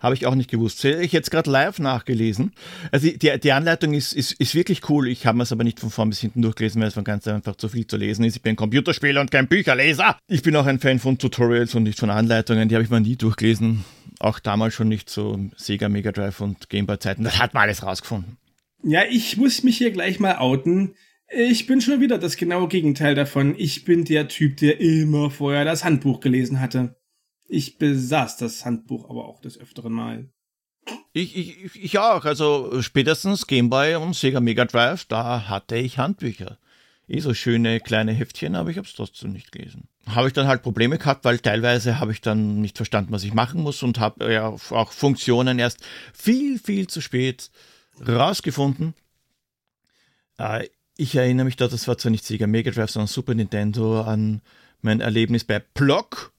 Habe 0.01 0.15
ich 0.15 0.27
auch 0.27 0.35
nicht 0.35 0.51
gewusst. 0.51 0.83
Habe 0.85 1.03
ich 1.03 1.13
jetzt 1.13 1.31
gerade 1.31 1.51
live 1.51 1.79
nachgelesen. 1.79 2.53
Also 2.91 3.09
die, 3.09 3.39
die, 3.39 3.53
Anleitung 3.53 3.93
ist, 3.95 4.13
ist, 4.13 4.33
ist 4.33 4.55
wirklich 4.55 4.89
cool. 4.89 5.09
Ich 5.09 5.27
habe 5.27 5.43
es 5.43 5.53
aber 5.53 5.65
nicht 5.65 5.81
von 5.81 5.91
vorn 5.91 6.11
bis 6.11 6.21
hinten 6.21 6.43
durchgelesen, 6.43 6.81
weil 6.81 6.89
es 6.89 6.95
von 6.95 7.05
ganz 7.05 7.27
einfach 7.27 7.57
zu 7.57 7.69
viel 7.69 7.87
zu 7.87 7.97
lesen 7.97 8.25
ist. 8.25 8.37
Ich 8.37 8.43
bin 8.43 8.57
Computerspieler 8.57 9.21
und 9.21 9.31
kein 9.31 9.47
Bücherleser. 9.47 10.19
Ich 10.27 10.43
bin 10.43 10.57
auch 10.57 10.67
ein 10.67 10.79
Fan 10.79 10.99
von 10.99 11.19
Tutorials 11.19 11.75
und 11.75 11.85
nicht 11.85 11.99
von 11.99 12.09
Anleitungen. 12.09 12.69
Die 12.69 12.75
habe 12.75 12.85
ich 12.85 12.91
mir 12.91 13.01
nie 13.01 13.17
durchgelesen. 13.17 13.85
Auch 14.19 14.39
damals 14.39 14.75
schon 14.75 14.89
nicht 14.89 15.09
so 15.09 15.39
Sega 15.57 15.89
Mega 15.89 16.13
Drive 16.13 16.41
und 16.41 16.69
Game 16.69 16.87
Boy 16.87 16.99
Zeiten. 16.99 17.25
Das 17.25 17.39
hat 17.39 17.53
man 17.55 17.65
alles 17.65 17.83
rausgefunden. 17.83 18.37
Ja, 18.83 19.03
ich 19.09 19.37
muss 19.37 19.63
mich 19.63 19.79
hier 19.79 19.91
gleich 19.91 20.19
mal 20.19 20.37
outen. 20.37 20.95
Ich 21.33 21.67
bin 21.67 21.81
schon 21.81 22.01
wieder 22.01 22.19
das 22.19 22.37
genaue 22.37 22.67
Gegenteil 22.67 23.15
davon. 23.15 23.55
Ich 23.57 23.85
bin 23.85 24.05
der 24.05 24.27
Typ, 24.27 24.57
der 24.57 24.81
immer 24.81 25.31
vorher 25.31 25.65
das 25.65 25.85
Handbuch 25.85 26.21
gelesen 26.21 26.61
hatte. 26.61 26.97
Ich 27.49 27.79
besaß 27.79 28.37
das 28.37 28.65
Handbuch 28.65 29.09
aber 29.09 29.27
auch 29.27 29.41
des 29.41 29.59
öfteren 29.59 29.93
Mal. 29.93 30.29
Ich, 31.13 31.37
ich, 31.37 31.77
ich 31.77 31.99
auch. 31.99 32.25
Also 32.25 32.83
spätestens 32.83 33.47
Game 33.47 33.71
Boy 33.71 33.95
und 33.95 34.17
Sega 34.17 34.41
Mega 34.41 34.65
Drive, 34.65 35.05
da 35.05 35.49
hatte 35.49 35.77
ich 35.77 35.99
Handbücher. 35.99 36.59
Eh 37.09 37.21
so 37.21 37.33
schöne 37.33 37.81
kleine 37.81 38.13
Heftchen, 38.13 38.57
aber 38.57 38.71
ich 38.71 38.77
habe 38.77 38.87
es 38.87 38.95
trotzdem 38.95 39.33
nicht 39.33 39.53
gelesen. 39.53 39.89
Habe 40.07 40.29
ich 40.29 40.33
dann 40.33 40.49
halt 40.49 40.63
Probleme 40.63 40.99
gehabt, 40.99 41.25
weil 41.25 41.39
teilweise 41.39 42.01
habe 42.01 42.13
ich 42.13 42.21
dann 42.21 42.61
nicht 42.61 42.77
verstanden, 42.77 43.13
was 43.13 43.25
ich 43.25 43.35
machen 43.35 43.63
muss 43.63 43.83
und 43.83 44.01
habe 44.01 44.33
ja 44.33 44.49
auch 44.49 44.93
Funktionen 44.93 45.59
erst 45.61 45.79
viel, 46.13 46.59
viel 46.59 46.89
zu 46.89 47.01
spät 47.01 47.51
rausgefunden. 48.07 48.95
Äh, 50.39 50.69
ich 51.01 51.15
erinnere 51.17 51.45
mich 51.47 51.57
da, 51.57 51.69
das 51.69 51.89
war 51.89 51.99
zwar 51.99 52.11
nicht 52.11 52.25
Sega 52.25 52.47
Mega 52.47 52.71
Drive, 52.71 52.91
sondern 52.91 53.09
Super 53.09 53.35
Nintendo, 53.35 54.03
an 54.03 54.43
mein 54.83 55.01
Erlebnis 55.01 55.45
bei 55.45 55.59
Block. 55.59 56.33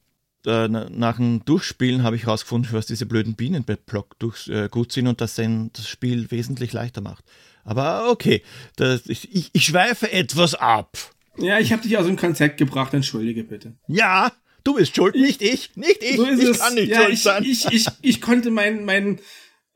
Äh, 0.46 0.68
na- 0.68 0.90
nach 0.90 1.18
dem 1.18 1.46
Durchspielen 1.46 2.04
habe 2.04 2.16
ich 2.16 2.24
herausgefunden, 2.26 2.74
was 2.74 2.88
diese 2.88 3.06
blöden 3.06 3.36
Bienen 3.36 3.64
bei 3.64 3.76
Block 3.76 4.18
durch, 4.20 4.48
äh, 4.48 4.70
gut 4.70 4.92
sind 4.92 5.08
und 5.08 5.22
das 5.22 5.36
dann 5.36 5.70
das 5.74 5.88
Spiel 5.88 6.32
wesentlich 6.32 6.74
leichter 6.74 7.02
macht. 7.02 7.24
Aber 7.64 8.10
okay, 8.10 8.42
das, 8.76 9.06
ich, 9.06 9.34
ich, 9.36 9.50
ich 9.54 9.66
schweife 9.66 10.12
etwas 10.12 10.56
ab. 10.56 10.98
Ja, 11.38 11.60
ich 11.60 11.72
habe 11.72 11.84
dich 11.84 11.98
aus 11.98 12.08
dem 12.08 12.18
Konzept 12.18 12.58
gebracht, 12.58 12.94
entschuldige 12.94 13.44
bitte. 13.44 13.74
Ja, 13.88 14.32
du 14.64 14.74
bist 14.74 14.96
schuld, 14.96 15.16
nicht 15.16 15.42
ich, 15.44 15.76
nicht 15.76 16.02
ich. 16.02 16.18
So 16.18 16.26
ist 16.26 16.42
ich 16.42 16.50
es. 16.50 16.60
kann 16.60 16.74
nicht 16.74 16.90
ja, 16.90 17.02
schuld 17.04 17.14
ich, 17.14 17.22
sein. 17.22 17.44
Ich, 17.44 17.66
ich, 17.72 17.86
ich 18.02 18.22
konnte 18.22 18.50
meinen 18.50 18.84
mein, 18.86 19.20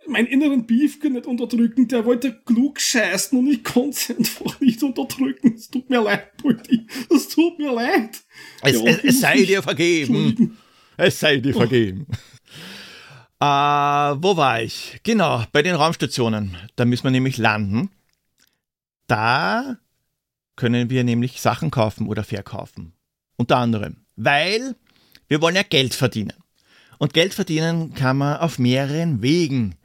mein 0.07 0.25
inneren 0.25 0.65
Beefke 0.65 1.09
nicht 1.09 1.25
unterdrücken. 1.25 1.87
Der 1.87 2.05
wollte 2.05 2.33
klug 2.45 2.79
scheißen 2.79 3.37
und 3.37 3.47
ich 3.47 3.63
konnte 3.63 3.89
es 3.89 4.09
einfach 4.09 4.59
nicht 4.59 4.81
unterdrücken. 4.83 5.53
Es 5.55 5.69
tut 5.69 5.89
mir 5.89 6.01
leid, 6.01 6.35
Bulli. 6.37 6.87
Es 7.13 7.29
tut 7.29 7.57
mir 7.59 7.71
leid. 7.71 8.23
Es, 8.61 8.81
Ja, 8.81 8.85
es, 8.85 9.03
es 9.03 9.19
sei 9.21 9.43
dir 9.43 9.63
vergeben. 9.63 10.57
Es 10.97 11.19
sei 11.19 11.37
dir 11.37 11.53
vergeben. 11.53 12.07
Äh, 13.39 13.45
wo 13.45 14.37
war 14.37 14.61
ich? 14.61 14.99
Genau, 15.03 15.43
bei 15.51 15.61
den 15.61 15.75
Raumstationen. 15.75 16.55
Da 16.77 16.85
müssen 16.85 17.03
wir 17.03 17.11
nämlich 17.11 17.37
landen. 17.37 17.89
Da 19.07 19.77
können 20.55 20.89
wir 20.89 21.03
nämlich 21.03 21.41
Sachen 21.41 21.69
kaufen 21.69 22.07
oder 22.07 22.23
verkaufen. 22.23 22.93
Unter 23.35 23.57
anderem. 23.57 24.05
Weil 24.15 24.75
wir 25.27 25.41
wollen 25.41 25.55
ja 25.55 25.63
Geld 25.63 25.93
verdienen. 25.93 26.33
Und 26.97 27.13
Geld 27.13 27.33
verdienen 27.33 27.93
kann 27.93 28.17
man 28.17 28.37
auf 28.37 28.57
mehreren 28.57 29.21
Wegen. 29.21 29.75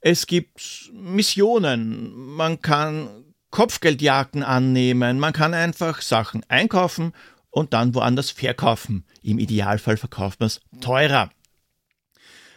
Es 0.00 0.26
gibt 0.26 0.90
Missionen, 0.94 2.14
man 2.14 2.62
kann 2.62 3.08
Kopfgeldjagden 3.50 4.42
annehmen, 4.42 5.18
man 5.18 5.32
kann 5.32 5.52
einfach 5.52 6.00
Sachen 6.00 6.42
einkaufen 6.48 7.12
und 7.50 7.74
dann 7.74 7.94
woanders 7.94 8.30
verkaufen. 8.30 9.04
Im 9.22 9.38
Idealfall 9.38 9.96
verkauft 9.96 10.40
man 10.40 10.46
es 10.46 10.60
teurer. 10.80 11.30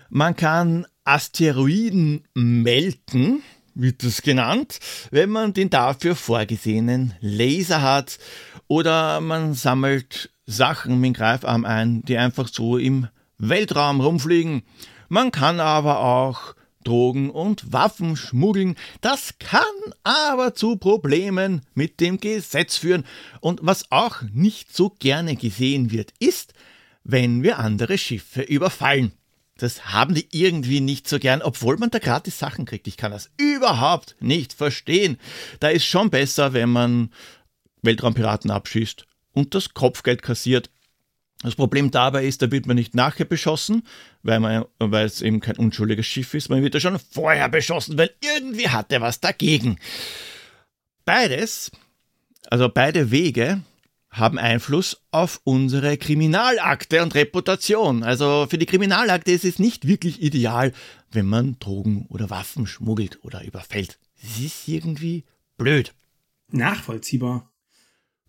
Man 0.10 0.36
kann 0.36 0.86
Asteroiden 1.04 2.26
melken, 2.34 3.42
wird 3.74 4.04
das 4.04 4.22
genannt, 4.22 4.80
wenn 5.12 5.30
man 5.30 5.54
den 5.54 5.70
dafür 5.70 6.16
vorgesehenen 6.16 7.16
Laser 7.20 7.82
hat. 7.82 8.20
Oder 8.68 9.20
man 9.20 9.54
sammelt 9.54 10.30
Sachen 10.46 11.02
mit 11.02 11.10
dem 11.10 11.14
Greifarm 11.14 11.66
ein, 11.66 12.04
die 12.04 12.18
einfach 12.18 12.48
so 12.48 12.78
im 12.78 13.08
Weltraum 13.38 14.00
rumfliegen. 14.00 14.64
Man 15.10 15.32
kann 15.32 15.60
aber 15.60 16.00
auch 16.00 16.56
Drogen 16.84 17.30
und 17.30 17.72
Waffen 17.72 18.16
schmuggeln. 18.16 18.76
Das 19.02 19.36
kann 19.40 19.62
aber 20.04 20.54
zu 20.54 20.78
Problemen 20.78 21.62
mit 21.74 22.00
dem 22.00 22.20
Gesetz 22.20 22.78
führen. 22.78 23.06
Und 23.40 23.60
was 23.64 23.92
auch 23.92 24.22
nicht 24.34 24.76
so 24.76 24.90
gerne 24.90 25.36
gesehen 25.36 25.92
wird, 25.92 26.14
ist, 26.20 26.54
wenn 27.04 27.44
wir 27.44 27.60
andere 27.60 27.98
Schiffe 27.98 28.42
überfallen. 28.42 29.14
Das 29.58 29.94
haben 29.94 30.16
die 30.16 30.28
irgendwie 30.32 30.82
nicht 30.82 31.08
so 31.08 31.20
gern, 31.20 31.42
obwohl 31.42 31.78
man 31.78 31.92
da 31.92 32.00
gratis 32.00 32.40
Sachen 32.40 32.66
kriegt. 32.66 32.88
Ich 32.88 32.98
kann 32.98 33.12
das 33.12 33.30
überhaupt 33.38 34.16
nicht 34.20 34.54
verstehen. 34.54 35.18
Da 35.60 35.70
ist 35.70 35.86
schon 35.86 36.10
besser, 36.10 36.54
wenn 36.54 36.70
man 36.70 37.10
Weltraumpiraten 37.82 38.50
abschießt 38.50 39.06
und 39.34 39.54
das 39.54 39.74
Kopfgeld 39.74 40.22
kassiert. 40.22 40.70
Das 41.44 41.56
Problem 41.56 41.92
dabei 41.92 42.26
ist, 42.26 42.42
da 42.42 42.52
wird 42.52 42.66
man 42.66 42.78
nicht 42.78 42.96
nachher 42.96 43.26
beschossen, 43.26 43.84
weil, 44.24 44.40
man, 44.40 44.66
weil 44.80 45.06
es 45.06 45.22
eben 45.22 45.42
kein 45.42 45.58
unschuldiges 45.58 46.06
Schiff 46.06 46.34
ist. 46.34 46.50
Man 46.50 46.64
wird 46.64 46.74
ja 46.74 46.80
schon 46.80 46.98
vorher 46.98 47.50
beschossen, 47.50 47.98
weil 47.98 48.12
irgendwie 48.22 48.70
hat 48.70 48.92
er 48.92 49.02
was 49.02 49.20
dagegen. 49.20 49.78
Beides, 51.06 51.70
also 52.50 52.70
beide 52.70 53.12
Wege, 53.12 53.62
haben 54.10 54.38
Einfluss 54.38 55.02
auf 55.12 55.42
unsere 55.44 55.98
Kriminalakte 55.98 57.02
und 57.02 57.16
Reputation. 57.16 58.04
Also 58.04 58.46
für 58.50 58.60
die 58.60 58.68
Kriminalakte 58.68 59.32
ist 59.32 59.44
es 59.44 59.60
nicht 59.60 59.88
wirklich 59.88 60.22
ideal, 60.22 60.72
wenn 61.12 61.26
man 61.26 61.58
Drogen 61.60 62.06
oder 62.10 62.30
Waffen 62.30 62.68
schmuggelt 62.68 63.20
oder 63.24 63.44
überfällt. 63.44 64.00
Es 64.24 64.40
ist 64.40 64.68
irgendwie 64.68 65.26
blöd. 65.58 65.94
Nachvollziehbar. 66.52 67.52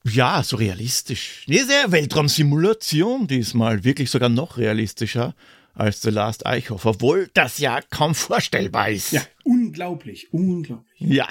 Ja, 0.05 0.43
so 0.43 0.57
realistisch. 0.57 1.45
Diese 1.49 1.73
Weltraumsimulation 1.89 3.27
diesmal 3.27 3.85
wirklich 3.85 4.11
sogar 4.11 4.29
noch 4.29 4.59
realistischer 4.59 5.35
als 5.73 6.03
The 6.03 6.11
Last 6.11 6.47
Eichhoff, 6.47 6.85
obwohl 6.85 7.31
das 7.35 7.59
ja 7.59 7.81
kaum 7.91 8.15
vorstellbar 8.15 8.91
ist. 8.91 9.13
Ja, 9.13 9.23
unglaublich, 9.45 10.33
unglaublich. 10.33 11.01
Ja. 11.01 11.27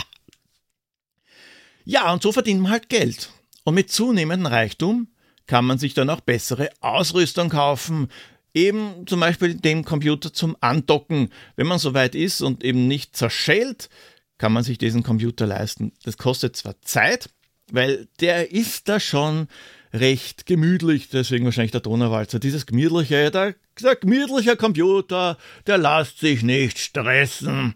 Ja, 1.86 2.12
und 2.12 2.24
so 2.24 2.32
verdient 2.32 2.62
man 2.62 2.72
halt 2.72 2.90
Geld. 2.90 3.30
Und 3.64 3.76
mit 3.76 3.92
zunehmendem 3.92 4.48
Reichtum 4.48 5.08
kann 5.46 5.66
man 5.66 5.78
sich 5.78 5.94
dann 5.94 6.10
auch 6.10 6.22
bessere 6.22 6.70
Ausrüstung 6.82 7.50
kaufen. 7.50 8.10
Eben 8.54 9.06
zum 9.08 9.20
Beispiel 9.20 9.56
den 9.56 9.86
Computer 9.86 10.34
zum 10.34 10.58
Andocken. 10.62 11.30
Wenn 11.56 11.68
man 11.68 11.80
soweit 11.80 12.16
ist 12.16 12.42
und 12.42 12.64
eben 12.64 12.88
nicht 12.88 13.16
zerschellt, 13.16 13.90
kann 14.38 14.54
man 14.54 14.64
sich 14.64 14.78
diesen 14.78 15.04
Computer 15.04 15.46
leisten. 15.46 15.94
Das 16.04 16.18
kostet 16.18 16.56
zwar 16.56 16.82
Zeit, 16.82 17.30
weil 17.72 18.08
der 18.20 18.52
ist 18.52 18.90
da 18.90 19.00
schon 19.00 19.48
recht 19.94 20.46
gemütlich, 20.46 21.10
deswegen 21.10 21.46
wahrscheinlich 21.46 21.72
der 21.72 21.82
Donauwalzer. 21.82 22.40
Dieses 22.40 22.66
gemütliche, 22.66 23.30
der, 23.32 23.56
der 23.82 23.96
gemütliche 23.96 24.56
Computer, 24.58 25.38
der 25.68 25.78
lässt 25.78 26.20
sich 26.20 26.44
nicht 26.44 26.80
stressen. 26.80 27.76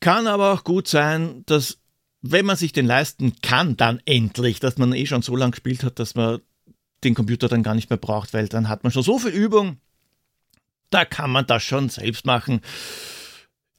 Kann 0.00 0.28
aber 0.28 0.52
auch 0.52 0.64
gut 0.64 0.86
sein, 0.86 1.42
dass 1.46 1.78
wenn 2.22 2.46
man 2.46 2.56
sich 2.56 2.72
den 2.72 2.86
leisten 2.86 3.34
kann, 3.42 3.76
dann 3.76 4.00
endlich, 4.04 4.60
dass 4.60 4.78
man 4.78 4.92
eh 4.92 5.06
schon 5.06 5.22
so 5.22 5.36
lange 5.36 5.52
gespielt 5.52 5.84
hat, 5.84 5.98
dass 5.98 6.14
man 6.14 6.40
den 7.04 7.14
Computer 7.14 7.48
dann 7.48 7.62
gar 7.62 7.74
nicht 7.74 7.90
mehr 7.90 7.96
braucht, 7.96 8.34
weil 8.34 8.48
dann 8.48 8.68
hat 8.68 8.82
man 8.82 8.92
schon 8.92 9.02
so 9.02 9.18
viel 9.18 9.30
Übung, 9.30 9.78
da 10.90 11.04
kann 11.04 11.30
man 11.30 11.46
das 11.46 11.62
schon 11.62 11.88
selbst 11.88 12.26
machen. 12.26 12.60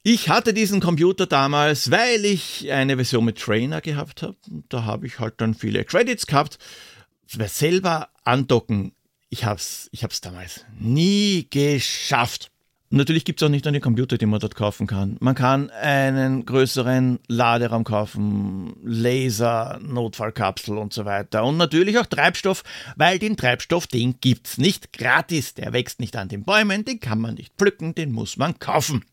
Ich 0.02 0.30
hatte 0.30 0.54
diesen 0.54 0.80
Computer 0.80 1.26
damals, 1.26 1.90
weil 1.90 2.24
ich 2.24 2.72
eine 2.72 2.96
Version 2.96 3.22
mit 3.22 3.38
Trainer 3.38 3.82
gehabt 3.82 4.22
habe. 4.22 4.36
Da 4.70 4.84
habe 4.84 5.06
ich 5.06 5.18
halt 5.18 5.34
dann 5.38 5.52
viele 5.52 5.84
Credits 5.84 6.26
gehabt. 6.26 6.58
Selber 7.26 8.08
andocken, 8.24 8.92
ich 9.28 9.44
habe 9.44 9.56
es 9.56 9.90
ich 9.92 10.02
hab's 10.02 10.22
damals 10.22 10.64
nie 10.78 11.46
geschafft. 11.50 12.50
Natürlich 12.88 13.24
gibt 13.26 13.40
es 13.40 13.46
auch 13.46 13.50
nicht 13.50 13.66
nur 13.66 13.72
die 13.72 13.80
Computer, 13.80 14.16
die 14.16 14.26
man 14.26 14.40
dort 14.40 14.56
kaufen 14.56 14.86
kann. 14.86 15.18
Man 15.20 15.34
kann 15.36 15.68
einen 15.70 16.44
größeren 16.46 17.20
Laderaum 17.28 17.84
kaufen, 17.84 18.74
Laser, 18.82 19.78
Notfallkapsel 19.80 20.76
und 20.76 20.94
so 20.94 21.04
weiter. 21.04 21.44
Und 21.44 21.58
natürlich 21.58 21.98
auch 21.98 22.06
Treibstoff, 22.06 22.64
weil 22.96 23.20
den 23.20 23.36
Treibstoff, 23.36 23.86
den 23.86 24.18
gibt's 24.20 24.56
nicht 24.56 24.92
gratis. 24.92 25.54
Der 25.54 25.72
wächst 25.72 26.00
nicht 26.00 26.16
an 26.16 26.28
den 26.28 26.42
Bäumen, 26.42 26.84
den 26.86 26.98
kann 26.98 27.20
man 27.20 27.34
nicht 27.34 27.52
pflücken, 27.56 27.94
den 27.94 28.10
muss 28.12 28.38
man 28.38 28.58
kaufen. 28.58 29.04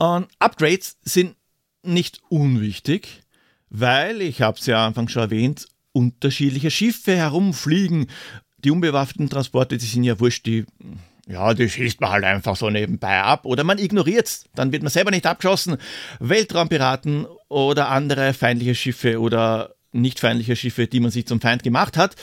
Und 0.00 0.28
Upgrades 0.38 0.96
sind 1.02 1.36
nicht 1.82 2.22
unwichtig, 2.30 3.22
weil, 3.68 4.22
ich 4.22 4.40
habe 4.40 4.58
es 4.58 4.64
ja 4.64 4.86
anfangs 4.86 5.12
schon 5.12 5.24
erwähnt, 5.24 5.68
unterschiedliche 5.92 6.70
Schiffe 6.70 7.14
herumfliegen. 7.14 8.06
Die 8.64 8.70
unbewaffneten 8.70 9.28
Transporte, 9.28 9.76
die 9.76 9.84
sind 9.84 10.04
ja 10.04 10.18
wurscht, 10.18 10.46
die, 10.46 10.64
ja, 11.28 11.52
die 11.52 11.68
schießt 11.68 12.00
man 12.00 12.12
halt 12.12 12.24
einfach 12.24 12.56
so 12.56 12.70
nebenbei 12.70 13.20
ab 13.20 13.44
oder 13.44 13.62
man 13.62 13.76
ignoriert 13.76 14.26
es. 14.26 14.44
Dann 14.54 14.72
wird 14.72 14.82
man 14.82 14.90
selber 14.90 15.10
nicht 15.10 15.26
abgeschossen. 15.26 15.76
Weltraumpiraten 16.18 17.26
oder 17.48 17.90
andere 17.90 18.32
feindliche 18.32 18.74
Schiffe 18.74 19.20
oder 19.20 19.74
nicht 19.92 20.18
feindliche 20.18 20.56
Schiffe, 20.56 20.86
die 20.86 21.00
man 21.00 21.10
sich 21.10 21.26
zum 21.26 21.42
Feind 21.42 21.62
gemacht 21.62 21.98
hat, 21.98 22.16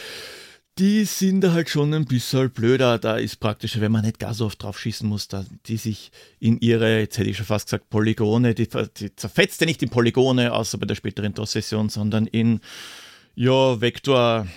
die 0.79 1.05
sind 1.05 1.41
da 1.41 1.53
halt 1.53 1.69
schon 1.69 1.93
ein 1.93 2.05
bisschen 2.05 2.49
blöder. 2.49 2.97
Da 2.99 3.17
ist 3.17 3.37
praktisch, 3.37 3.79
wenn 3.79 3.91
man 3.91 4.05
nicht 4.05 4.19
gar 4.19 4.33
so 4.33 4.45
oft 4.45 4.61
drauf 4.61 4.79
schießen 4.79 5.07
muss, 5.07 5.27
da, 5.27 5.45
die 5.65 5.77
sich 5.77 6.11
in 6.39 6.59
ihre, 6.59 6.99
jetzt 6.99 7.17
hätte 7.17 7.29
ich 7.29 7.37
schon 7.37 7.45
fast 7.45 7.67
gesagt, 7.67 7.89
Polygone, 7.89 8.53
die, 8.53 8.67
die 8.67 9.15
zerfetzt 9.15 9.61
ja 9.61 9.67
nicht 9.67 9.81
in 9.81 9.89
Polygone, 9.89 10.53
außer 10.53 10.77
bei 10.77 10.85
der 10.85 10.95
späteren 10.95 11.33
DOS-Session, 11.33 11.89
sondern 11.89 12.27
in, 12.27 12.61
ja, 13.35 13.81
Vektor, 13.81 14.47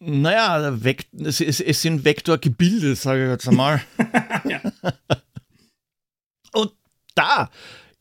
naja, 0.00 0.82
Vekt, 0.82 1.08
es, 1.20 1.40
es, 1.40 1.60
es 1.60 1.82
sind 1.82 2.04
Vektorgebilde, 2.04 2.94
sage 2.96 3.24
ich 3.24 3.30
jetzt 3.30 3.48
einmal. 3.48 3.82
Und 6.52 6.72
da 7.14 7.50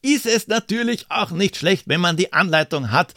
ist 0.02 0.26
es 0.26 0.48
natürlich 0.48 1.06
auch 1.10 1.32
nicht 1.32 1.56
schlecht, 1.56 1.88
wenn 1.88 2.02
man 2.02 2.18
die 2.18 2.34
Anleitung 2.34 2.92
hat, 2.92 3.14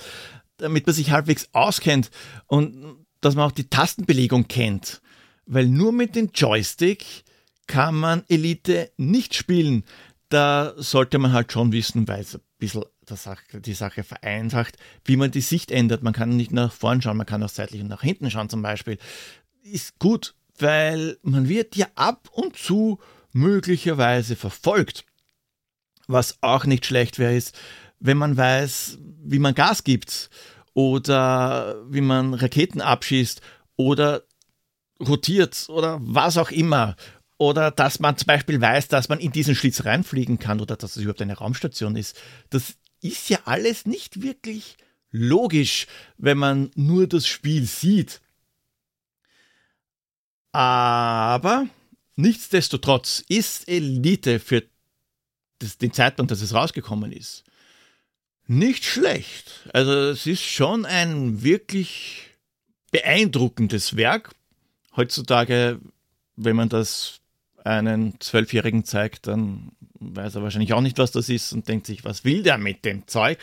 damit 0.58 0.86
man 0.86 0.94
sich 0.94 1.10
halbwegs 1.10 1.48
auskennt 1.52 2.10
und 2.46 3.06
dass 3.20 3.34
man 3.34 3.46
auch 3.46 3.52
die 3.52 3.68
Tastenbelegung 3.68 4.48
kennt. 4.48 5.00
Weil 5.46 5.66
nur 5.66 5.92
mit 5.92 6.16
dem 6.16 6.30
Joystick 6.34 7.24
kann 7.66 7.94
man 7.94 8.24
Elite 8.28 8.90
nicht 8.96 9.34
spielen. 9.34 9.84
Da 10.28 10.74
sollte 10.76 11.18
man 11.18 11.32
halt 11.32 11.52
schon 11.52 11.72
wissen, 11.72 12.08
weil 12.08 12.20
es 12.20 12.34
ein 12.34 12.40
bisschen 12.58 12.84
die 13.52 13.74
Sache 13.74 14.02
vereinfacht, 14.02 14.76
wie 15.04 15.16
man 15.16 15.30
die 15.30 15.40
Sicht 15.40 15.70
ändert. 15.70 16.02
Man 16.02 16.12
kann 16.12 16.36
nicht 16.36 16.52
nach 16.52 16.72
vorn 16.72 17.00
schauen, 17.00 17.16
man 17.16 17.26
kann 17.26 17.42
auch 17.42 17.48
seitlich 17.48 17.80
und 17.80 17.88
nach 17.88 18.02
hinten 18.02 18.30
schauen 18.30 18.48
zum 18.48 18.62
Beispiel. 18.62 18.98
Ist 19.62 19.98
gut, 19.98 20.34
weil 20.58 21.18
man 21.22 21.48
wird 21.48 21.76
ja 21.76 21.86
ab 21.94 22.28
und 22.32 22.56
zu 22.56 22.98
möglicherweise 23.32 24.34
verfolgt. 24.34 25.04
Was 26.08 26.38
auch 26.40 26.66
nicht 26.66 26.86
schlecht 26.86 27.18
wäre, 27.18 27.34
ist, 27.34 27.56
wenn 28.00 28.16
man 28.16 28.36
weiß, 28.36 28.98
wie 29.24 29.38
man 29.38 29.54
Gas 29.54 29.84
gibt 29.84 30.30
oder 30.74 31.76
wie 31.90 32.00
man 32.00 32.34
Raketen 32.34 32.80
abschießt 32.80 33.40
oder 33.76 34.22
rotiert 35.00 35.66
oder 35.68 35.98
was 36.00 36.36
auch 36.36 36.50
immer. 36.50 36.96
Oder 37.38 37.70
dass 37.70 38.00
man 38.00 38.16
zum 38.16 38.26
Beispiel 38.26 38.60
weiß, 38.60 38.88
dass 38.88 39.08
man 39.08 39.18
in 39.18 39.32
diesen 39.32 39.54
Schlitz 39.54 39.84
reinfliegen 39.84 40.38
kann 40.38 40.60
oder 40.60 40.76
dass 40.76 40.96
es 40.96 41.02
überhaupt 41.02 41.20
eine 41.20 41.36
Raumstation 41.36 41.96
ist. 41.96 42.18
Das 42.50 42.76
ist 43.02 43.28
ja 43.28 43.38
alles 43.44 43.84
nicht 43.84 44.22
wirklich 44.22 44.76
logisch, 45.10 45.86
wenn 46.16 46.38
man 46.38 46.70
nur 46.74 47.06
das 47.06 47.26
Spiel 47.26 47.66
sieht. 47.66 48.20
Aber 50.52 51.66
nichtsdestotrotz 52.16 53.22
ist 53.28 53.68
Elite 53.68 54.40
für 54.40 54.62
das, 55.58 55.76
den 55.76 55.92
Zeitpunkt, 55.92 56.30
dass 56.30 56.40
es 56.40 56.54
rausgekommen 56.54 57.12
ist, 57.12 57.44
nicht 58.46 58.84
schlecht. 58.84 59.68
Also 59.72 59.92
es 59.92 60.26
ist 60.26 60.42
schon 60.42 60.84
ein 60.84 61.42
wirklich 61.42 62.30
beeindruckendes 62.90 63.96
Werk. 63.96 64.34
Heutzutage, 64.94 65.80
wenn 66.36 66.56
man 66.56 66.68
das 66.68 67.20
einen 67.64 68.20
Zwölfjährigen 68.20 68.84
zeigt, 68.84 69.26
dann 69.26 69.72
weiß 69.98 70.36
er 70.36 70.42
wahrscheinlich 70.42 70.72
auch 70.72 70.80
nicht, 70.80 70.98
was 70.98 71.10
das 71.10 71.28
ist 71.28 71.52
und 71.52 71.68
denkt 71.68 71.86
sich, 71.86 72.04
was 72.04 72.24
will 72.24 72.42
der 72.42 72.58
mit 72.58 72.84
dem 72.84 73.06
Zeug? 73.08 73.38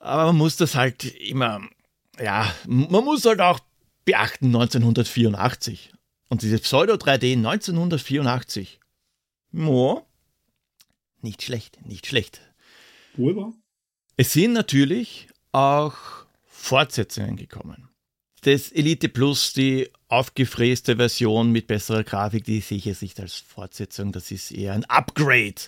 Aber 0.00 0.26
man 0.26 0.36
muss 0.36 0.56
das 0.56 0.74
halt 0.74 1.04
immer, 1.04 1.60
ja, 2.18 2.52
man 2.66 3.04
muss 3.04 3.24
halt 3.24 3.40
auch 3.40 3.60
beachten 4.04 4.46
1984. 4.46 5.92
Und 6.28 6.42
diese 6.42 6.58
Pseudo 6.58 6.94
3D 6.94 7.36
1984. 7.36 8.80
Mo, 9.50 10.06
nicht 11.20 11.42
schlecht, 11.42 11.84
nicht 11.86 12.06
schlecht. 12.06 12.40
Wahr. 13.18 13.52
Es 14.16 14.32
sind 14.32 14.52
natürlich 14.52 15.28
auch 15.52 15.96
Fortsetzungen 16.46 17.36
gekommen. 17.36 17.88
Das 18.42 18.70
Elite 18.70 19.08
Plus, 19.08 19.52
die 19.52 19.90
aufgefräste 20.06 20.96
Version 20.96 21.50
mit 21.50 21.66
besserer 21.66 22.04
Grafik, 22.04 22.44
die 22.44 22.60
sehe 22.60 22.78
ich 22.78 22.84
jetzt 22.84 23.02
nicht 23.02 23.18
als 23.20 23.34
Fortsetzung, 23.34 24.12
das 24.12 24.30
ist 24.30 24.52
eher 24.52 24.74
ein 24.74 24.84
Upgrade. 24.84 25.60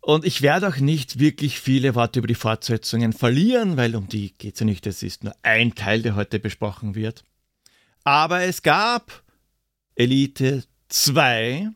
Und 0.00 0.24
ich 0.24 0.42
werde 0.42 0.68
auch 0.68 0.78
nicht 0.78 1.20
wirklich 1.20 1.60
viele 1.60 1.94
Worte 1.94 2.18
über 2.18 2.26
die 2.26 2.34
Fortsetzungen 2.34 3.12
verlieren, 3.12 3.76
weil 3.76 3.94
um 3.94 4.08
die 4.08 4.32
geht 4.36 4.54
es 4.54 4.60
ja 4.60 4.66
nicht, 4.66 4.84
das 4.84 5.04
ist 5.04 5.22
nur 5.22 5.34
ein 5.42 5.76
Teil, 5.76 6.02
der 6.02 6.16
heute 6.16 6.40
besprochen 6.40 6.96
wird. 6.96 7.24
Aber 8.02 8.42
es 8.42 8.62
gab 8.62 9.22
Elite 9.94 10.64
2, 10.88 11.70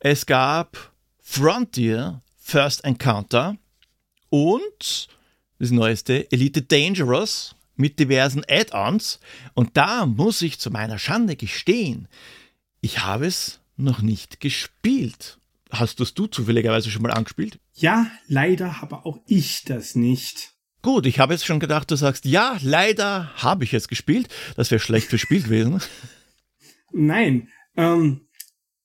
es 0.00 0.26
gab 0.26 0.92
Frontier 1.18 2.20
First 2.50 2.84
Encounter 2.84 3.56
und 4.28 5.06
das 5.60 5.70
neueste 5.70 6.32
Elite 6.32 6.62
Dangerous 6.62 7.54
mit 7.76 8.00
diversen 8.00 8.42
Add-ons. 8.48 9.20
Und 9.54 9.76
da 9.76 10.04
muss 10.04 10.42
ich 10.42 10.58
zu 10.58 10.72
meiner 10.72 10.98
Schande 10.98 11.36
gestehen, 11.36 12.08
ich 12.80 13.04
habe 13.04 13.28
es 13.28 13.60
noch 13.76 14.02
nicht 14.02 14.40
gespielt. 14.40 15.38
Hast 15.70 16.00
das 16.00 16.12
du 16.14 16.26
zufälligerweise 16.26 16.90
schon 16.90 17.02
mal 17.02 17.12
angespielt? 17.12 17.60
Ja, 17.74 18.10
leider 18.26 18.80
habe 18.80 19.06
auch 19.06 19.20
ich 19.28 19.62
das 19.62 19.94
nicht. 19.94 20.50
Gut, 20.82 21.06
ich 21.06 21.20
habe 21.20 21.34
jetzt 21.34 21.46
schon 21.46 21.60
gedacht, 21.60 21.88
du 21.92 21.94
sagst, 21.94 22.24
ja, 22.24 22.58
leider 22.62 23.32
habe 23.36 23.62
ich 23.62 23.74
es 23.74 23.86
gespielt. 23.86 24.28
Das 24.56 24.72
wäre 24.72 24.80
schlecht 24.80 25.06
für 25.06 25.18
Spiel 25.18 25.44
gewesen. 25.44 25.80
Nein, 26.90 27.48
ähm, 27.76 28.22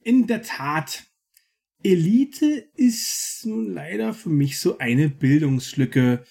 in 0.01 0.27
der 0.27 0.43
Tat 0.43 1.05
Elite 1.85 2.67
ist 2.73 3.43
nun 3.45 3.71
leider 3.71 4.15
für 4.15 4.29
mich 4.29 4.57
so 4.57 4.79
eine 4.79 5.07
Bildungslücke. 5.07 6.25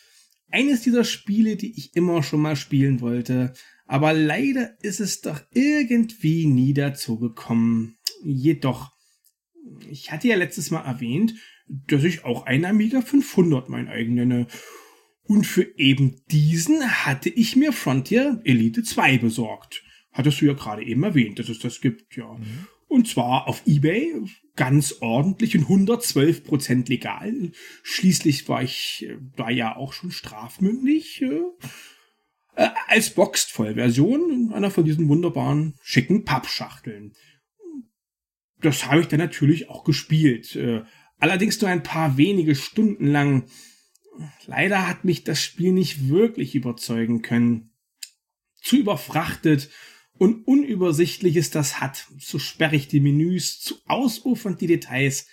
Eines 0.51 0.83
dieser 0.83 1.05
Spiele, 1.05 1.55
die 1.55 1.79
ich 1.79 1.95
immer 1.95 2.25
schon 2.25 2.41
mal 2.43 2.57
spielen 2.57 3.01
wollte, 3.01 3.53
aber 3.87 4.13
leider 4.13 4.77
ist 4.83 4.99
es 4.99 5.21
doch 5.21 5.41
irgendwie 5.53 6.47
nie 6.47 6.75
dazu 6.75 7.21
gekommen. 7.21 7.97
Jedoch, 8.25 8.91
ich 9.89 10.11
hatte 10.11 10.27
ja 10.27 10.35
letztes 10.35 10.73
Mal 10.73 10.85
erwähnt, 10.85 11.35
dass 11.69 12.03
ich 12.03 12.25
auch 12.25 12.47
einen 12.47 12.65
Amiga 12.65 13.01
500 13.01 13.69
mein 13.69 13.87
eigen 13.87 14.15
nenne. 14.15 14.49
Und 15.23 15.47
für 15.47 15.79
eben 15.79 16.21
diesen 16.33 16.83
hatte 17.07 17.29
ich 17.29 17.55
mir 17.55 17.73
Frontier 17.73 18.41
Elite 18.43 18.83
2 18.83 19.19
besorgt. 19.19 19.85
Hattest 20.11 20.41
du 20.41 20.47
ja 20.47 20.55
gerade 20.55 20.85
eben 20.85 21.05
erwähnt, 21.05 21.39
dass 21.39 21.49
es 21.49 21.61
das 21.61 21.81
gibt, 21.81 22.17
ja. 22.17 22.33
Mhm. 22.33 22.67
Und 22.89 23.09
zwar 23.09 23.49
auf 23.49 23.63
eBay, 23.67 24.13
ganz 24.57 24.97
ordentlich 25.01 25.57
und 25.57 25.63
112 25.63 26.45
Prozent 26.45 26.89
legal. 26.89 27.53
Schließlich 27.83 28.49
war 28.49 28.63
ich 28.63 29.07
äh, 29.09 29.19
da 29.37 29.51
ja 29.51 29.77
auch 29.77 29.93
schon 29.93 30.11
strafmündig. 30.11 31.23
Äh, 31.23 31.41
äh, 32.57 32.69
als 32.87 33.11
Boxed-Vollversion 33.11 34.31
in 34.31 34.53
einer 34.53 34.71
von 34.71 34.85
diesen 34.85 35.09
wunderbaren, 35.09 35.75
schicken 35.83 36.25
Pappschachteln. 36.25 37.15
Das 38.61 38.87
habe 38.87 39.01
ich 39.01 39.09
dann 39.09 39.19
natürlich 39.19 39.69
auch 39.69 39.85
gespielt. 39.85 40.55
Äh, 40.55 40.85
allerdings 41.19 41.61
nur 41.61 41.71
ein 41.71 41.83
paar 41.83 42.17
wenige 42.17 42.55
Stunden 42.55 43.07
lang. 43.07 43.47
Leider 44.47 44.87
hat 44.87 45.05
mich 45.05 45.25
das 45.25 45.43
Spiel 45.43 45.73
nicht 45.73 46.09
wirklich 46.09 46.55
überzeugen 46.55 47.23
können. 47.23 47.73
Zu 48.63 48.77
überfrachtet 48.77 49.71
und 50.19 50.47
Unübersichtliches 50.47 51.51
das 51.51 51.81
hat. 51.81 52.07
So 52.19 52.39
sperrig 52.39 52.89
die 52.89 53.01
Menüs, 53.01 53.61
zu 53.61 53.77
ausufernd 53.87 54.61
die 54.61 54.67
Details. 54.67 55.27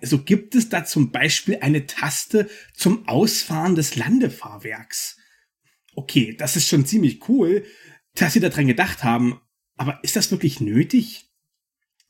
So 0.00 0.22
gibt 0.22 0.54
es 0.54 0.68
da 0.68 0.84
zum 0.84 1.10
Beispiel 1.10 1.58
eine 1.60 1.86
Taste 1.86 2.48
zum 2.74 3.06
Ausfahren 3.06 3.74
des 3.74 3.96
Landefahrwerks. 3.96 5.18
Okay, 5.94 6.34
das 6.36 6.56
ist 6.56 6.68
schon 6.68 6.86
ziemlich 6.86 7.28
cool, 7.28 7.64
dass 8.14 8.32
sie 8.32 8.40
daran 8.40 8.66
gedacht 8.66 9.04
haben. 9.04 9.40
Aber 9.76 9.98
ist 10.02 10.16
das 10.16 10.30
wirklich 10.30 10.60
nötig? 10.60 11.30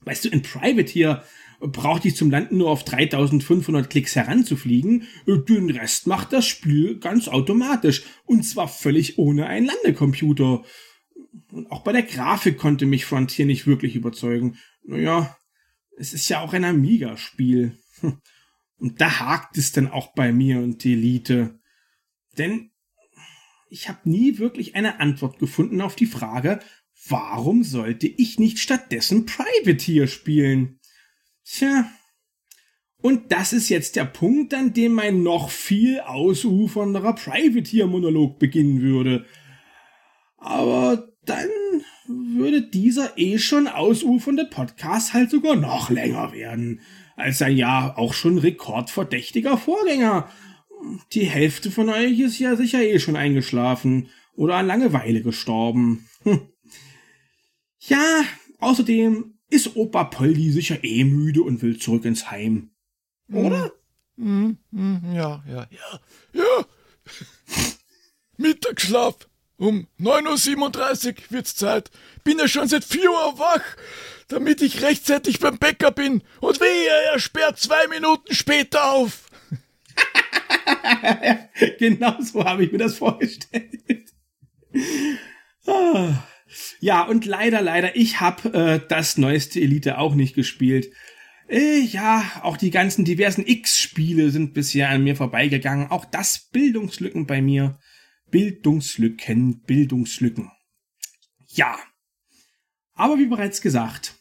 Weißt 0.00 0.24
du, 0.24 0.28
in 0.28 0.42
Private 0.42 0.92
hier 0.92 1.24
brauchte 1.60 2.08
ich 2.08 2.16
zum 2.16 2.30
Landen 2.30 2.58
nur 2.58 2.70
auf 2.70 2.84
3500 2.84 3.88
Klicks 3.88 4.14
heranzufliegen. 4.14 5.08
Den 5.26 5.70
Rest 5.70 6.06
macht 6.06 6.32
das 6.32 6.46
Spiel 6.46 6.98
ganz 6.98 7.26
automatisch. 7.28 8.02
Und 8.26 8.44
zwar 8.44 8.68
völlig 8.68 9.18
ohne 9.18 9.46
einen 9.46 9.66
Landecomputer. 9.66 10.62
Und 11.50 11.70
auch 11.70 11.82
bei 11.82 11.92
der 11.92 12.02
Grafik 12.02 12.58
konnte 12.58 12.86
mich 12.86 13.04
Frontier 13.04 13.46
nicht 13.46 13.66
wirklich 13.66 13.96
überzeugen. 13.96 14.58
Naja, 14.84 15.36
es 15.96 16.12
ist 16.12 16.28
ja 16.28 16.40
auch 16.40 16.52
ein 16.52 16.64
Amiga-Spiel. 16.64 17.78
Und 18.76 19.00
da 19.00 19.20
hakt 19.20 19.56
es 19.56 19.72
dann 19.72 19.88
auch 19.88 20.14
bei 20.14 20.32
mir 20.32 20.58
und 20.58 20.82
die 20.82 20.94
Elite. 20.94 21.60
Denn 22.36 22.72
ich 23.70 23.88
habe 23.88 24.08
nie 24.08 24.38
wirklich 24.38 24.74
eine 24.74 25.00
Antwort 25.00 25.38
gefunden 25.38 25.80
auf 25.80 25.96
die 25.96 26.06
Frage, 26.06 26.60
warum 27.08 27.62
sollte 27.62 28.06
ich 28.06 28.38
nicht 28.38 28.58
stattdessen 28.58 29.26
Privateer 29.26 30.06
spielen? 30.06 30.80
Tja, 31.44 31.90
Und 33.00 33.32
das 33.32 33.52
ist 33.52 33.68
jetzt 33.68 33.96
der 33.96 34.06
Punkt, 34.06 34.52
an 34.54 34.72
dem 34.74 34.92
mein 34.92 35.22
noch 35.22 35.50
viel 35.50 36.00
ausufernderer 36.00 37.14
Privateer-Monolog 37.14 38.38
beginnen 38.38 38.82
würde. 38.82 39.24
Aber 40.36 41.13
dann 41.26 41.48
würde 42.06 42.62
dieser 42.62 43.16
eh 43.16 43.38
schon 43.38 43.66
ausufernde 43.68 44.44
Podcast 44.44 45.14
halt 45.14 45.30
sogar 45.30 45.56
noch 45.56 45.90
länger 45.90 46.32
werden 46.32 46.80
als 47.16 47.42
ein 47.42 47.56
ja 47.56 47.96
auch 47.96 48.12
schon 48.12 48.38
rekordverdächtiger 48.38 49.56
Vorgänger. 49.56 50.28
Die 51.12 51.24
Hälfte 51.24 51.70
von 51.70 51.88
euch 51.88 52.18
ist 52.20 52.38
ja 52.38 52.56
sicher 52.56 52.82
eh 52.82 52.98
schon 52.98 53.16
eingeschlafen 53.16 54.08
oder 54.34 54.56
an 54.56 54.66
Langeweile 54.66 55.22
gestorben. 55.22 56.08
Hm. 56.24 56.48
Ja, 57.80 58.24
außerdem 58.58 59.34
ist 59.50 59.76
Opa 59.76 60.04
Poldi 60.04 60.50
sicher 60.50 60.82
eh 60.82 61.04
müde 61.04 61.42
und 61.42 61.62
will 61.62 61.78
zurück 61.78 62.04
ins 62.04 62.30
Heim. 62.30 62.70
Oder? 63.32 63.72
Mm, 64.16 64.52
mm, 64.70 65.14
ja, 65.14 65.44
ja, 65.46 65.66
ja. 65.70 66.00
Ja. 66.32 66.66
Mittagsschlaf. 68.36 69.28
Um 69.56 69.86
9.37 70.00 71.08
Uhr 71.08 71.14
wird's 71.30 71.54
Zeit. 71.54 71.90
Bin 72.24 72.38
ja 72.38 72.48
schon 72.48 72.68
seit 72.68 72.84
4 72.84 73.10
Uhr 73.10 73.38
wach, 73.38 73.62
damit 74.28 74.62
ich 74.62 74.82
rechtzeitig 74.82 75.38
beim 75.38 75.58
Bäcker 75.58 75.90
bin. 75.90 76.22
Und 76.40 76.60
wehe, 76.60 77.12
er 77.12 77.18
sperrt 77.18 77.58
zwei 77.58 77.86
Minuten 77.88 78.34
später 78.34 78.92
auf. 78.92 79.30
genau 81.78 82.20
so 82.20 82.44
habe 82.44 82.64
ich 82.64 82.72
mir 82.72 82.78
das 82.78 82.98
vorgestellt. 82.98 84.12
Ah. 85.66 86.24
Ja, 86.80 87.02
und 87.02 87.24
leider, 87.24 87.62
leider, 87.62 87.96
ich 87.96 88.20
habe 88.20 88.52
äh, 88.52 88.80
das 88.88 89.16
neueste 89.16 89.60
Elite 89.60 89.98
auch 89.98 90.14
nicht 90.14 90.34
gespielt. 90.34 90.92
Äh, 91.48 91.80
ja, 91.80 92.24
auch 92.42 92.56
die 92.56 92.70
ganzen 92.70 93.04
diversen 93.04 93.46
X-Spiele 93.46 94.30
sind 94.30 94.54
bisher 94.54 94.88
an 94.88 95.04
mir 95.04 95.16
vorbeigegangen. 95.16 95.90
Auch 95.90 96.04
das 96.04 96.48
Bildungslücken 96.52 97.26
bei 97.26 97.42
mir. 97.42 97.78
Bildungslücken, 98.34 99.60
Bildungslücken. 99.60 100.50
Ja. 101.46 101.78
Aber 102.94 103.18
wie 103.18 103.26
bereits 103.26 103.60
gesagt, 103.60 104.16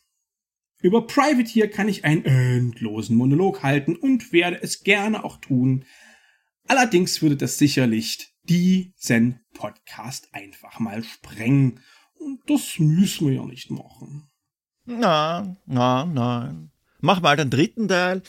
über 0.81 1.07
Privateer 1.07 1.67
kann 1.67 1.87
ich 1.87 2.05
einen 2.05 2.23
endlosen 2.25 3.17
Monolog 3.17 3.63
halten 3.63 3.95
und 3.95 4.31
werde 4.31 4.61
es 4.61 4.83
gerne 4.83 5.23
auch 5.23 5.37
tun. 5.37 5.85
Allerdings 6.67 7.23
würde 7.23 7.37
das 7.37 7.57
sicherlich 7.57 8.35
diesen 8.43 9.39
Podcast 9.55 10.29
einfach 10.31 10.79
mal 10.79 11.03
sprengen. 11.03 11.79
Und 12.13 12.41
das 12.47 12.77
müssen 12.77 13.27
wir 13.27 13.33
ja 13.33 13.45
nicht 13.45 13.71
machen. 13.71 14.29
Na, 14.85 15.57
na, 15.65 16.05
nein 16.05 16.69
mach 17.03 17.21
mal 17.21 17.37
den 17.37 17.51
dritten 17.51 17.87
Teil. 17.87 18.23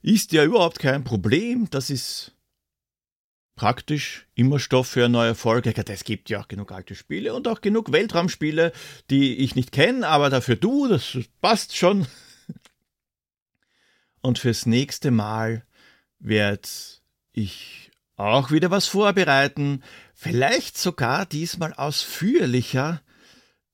Ist 0.00 0.32
ja 0.32 0.44
überhaupt 0.44 0.78
kein 0.78 1.04
Problem. 1.04 1.68
Das 1.70 1.90
ist 1.90 2.34
praktisch 3.62 4.26
immer 4.34 4.58
Stoff 4.58 4.88
für 4.88 5.04
eine 5.04 5.12
neue 5.12 5.34
Folge. 5.36 5.72
Es 5.86 6.02
gibt 6.02 6.28
ja 6.30 6.40
auch 6.40 6.48
genug 6.48 6.72
alte 6.72 6.96
Spiele 6.96 7.32
und 7.32 7.46
auch 7.46 7.60
genug 7.60 7.92
Weltraumspiele, 7.92 8.72
die 9.08 9.36
ich 9.36 9.54
nicht 9.54 9.70
kenne, 9.70 10.08
aber 10.08 10.30
dafür 10.30 10.56
du, 10.56 10.88
das 10.88 11.16
passt 11.40 11.76
schon. 11.76 12.08
Und 14.20 14.40
fürs 14.40 14.66
nächste 14.66 15.12
Mal 15.12 15.64
werde 16.18 16.68
ich 17.32 17.92
auch 18.16 18.50
wieder 18.50 18.72
was 18.72 18.88
vorbereiten. 18.88 19.84
Vielleicht 20.12 20.76
sogar 20.76 21.24
diesmal 21.24 21.72
ausführlicher, 21.72 23.00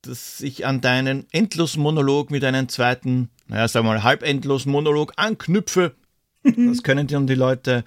dass 0.03 0.43
ich 0.43 0.67
an 0.67 0.83
deinen 0.83 1.27
Endlosmonolog 1.33 2.31
mit 2.31 2.45
einem 2.45 2.69
zweiten 2.69 3.31
naja, 3.47 3.67
sagen 3.69 3.87
wir 3.87 3.95
mal, 3.95 4.03
halbendlosen 4.03 4.71
Monolog 4.71 5.15
anknüpfe. 5.17 5.95
Das 6.45 6.83
können 6.83 7.09
dann 7.09 7.27
die 7.27 7.35
Leute 7.35 7.85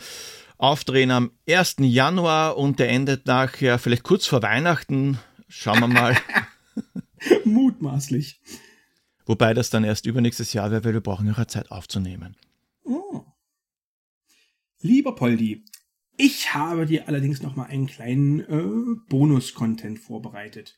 aufdrehen 0.62 1.12
am 1.12 1.32
1. 1.50 1.78
Januar 1.80 2.58
und 2.58 2.80
der 2.80 2.90
endet 2.90 3.26
nachher 3.26 3.80
vielleicht 3.80 4.04
kurz 4.04 4.28
vor 4.28 4.44
Weihnachten. 4.44 5.18
Schauen 5.48 5.80
wir 5.80 5.88
mal. 5.88 6.18
Mutmaßlich. 7.46 8.40
Wobei 9.26 9.54
das 9.54 9.70
dann 9.70 9.84
erst 9.84 10.06
übernächstes 10.06 10.54
Jahr 10.54 10.72
wäre, 10.72 10.84
weil 10.84 10.94
wir 10.94 11.02
brauchen 11.02 11.28
ja 11.28 11.48
Zeit 11.48 11.72
aufzunehmen. 11.72 12.36
Oh. 12.84 13.26
Lieber 14.82 15.16
Poldi, 15.16 15.66
ich 16.18 16.54
habe 16.54 16.86
dir 16.86 17.08
allerdings 17.08 17.42
noch 17.42 17.56
mal 17.56 17.66
einen 17.66 17.88
kleinen 17.88 18.40
äh, 18.42 19.00
Bonus-Content 19.10 20.00
vorbereitet. 20.00 20.76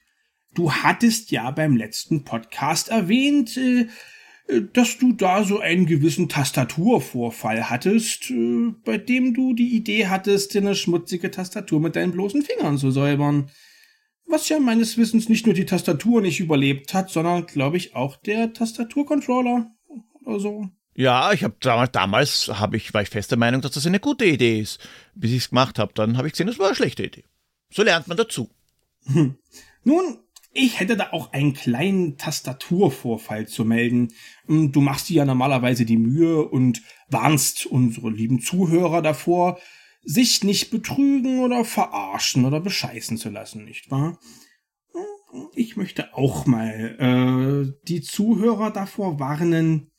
Du 0.53 0.71
hattest 0.71 1.31
ja 1.31 1.51
beim 1.51 1.75
letzten 1.75 2.23
Podcast 2.23 2.89
erwähnt, 2.89 3.57
äh, 3.57 3.81
äh, 3.81 3.87
dass 4.73 4.97
du 4.97 5.13
da 5.13 5.43
so 5.43 5.59
einen 5.59 5.85
gewissen 5.85 6.29
Tastaturvorfall 6.29 7.69
hattest, 7.69 8.29
äh, 8.29 8.73
bei 8.83 8.97
dem 8.97 9.33
du 9.33 9.53
die 9.53 9.75
Idee 9.75 10.07
hattest, 10.07 10.53
dir 10.53 10.61
eine 10.61 10.75
schmutzige 10.75 11.31
Tastatur 11.31 11.79
mit 11.79 11.95
deinen 11.95 12.11
bloßen 12.11 12.41
Fingern 12.41 12.77
zu 12.77 12.91
säubern. 12.91 13.49
Was 14.25 14.49
ja 14.49 14.59
meines 14.59 14.97
Wissens 14.97 15.29
nicht 15.29 15.45
nur 15.45 15.55
die 15.55 15.65
Tastatur 15.65 16.21
nicht 16.21 16.39
überlebt 16.39 16.93
hat, 16.93 17.09
sondern, 17.09 17.45
glaube 17.45 17.77
ich, 17.77 17.95
auch 17.95 18.15
der 18.17 18.53
Tastaturcontroller 18.53 19.71
oder 20.25 20.39
so. 20.39 20.69
Ja, 20.95 21.33
ich 21.33 21.43
habe 21.43 21.55
damals, 21.59 21.91
damals 21.91 22.47
hab 22.47 22.73
ich, 22.73 22.93
war 22.93 23.01
ich 23.01 23.09
fest 23.09 23.31
der 23.31 23.37
Meinung, 23.37 23.61
dass 23.61 23.71
das 23.71 23.87
eine 23.87 23.99
gute 23.99 24.25
Idee 24.25 24.59
ist. 24.59 24.79
Bis 25.15 25.31
ich 25.31 25.37
es 25.37 25.49
gemacht 25.49 25.79
habe, 25.79 25.93
dann 25.93 26.17
habe 26.17 26.27
ich 26.27 26.33
gesehen, 26.33 26.47
das 26.47 26.59
war 26.59 26.67
eine 26.67 26.75
schlechte 26.75 27.03
Idee. 27.03 27.23
So 27.71 27.83
lernt 27.83 28.07
man 28.07 28.17
dazu. 28.17 28.49
Hm. 29.05 29.37
Nun, 29.83 30.19
ich 30.53 30.79
hätte 30.79 30.95
da 30.95 31.09
auch 31.11 31.33
einen 31.33 31.53
kleinen 31.53 32.17
Tastaturvorfall 32.17 33.47
zu 33.47 33.65
melden. 33.65 34.13
Hm, 34.45 34.71
du 34.71 34.81
machst 34.81 35.09
dir 35.09 35.17
ja 35.17 35.25
normalerweise 35.25 35.83
die 35.85 35.97
Mühe 35.97 36.47
und 36.47 36.81
warnst 37.09 37.65
unsere 37.65 38.11
lieben 38.11 38.39
Zuhörer 38.39 39.01
davor, 39.01 39.59
sich 40.03 40.43
nicht 40.43 40.69
betrügen 40.69 41.39
oder 41.39 41.65
verarschen 41.65 42.45
oder 42.45 42.59
bescheißen 42.59 43.17
zu 43.17 43.29
lassen, 43.29 43.65
nicht 43.65 43.89
wahr? 43.89 44.19
Hm, 45.31 45.47
ich 45.55 45.75
möchte 45.75 46.13
auch 46.13 46.45
mal 46.45 46.97
äh, 46.99 47.87
die 47.87 48.01
Zuhörer 48.01 48.69
davor 48.69 49.19
warnen. 49.19 49.89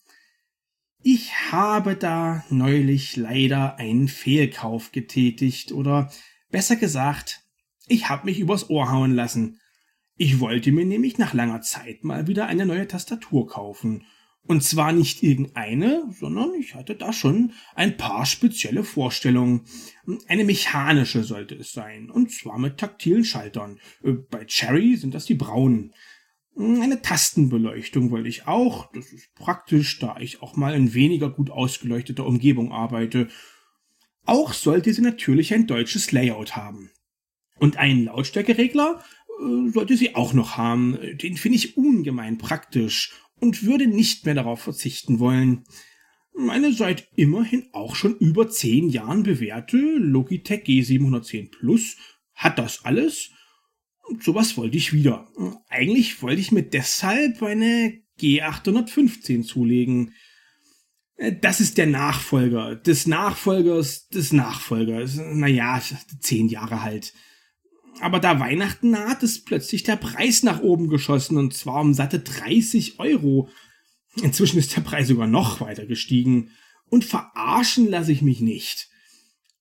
Ich 1.02 1.32
habe 1.50 1.96
da 1.96 2.44
neulich 2.48 3.16
leider 3.16 3.76
einen 3.76 4.09
Fehlkauf 4.09 4.92
getätigt 4.92 5.72
oder 5.72 6.11
besser 6.50 6.76
gesagt, 6.76 7.42
ich 7.88 8.09
habe 8.09 8.26
mich 8.26 8.38
übers 8.38 8.70
Ohr 8.70 8.90
hauen 8.90 9.14
lassen. 9.14 9.59
Ich 10.16 10.38
wollte 10.38 10.70
mir 10.70 10.84
nämlich 10.84 11.18
nach 11.18 11.34
langer 11.34 11.60
Zeit 11.60 12.04
mal 12.04 12.28
wieder 12.28 12.46
eine 12.46 12.66
neue 12.66 12.86
Tastatur 12.86 13.48
kaufen. 13.48 14.04
Und 14.46 14.62
zwar 14.62 14.92
nicht 14.92 15.22
irgendeine, 15.22 16.04
sondern 16.12 16.52
ich 16.54 16.74
hatte 16.74 16.94
da 16.94 17.12
schon 17.12 17.52
ein 17.74 17.96
paar 17.96 18.26
spezielle 18.26 18.84
Vorstellungen. 18.84 19.62
Eine 20.28 20.44
mechanische 20.44 21.24
sollte 21.24 21.54
es 21.54 21.72
sein, 21.72 22.10
und 22.10 22.30
zwar 22.30 22.58
mit 22.58 22.78
taktilen 22.78 23.24
Schaltern. 23.24 23.80
Äh, 24.02 24.12
bei 24.12 24.44
Cherry 24.44 24.96
sind 24.96 25.14
das 25.14 25.24
die 25.24 25.34
braunen. 25.34 25.94
Eine 26.56 27.02
Tastenbeleuchtung 27.02 28.10
wollte 28.10 28.28
ich 28.28 28.46
auch. 28.46 28.92
Das 28.92 29.12
ist 29.12 29.34
praktisch, 29.34 29.98
da 29.98 30.18
ich 30.20 30.42
auch 30.42 30.56
mal 30.56 30.74
in 30.74 30.94
weniger 30.94 31.30
gut 31.30 31.50
ausgeleuchteter 31.50 32.24
Umgebung 32.26 32.70
arbeite. 32.70 33.28
Auch 34.24 34.52
sollte 34.52 34.92
sie 34.92 35.02
natürlich 35.02 35.52
ein 35.52 35.66
deutsches 35.66 36.12
Layout 36.12 36.54
haben. 36.54 36.90
Und 37.58 37.76
einen 37.76 38.04
Lautstärkeregler 38.04 39.02
sollte 39.72 39.97
sie 39.97 40.14
auch 40.14 40.32
noch 40.32 40.57
haben. 40.57 40.99
Den 41.20 41.37
finde 41.37 41.57
ich 41.57 41.76
ungemein 41.76 42.39
praktisch 42.39 43.12
und 43.41 43.64
würde 43.64 43.87
nicht 43.87 44.24
mehr 44.24 44.35
darauf 44.35 44.61
verzichten 44.61 45.18
wollen. 45.18 45.64
Meine 46.37 46.72
seit 46.72 47.09
immerhin 47.14 47.68
auch 47.72 47.95
schon 47.95 48.16
über 48.18 48.49
zehn 48.49 48.89
Jahren 48.89 49.22
bewährte 49.22 49.76
Logitech 49.76 50.64
G710 50.64 51.51
Plus 51.51 51.97
hat 52.35 52.59
das 52.59 52.85
alles. 52.85 53.30
Und 54.09 54.22
sowas 54.22 54.57
wollte 54.57 54.76
ich 54.76 54.93
wieder. 54.93 55.28
Eigentlich 55.68 56.22
wollte 56.22 56.41
ich 56.41 56.53
mir 56.53 56.62
deshalb 56.62 57.43
eine 57.43 58.03
G815 58.20 59.45
zulegen. 59.45 60.12
Das 61.41 61.61
ist 61.61 61.78
der 61.78 61.87
Nachfolger 61.87 62.74
des 62.74 63.07
Nachfolgers 63.07 64.09
des 64.09 64.32
Nachfolgers. 64.32 65.16
Naja, 65.16 65.80
zehn 66.20 66.49
Jahre 66.49 66.82
halt. 66.82 67.14
Aber 68.01 68.18
da 68.20 68.40
Weihnachten 68.40 68.90
naht, 68.90 69.22
ist 69.22 69.47
plötzlich 69.47 69.82
der 69.82 69.97
Preis 69.97 70.42
nach 70.42 70.61
oben 70.61 70.88
geschossen 70.88 71.36
und 71.36 71.55
zwar 71.55 71.80
um 71.80 71.95
satte 71.95 72.20
30 72.20 72.99
Euro. 72.99 73.49
Inzwischen 74.22 74.59
ist 74.59 74.76
der 74.76 74.82
Preis 74.82 75.09
sogar 75.09 75.26
noch 75.26 75.61
weiter 75.61 75.86
gestiegen. 75.86 76.51
Und 76.88 77.05
verarschen 77.05 77.88
lasse 77.88 78.12
ich 78.12 78.22
mich 78.22 78.40
nicht. 78.40 78.88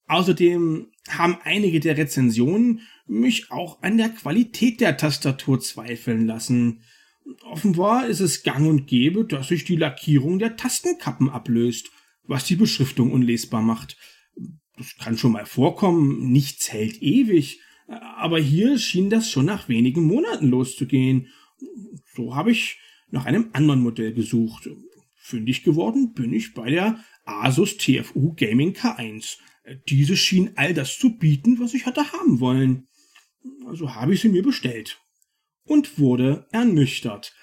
Außerdem 0.06 0.88
haben 1.08 1.38
einige 1.42 1.80
der 1.80 1.96
Rezensionen 1.96 2.80
mich 3.06 3.50
auch 3.50 3.82
an 3.82 3.96
der 3.96 4.10
Qualität 4.10 4.80
der 4.80 4.96
Tastatur 4.96 5.60
zweifeln 5.60 6.26
lassen. 6.26 6.82
Offenbar 7.44 8.06
ist 8.06 8.20
es 8.20 8.42
gang 8.42 8.68
und 8.68 8.86
gäbe, 8.86 9.24
dass 9.24 9.48
sich 9.48 9.64
die 9.64 9.76
Lackierung 9.76 10.38
der 10.38 10.56
Tastenkappen 10.56 11.30
ablöst, 11.30 11.90
was 12.26 12.44
die 12.44 12.56
Beschriftung 12.56 13.12
unlesbar 13.12 13.62
macht. 13.62 13.96
Das 14.76 14.96
kann 14.96 15.16
schon 15.16 15.32
mal 15.32 15.46
vorkommen, 15.46 16.30
nichts 16.30 16.72
hält 16.72 17.00
ewig, 17.00 17.60
aber 17.86 18.38
hier 18.38 18.78
schien 18.78 19.10
das 19.10 19.30
schon 19.30 19.46
nach 19.46 19.68
wenigen 19.68 20.04
Monaten 20.04 20.48
loszugehen. 20.48 21.28
So 22.14 22.34
habe 22.34 22.52
ich 22.52 22.78
nach 23.10 23.26
einem 23.26 23.50
anderen 23.52 23.80
Modell 23.80 24.12
gesucht. 24.12 24.68
Fündig 25.16 25.62
geworden 25.62 26.12
bin 26.12 26.32
ich 26.32 26.54
bei 26.54 26.70
der 26.70 27.02
Asus 27.24 27.76
TFU 27.76 28.34
Gaming 28.34 28.72
K1. 28.72 29.38
Diese 29.88 30.16
schien 30.16 30.50
all 30.56 30.74
das 30.74 30.98
zu 30.98 31.16
bieten, 31.16 31.58
was 31.58 31.74
ich 31.74 31.86
hatte 31.86 32.12
haben 32.12 32.40
wollen. 32.40 32.88
Also 33.66 33.94
habe 33.94 34.14
ich 34.14 34.20
sie 34.20 34.28
mir 34.28 34.42
bestellt. 34.42 35.00
Und 35.64 35.98
wurde 35.98 36.46
ernüchtert. 36.52 37.34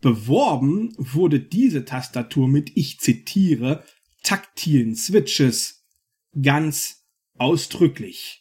Beworben 0.00 0.94
wurde 0.96 1.40
diese 1.40 1.84
Tastatur 1.84 2.48
mit, 2.48 2.72
ich 2.74 3.00
zitiere, 3.00 3.84
taktilen 4.22 4.96
Switches. 4.96 5.84
Ganz 6.40 7.04
ausdrücklich. 7.34 8.39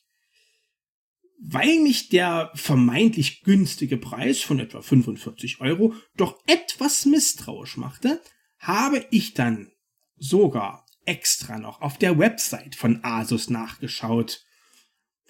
Weil 1.42 1.80
mich 1.80 2.10
der 2.10 2.52
vermeintlich 2.54 3.44
günstige 3.44 3.98
Preis 3.98 4.42
von 4.42 4.60
etwa 4.60 4.82
45 4.82 5.62
Euro 5.62 5.94
doch 6.18 6.38
etwas 6.48 7.06
misstrauisch 7.06 7.78
machte, 7.78 8.22
habe 8.58 9.06
ich 9.10 9.34
dann 9.34 9.72
sogar 10.18 10.86
extra 11.06 11.58
noch 11.58 11.82
auf 11.82 11.98
der 11.98 12.20
Website 12.20 12.76
von 12.76 13.04
Asus 13.04 13.50
nachgeschaut. 13.50 14.44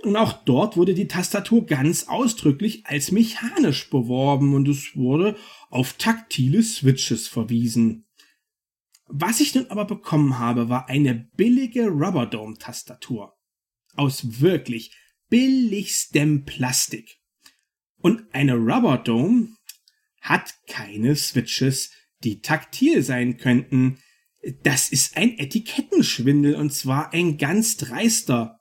Und 0.01 0.15
auch 0.15 0.33
dort 0.43 0.77
wurde 0.77 0.95
die 0.95 1.07
Tastatur 1.07 1.67
ganz 1.67 2.07
ausdrücklich 2.07 2.87
als 2.87 3.11
mechanisch 3.11 3.89
beworben 3.91 4.55
und 4.55 4.67
es 4.67 4.95
wurde 4.95 5.37
auf 5.69 5.93
taktile 5.93 6.63
Switches 6.63 7.27
verwiesen. 7.27 8.07
Was 9.05 9.41
ich 9.41 9.53
nun 9.53 9.67
aber 9.67 9.85
bekommen 9.85 10.39
habe, 10.39 10.69
war 10.69 10.89
eine 10.89 11.13
billige 11.13 11.87
Rubberdome-Tastatur. 11.87 13.35
Aus 13.95 14.41
wirklich 14.41 14.95
billigstem 15.29 16.45
Plastik. 16.45 17.17
Und 17.97 18.23
eine 18.33 18.55
Rubberdome 18.55 19.49
hat 20.21 20.53
keine 20.67 21.15
Switches, 21.15 21.91
die 22.23 22.41
taktil 22.41 23.01
sein 23.01 23.37
könnten. 23.37 23.99
Das 24.63 24.89
ist 24.89 25.17
ein 25.17 25.37
Etikettenschwindel 25.37 26.55
und 26.55 26.73
zwar 26.73 27.13
ein 27.13 27.37
ganz 27.37 27.77
dreister. 27.77 28.59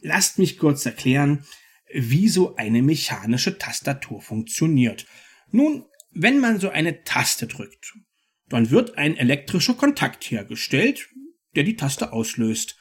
Lasst 0.00 0.38
mich 0.38 0.58
kurz 0.58 0.84
erklären, 0.86 1.44
wie 1.92 2.28
so 2.28 2.56
eine 2.56 2.82
mechanische 2.82 3.58
Tastatur 3.58 4.20
funktioniert. 4.20 5.06
Nun, 5.50 5.84
wenn 6.10 6.40
man 6.40 6.60
so 6.60 6.68
eine 6.68 7.02
Taste 7.04 7.46
drückt, 7.46 7.92
dann 8.48 8.70
wird 8.70 8.98
ein 8.98 9.16
elektrischer 9.16 9.74
Kontakt 9.74 10.24
hergestellt, 10.30 11.08
der 11.54 11.64
die 11.64 11.76
Taste 11.76 12.12
auslöst. 12.12 12.76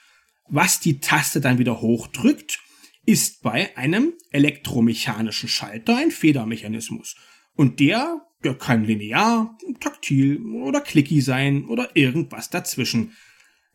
Was 0.50 0.80
die 0.80 1.00
Taste 1.00 1.42
dann 1.42 1.58
wieder 1.58 1.82
hochdrückt, 1.82 2.60
ist 3.06 3.42
bei 3.42 3.76
einem 3.78 4.14
elektromechanischen 4.32 5.50
Schalter 5.50 5.98
ein 5.98 6.12
Federmechanismus. 6.12 7.16
Und 7.56 7.80
der, 7.80 8.22
der 8.44 8.56
kann 8.56 8.86
linear, 8.86 9.58
taktil 9.80 10.42
oder 10.46 10.82
clicky 10.82 11.22
sein 11.22 11.66
oder 11.66 11.96
irgendwas 11.96 12.50
dazwischen. 12.50 13.16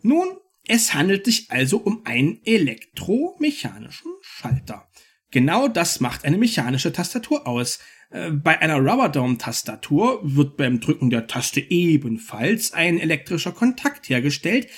Nun, 0.02 0.28
es 0.66 0.94
handelt 0.94 1.24
sich 1.24 1.50
also 1.50 1.78
um 1.78 2.02
einen 2.04 2.40
elektromechanischen 2.44 4.12
Schalter. 4.20 4.88
Genau 5.30 5.68
das 5.68 6.00
macht 6.00 6.24
eine 6.24 6.38
mechanische 6.38 6.92
Tastatur 6.92 7.46
aus. 7.46 7.80
Äh, 8.10 8.30
bei 8.30 8.58
einer 8.60 8.76
Rubberdome-Tastatur 8.76 10.20
wird 10.22 10.56
beim 10.56 10.80
Drücken 10.80 11.10
der 11.10 11.26
Taste 11.26 11.60
ebenfalls 11.60 12.72
ein 12.72 12.98
elektrischer 12.98 13.52
Kontakt 13.52 14.08
hergestellt, 14.08 14.68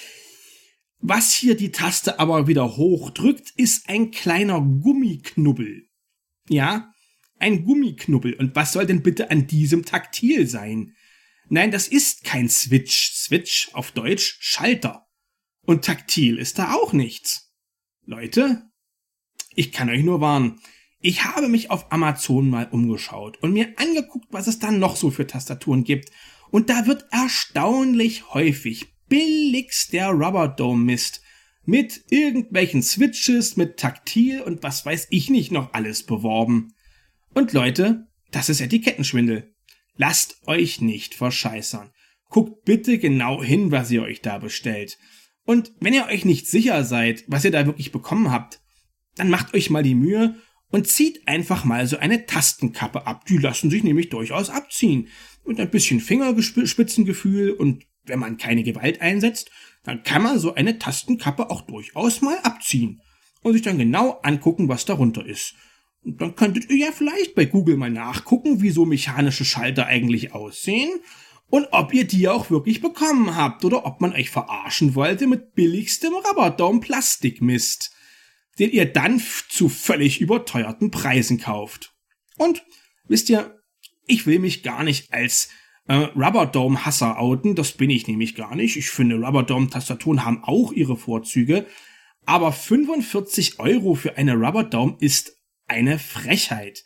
was 1.00 1.32
hier 1.32 1.56
die 1.56 1.72
Taste 1.72 2.18
aber 2.18 2.46
wieder 2.46 2.76
hochdrückt, 2.76 3.52
ist 3.56 3.88
ein 3.88 4.10
kleiner 4.10 4.60
Gummiknubbel. 4.60 5.88
Ja, 6.48 6.92
ein 7.38 7.64
Gummiknubbel. 7.64 8.34
Und 8.34 8.54
was 8.54 8.72
soll 8.72 8.86
denn 8.86 9.02
bitte 9.02 9.30
an 9.30 9.46
diesem 9.46 9.84
taktil 9.84 10.46
sein? 10.46 10.94
Nein, 11.48 11.70
das 11.70 11.88
ist 11.88 12.24
kein 12.24 12.48
Switch. 12.48 13.12
Switch 13.14 13.70
auf 13.72 13.92
Deutsch 13.92 14.36
Schalter. 14.40 15.06
Und 15.62 15.84
taktil 15.84 16.38
ist 16.38 16.58
da 16.58 16.74
auch 16.74 16.92
nichts. 16.92 17.52
Leute, 18.04 18.70
ich 19.54 19.72
kann 19.72 19.88
euch 19.88 20.04
nur 20.04 20.20
warnen. 20.20 20.60
Ich 21.00 21.24
habe 21.24 21.48
mich 21.48 21.70
auf 21.70 21.90
Amazon 21.90 22.50
mal 22.50 22.68
umgeschaut 22.70 23.38
und 23.42 23.52
mir 23.52 23.72
angeguckt, 23.76 24.26
was 24.30 24.46
es 24.46 24.58
da 24.58 24.70
noch 24.70 24.96
so 24.96 25.10
für 25.10 25.26
Tastaturen 25.26 25.84
gibt. 25.84 26.10
Und 26.50 26.68
da 26.68 26.86
wird 26.86 27.06
erstaunlich 27.10 28.34
häufig 28.34 28.92
billigster 29.10 30.08
Rubberdome-Mist 30.08 31.20
mit 31.66 32.04
irgendwelchen 32.08 32.82
Switches, 32.82 33.58
mit 33.58 33.76
Taktil 33.76 34.40
und 34.40 34.62
was 34.62 34.86
weiß 34.86 35.08
ich 35.10 35.28
nicht 35.28 35.52
noch 35.52 35.74
alles 35.74 36.04
beworben. 36.04 36.72
Und 37.34 37.52
Leute, 37.52 38.06
das 38.30 38.48
ist 38.48 38.62
Etikettenschwindel. 38.62 39.54
Lasst 39.96 40.40
euch 40.46 40.80
nicht 40.80 41.14
verscheißern. 41.14 41.90
Guckt 42.30 42.64
bitte 42.64 42.98
genau 42.98 43.42
hin, 43.42 43.70
was 43.70 43.90
ihr 43.90 44.02
euch 44.02 44.22
da 44.22 44.38
bestellt. 44.38 44.98
Und 45.44 45.72
wenn 45.80 45.94
ihr 45.94 46.06
euch 46.06 46.24
nicht 46.24 46.46
sicher 46.46 46.84
seid, 46.84 47.24
was 47.26 47.44
ihr 47.44 47.50
da 47.50 47.66
wirklich 47.66 47.92
bekommen 47.92 48.30
habt, 48.30 48.62
dann 49.16 49.28
macht 49.28 49.52
euch 49.52 49.68
mal 49.68 49.82
die 49.82 49.96
Mühe 49.96 50.36
und 50.70 50.86
zieht 50.86 51.26
einfach 51.26 51.64
mal 51.64 51.86
so 51.86 51.98
eine 51.98 52.26
Tastenkappe 52.26 53.06
ab. 53.06 53.26
Die 53.26 53.38
lassen 53.38 53.68
sich 53.70 53.82
nämlich 53.82 54.08
durchaus 54.08 54.48
abziehen. 54.48 55.08
Mit 55.44 55.58
ein 55.58 55.70
bisschen 55.70 56.00
Fingerspitzengefühl 56.00 57.50
und 57.50 57.84
wenn 58.04 58.18
man 58.18 58.36
keine 58.36 58.62
Gewalt 58.62 59.00
einsetzt, 59.00 59.50
dann 59.84 60.02
kann 60.02 60.22
man 60.22 60.38
so 60.38 60.54
eine 60.54 60.78
Tastenkappe 60.78 61.50
auch 61.50 61.62
durchaus 61.62 62.20
mal 62.20 62.38
abziehen 62.42 63.00
und 63.42 63.54
sich 63.54 63.62
dann 63.62 63.78
genau 63.78 64.20
angucken, 64.22 64.68
was 64.68 64.84
darunter 64.84 65.24
ist. 65.24 65.54
Und 66.02 66.20
dann 66.20 66.34
könntet 66.34 66.70
ihr 66.70 66.76
ja 66.76 66.92
vielleicht 66.92 67.34
bei 67.34 67.44
Google 67.44 67.76
mal 67.76 67.90
nachgucken, 67.90 68.62
wie 68.62 68.70
so 68.70 68.86
mechanische 68.86 69.44
Schalter 69.44 69.86
eigentlich 69.86 70.32
aussehen 70.32 70.90
und 71.50 71.68
ob 71.72 71.92
ihr 71.92 72.06
die 72.06 72.28
auch 72.28 72.50
wirklich 72.50 72.80
bekommen 72.80 73.36
habt 73.36 73.64
oder 73.64 73.84
ob 73.84 74.00
man 74.00 74.12
euch 74.12 74.30
verarschen 74.30 74.94
wollte 74.94 75.26
mit 75.26 75.54
billigstem 75.54 76.12
Rubberdaum-Plastikmist, 76.12 77.90
den 78.58 78.70
ihr 78.70 78.86
dann 78.86 79.20
zu 79.48 79.68
völlig 79.68 80.20
überteuerten 80.20 80.90
Preisen 80.90 81.38
kauft. 81.38 81.92
Und 82.38 82.64
wisst 83.08 83.28
ihr, 83.28 83.58
ich 84.06 84.26
will 84.26 84.38
mich 84.38 84.62
gar 84.62 84.84
nicht 84.84 85.12
als 85.12 85.50
äh, 85.90 86.08
Rubberdome-Hasser 86.14 87.18
outen. 87.18 87.56
Das 87.56 87.72
bin 87.72 87.90
ich 87.90 88.06
nämlich 88.06 88.36
gar 88.36 88.54
nicht. 88.54 88.76
Ich 88.76 88.90
finde, 88.90 89.16
Rubberdome-Tastaturen 89.16 90.24
haben 90.24 90.44
auch 90.44 90.72
ihre 90.72 90.96
Vorzüge. 90.96 91.66
Aber 92.24 92.52
45 92.52 93.58
Euro 93.58 93.96
für 93.96 94.16
eine 94.16 94.34
Rubberdome 94.34 94.96
ist 95.00 95.36
eine 95.66 95.98
Frechheit. 95.98 96.84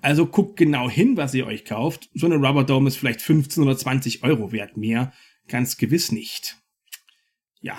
Also 0.00 0.26
guckt 0.26 0.56
genau 0.56 0.88
hin, 0.88 1.16
was 1.16 1.34
ihr 1.34 1.46
euch 1.46 1.64
kauft. 1.64 2.08
So 2.14 2.26
eine 2.26 2.36
Rubberdome 2.36 2.86
ist 2.86 2.96
vielleicht 2.96 3.22
15 3.22 3.64
oder 3.64 3.76
20 3.76 4.22
Euro 4.22 4.52
wert 4.52 4.76
mehr. 4.76 5.12
Ganz 5.48 5.76
gewiss 5.76 6.12
nicht. 6.12 6.56
Ja. 7.60 7.76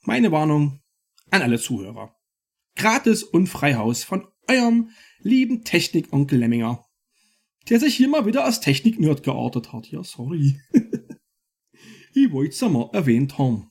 Meine 0.00 0.32
Warnung 0.32 0.80
an 1.30 1.42
alle 1.42 1.60
Zuhörer. 1.60 2.16
Gratis 2.74 3.22
und 3.22 3.46
Freihaus 3.46 4.02
von 4.02 4.26
eurem 4.48 4.90
lieben 5.20 5.62
Technik-Onkel 5.62 6.40
Lemminger 6.40 6.84
der 7.68 7.80
sich 7.80 7.94
hier 7.94 8.08
mal 8.08 8.26
wieder 8.26 8.44
als 8.44 8.60
Technik-Nerd 8.60 9.22
geartet 9.22 9.72
hat. 9.72 9.90
Ja, 9.90 10.02
sorry. 10.02 10.60
ich 12.14 12.32
wollte 12.32 12.50
es 12.50 12.60
ja 12.60 12.68
mal 12.68 12.90
erwähnt 12.92 13.38
haben. 13.38 13.70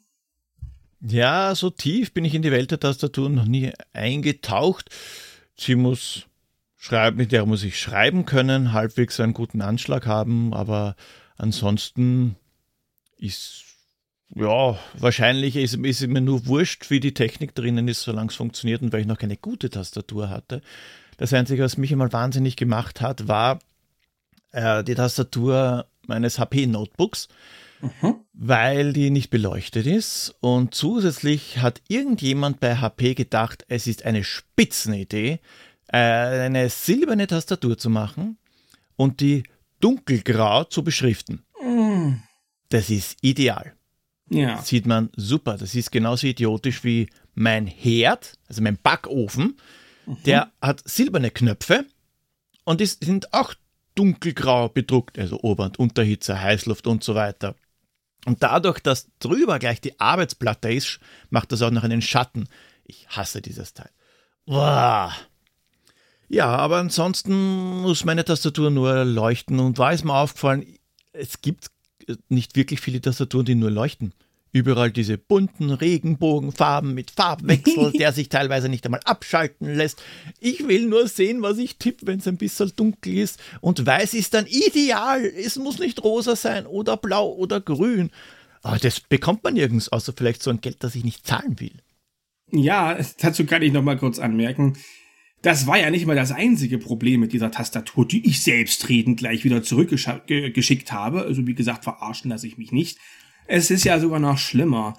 Ja, 1.01 1.55
so 1.55 1.69
tief 1.69 2.13
bin 2.13 2.25
ich 2.25 2.35
in 2.35 2.43
die 2.43 2.51
Welt 2.51 2.71
der 2.71 2.79
Tastatur 2.79 3.29
noch 3.29 3.45
nie 3.45 3.71
eingetaucht. 3.91 4.89
Sie 5.55 5.75
muss 5.75 6.27
schreiben, 6.77 7.17
mit 7.17 7.31
der 7.31 7.45
muss 7.45 7.63
ich 7.63 7.79
schreiben 7.79 8.25
können, 8.25 8.73
halbwegs 8.73 9.19
einen 9.19 9.33
guten 9.33 9.61
Anschlag 9.61 10.05
haben, 10.05 10.53
aber 10.53 10.95
ansonsten 11.37 12.35
ist 13.17 13.65
ja, 14.33 14.79
wahrscheinlich 14.97 15.57
ist, 15.57 15.75
ist 15.75 16.07
mir 16.07 16.21
nur 16.21 16.45
wurscht, 16.45 16.89
wie 16.89 16.99
die 16.99 17.13
Technik 17.13 17.53
drinnen 17.53 17.87
ist, 17.87 18.03
solange 18.03 18.29
es 18.29 18.35
funktioniert 18.35 18.81
und 18.81 18.93
weil 18.93 19.01
ich 19.01 19.07
noch 19.07 19.17
keine 19.17 19.37
gute 19.37 19.69
Tastatur 19.69 20.29
hatte. 20.29 20.61
Das 21.17 21.33
Einzige, 21.33 21.63
was 21.63 21.77
mich 21.77 21.91
einmal 21.91 22.13
wahnsinnig 22.13 22.55
gemacht 22.55 23.01
hat, 23.01 23.27
war, 23.27 23.59
äh, 24.51 24.83
die 24.83 24.95
Tastatur 24.95 25.87
meines 26.07 26.39
HP-Notebooks, 26.39 27.27
mhm. 27.81 28.15
weil 28.33 28.93
die 28.93 29.09
nicht 29.09 29.29
beleuchtet 29.29 29.85
ist. 29.85 30.35
Und 30.39 30.73
zusätzlich 30.73 31.59
hat 31.59 31.81
irgendjemand 31.87 32.59
bei 32.59 32.77
HP 32.77 33.13
gedacht, 33.13 33.65
es 33.67 33.87
ist 33.87 34.05
eine 34.05 34.23
Spitzenidee, 34.23 35.39
äh, 35.87 35.97
eine 35.97 36.69
silberne 36.69 37.27
Tastatur 37.27 37.77
zu 37.77 37.89
machen 37.89 38.37
und 38.95 39.19
die 39.19 39.43
dunkelgrau 39.79 40.65
zu 40.65 40.83
beschriften. 40.83 41.43
Mhm. 41.61 42.23
Das 42.69 42.89
ist 42.89 43.17
ideal. 43.21 43.73
Ja. 44.29 44.61
Sieht 44.61 44.85
man 44.85 45.09
super. 45.15 45.57
Das 45.57 45.75
ist 45.75 45.91
genauso 45.91 46.27
idiotisch 46.27 46.83
wie 46.83 47.09
mein 47.33 47.67
Herd, 47.67 48.37
also 48.47 48.61
mein 48.61 48.77
Backofen. 48.77 49.57
Mhm. 50.05 50.17
Der 50.25 50.51
hat 50.61 50.81
silberne 50.85 51.31
Knöpfe 51.31 51.85
und 52.63 52.79
die 52.79 52.85
sind 52.85 53.33
auch 53.33 53.53
dunkelgrau 53.95 54.69
bedruckt, 54.69 55.19
also 55.19 55.39
Ober- 55.41 55.65
und 55.65 55.79
Unterhitze, 55.79 56.41
Heißluft 56.41 56.87
und 56.87 57.03
so 57.03 57.15
weiter. 57.15 57.55
Und 58.25 58.43
dadurch, 58.43 58.79
dass 58.79 59.09
drüber 59.19 59.59
gleich 59.59 59.81
die 59.81 59.99
Arbeitsplatte 59.99 60.71
ist, 60.71 60.99
macht 61.29 61.51
das 61.51 61.61
auch 61.61 61.71
noch 61.71 61.83
einen 61.83 62.01
Schatten. 62.01 62.47
Ich 62.85 63.07
hasse 63.09 63.41
dieses 63.41 63.73
Teil. 63.73 63.89
Boah. 64.45 65.13
Ja, 66.29 66.47
aber 66.47 66.77
ansonsten 66.77 67.81
muss 67.81 68.05
meine 68.05 68.23
Tastatur 68.23 68.69
nur 68.69 69.03
leuchten. 69.05 69.59
Und 69.59 69.77
war 69.79 69.91
es 69.91 70.03
mir 70.03 70.13
aufgefallen, 70.13 70.65
es 71.13 71.41
gibt 71.41 71.71
nicht 72.29 72.55
wirklich 72.55 72.79
viele 72.79 73.01
Tastaturen, 73.01 73.45
die 73.45 73.55
nur 73.55 73.71
leuchten. 73.71 74.13
Überall 74.53 74.91
diese 74.91 75.17
bunten 75.17 75.71
Regenbogenfarben 75.71 76.93
mit 76.93 77.11
Farbwechsel, 77.11 77.91
der 77.97 78.11
sich 78.11 78.27
teilweise 78.27 78.67
nicht 78.67 78.85
einmal 78.85 78.99
abschalten 79.05 79.75
lässt. 79.75 80.03
Ich 80.39 80.67
will 80.67 80.87
nur 80.87 81.07
sehen, 81.07 81.41
was 81.41 81.57
ich 81.57 81.77
tippe, 81.77 82.07
wenn 82.07 82.19
es 82.19 82.27
ein 82.27 82.37
bisschen 82.37 82.73
dunkel 82.75 83.17
ist. 83.17 83.39
Und 83.61 83.85
weiß 83.85 84.13
ist 84.13 84.33
dann 84.33 84.45
ideal. 84.47 85.23
Es 85.23 85.55
muss 85.55 85.79
nicht 85.79 86.03
rosa 86.03 86.35
sein 86.35 86.65
oder 86.65 86.97
blau 86.97 87.31
oder 87.31 87.61
grün. 87.61 88.11
Aber 88.61 88.77
das 88.77 88.99
bekommt 88.99 89.43
man 89.43 89.53
nirgends, 89.53 89.89
außer 89.89 90.13
vielleicht 90.15 90.43
so 90.43 90.49
ein 90.51 90.61
Geld, 90.61 90.83
das 90.83 90.95
ich 90.95 91.05
nicht 91.05 91.25
zahlen 91.25 91.59
will. 91.59 91.81
Ja, 92.51 92.97
dazu 93.19 93.45
kann 93.45 93.61
ich 93.61 93.71
noch 93.71 93.81
mal 93.81 93.97
kurz 93.97 94.19
anmerken. 94.19 94.77
Das 95.41 95.65
war 95.65 95.79
ja 95.79 95.89
nicht 95.89 96.05
mal 96.05 96.15
das 96.15 96.31
einzige 96.31 96.77
Problem 96.77 97.21
mit 97.21 97.33
dieser 97.33 97.49
Tastatur, 97.49 98.07
die 98.07 98.27
ich 98.27 98.43
selbstredend 98.43 99.17
gleich 99.17 99.43
wieder 99.43 99.63
zurückgeschickt 99.63 100.91
habe. 100.91 101.21
Also 101.21 101.47
wie 101.47 101.55
gesagt, 101.55 101.85
verarschen 101.85 102.29
lasse 102.29 102.45
ich 102.45 102.57
mich 102.57 102.71
nicht. 102.71 102.99
Es 103.51 103.69
ist 103.69 103.83
ja 103.83 103.99
sogar 103.99 104.19
noch 104.19 104.37
schlimmer. 104.37 104.93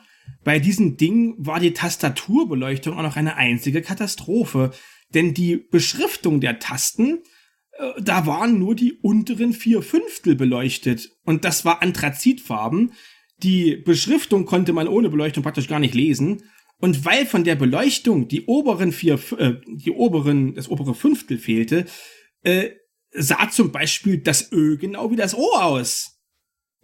Bei 0.45 0.59
diesem 0.59 0.99
Ding 0.99 1.35
war 1.39 1.59
die 1.59 1.73
Tastaturbeleuchtung 1.73 2.99
auch 2.99 3.03
noch 3.03 3.17
eine 3.17 3.37
einzige 3.37 3.81
Katastrophe. 3.81 4.73
Denn 5.15 5.33
die 5.33 5.57
Beschriftung 5.57 6.39
der 6.43 6.59
Tasten, 6.59 7.23
äh, 7.79 8.03
da 8.03 8.27
waren 8.27 8.59
nur 8.59 8.75
die 8.75 8.93
unteren 8.93 9.55
vier 9.55 9.81
Fünftel 9.81 10.35
beleuchtet. 10.35 11.13
Und 11.25 11.47
das 11.47 11.65
war 11.65 11.81
Anthrazitfarben. 11.81 12.93
Die 13.39 13.77
Beschriftung 13.77 14.45
konnte 14.45 14.75
man 14.75 14.87
ohne 14.87 15.09
Beleuchtung 15.09 15.43
praktisch 15.43 15.69
gar 15.69 15.81
nicht 15.81 15.95
lesen. 15.95 16.43
Und 16.79 17.07
weil 17.07 17.25
von 17.25 17.45
der 17.45 17.55
Beleuchtung 17.55 18.29
die 18.29 18.45
oberen 18.45 18.93
vier, 18.93 19.19
äh, 19.39 19.55
die 19.67 19.93
oberen, 19.93 20.55
das 20.55 20.69
obere 20.69 20.95
Fünftel 20.95 21.39
fehlte, 21.39 21.87
äh, 22.43 22.69
sah 23.13 23.49
zum 23.49 23.73
Beispiel 23.73 24.19
das 24.19 24.53
Ö 24.53 24.77
genau 24.77 25.11
wie 25.11 25.17
das 25.17 25.35
O 25.35 25.55
aus. 25.55 26.12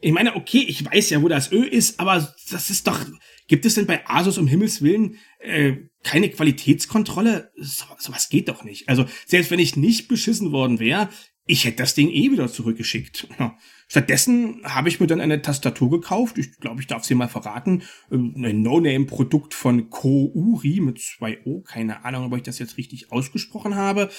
Ich 0.01 0.13
meine, 0.13 0.37
okay, 0.37 0.65
ich 0.67 0.85
weiß 0.85 1.11
ja, 1.11 1.23
wo 1.23 1.29
das 1.29 1.51
Ö 1.51 1.63
ist, 1.65 1.99
aber 1.99 2.35
das 2.51 2.71
ist 2.71 2.87
doch. 2.87 3.05
Gibt 3.49 3.65
es 3.65 3.75
denn 3.75 3.87
bei 3.87 4.07
Asus 4.07 4.39
um 4.39 4.47
Himmels 4.47 4.83
Willen 4.83 5.17
äh, 5.41 5.73
keine 6.05 6.29
Qualitätskontrolle? 6.29 7.51
So, 7.57 7.85
sowas 7.99 8.29
geht 8.29 8.49
doch 8.49 8.63
nicht. 8.63 8.89
Also, 8.89 9.07
selbst 9.27 9.51
wenn 9.51 9.59
ich 9.59 9.77
nicht 9.77 10.07
beschissen 10.07 10.53
worden 10.53 10.79
wäre, 10.79 11.09
ich 11.47 11.65
hätte 11.65 11.79
das 11.79 11.95
Ding 11.95 12.11
eh 12.11 12.31
wieder 12.31 12.49
zurückgeschickt. 12.49 13.27
Stattdessen 13.89 14.61
habe 14.65 14.91
ich 14.91 15.01
mir 15.01 15.07
dann 15.07 15.21
eine 15.21 15.41
Tastatur 15.41 15.91
gekauft. 15.91 16.37
Ich 16.37 16.59
glaube, 16.61 16.83
ich 16.83 16.87
darf 16.87 17.05
sie 17.05 17.15
mal 17.15 17.29
verraten. 17.29 17.83
Ähm, 18.13 18.35
ein 18.37 18.63
No-Name-Produkt 18.63 19.55
von 19.55 19.89
Kouri 19.89 20.81
mit 20.81 21.01
zwei 21.01 21.41
O. 21.45 21.63
Keine 21.63 22.05
Ahnung, 22.05 22.27
ob 22.27 22.37
ich 22.37 22.43
das 22.43 22.59
jetzt 22.59 22.77
richtig 22.77 23.11
ausgesprochen 23.11 23.75
habe. 23.75 24.11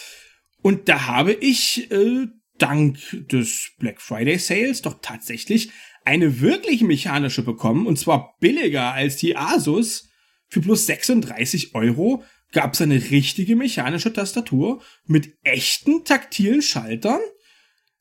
Und 0.62 0.90
da 0.90 1.06
habe 1.06 1.34
ich 1.34 1.90
äh, 1.92 2.28
dank 2.62 2.98
des 3.30 3.72
Black 3.80 4.02
Friday 4.02 4.38
Sales 4.38 4.82
doch 4.82 5.00
tatsächlich 5.02 5.72
eine 6.06 6.42
wirklich 6.42 6.82
mechanische 6.82 7.44
bekommen. 7.44 7.88
Und 7.88 7.98
zwar 7.98 8.38
billiger 8.40 8.94
als 8.94 9.18
die 9.18 9.36
Asus. 9.36 10.10
Für 10.48 10.62
plus 10.62 10.86
36 10.88 11.76
Euro 11.76 12.24
gab 12.52 12.74
es 12.74 12.82
eine 12.82 13.12
richtige 13.12 13.56
mechanische 13.56 14.12
Tastatur 14.12 14.82
mit 15.06 15.38
echten 15.44 16.04
taktilen 16.04 16.62
Schaltern 16.62 17.20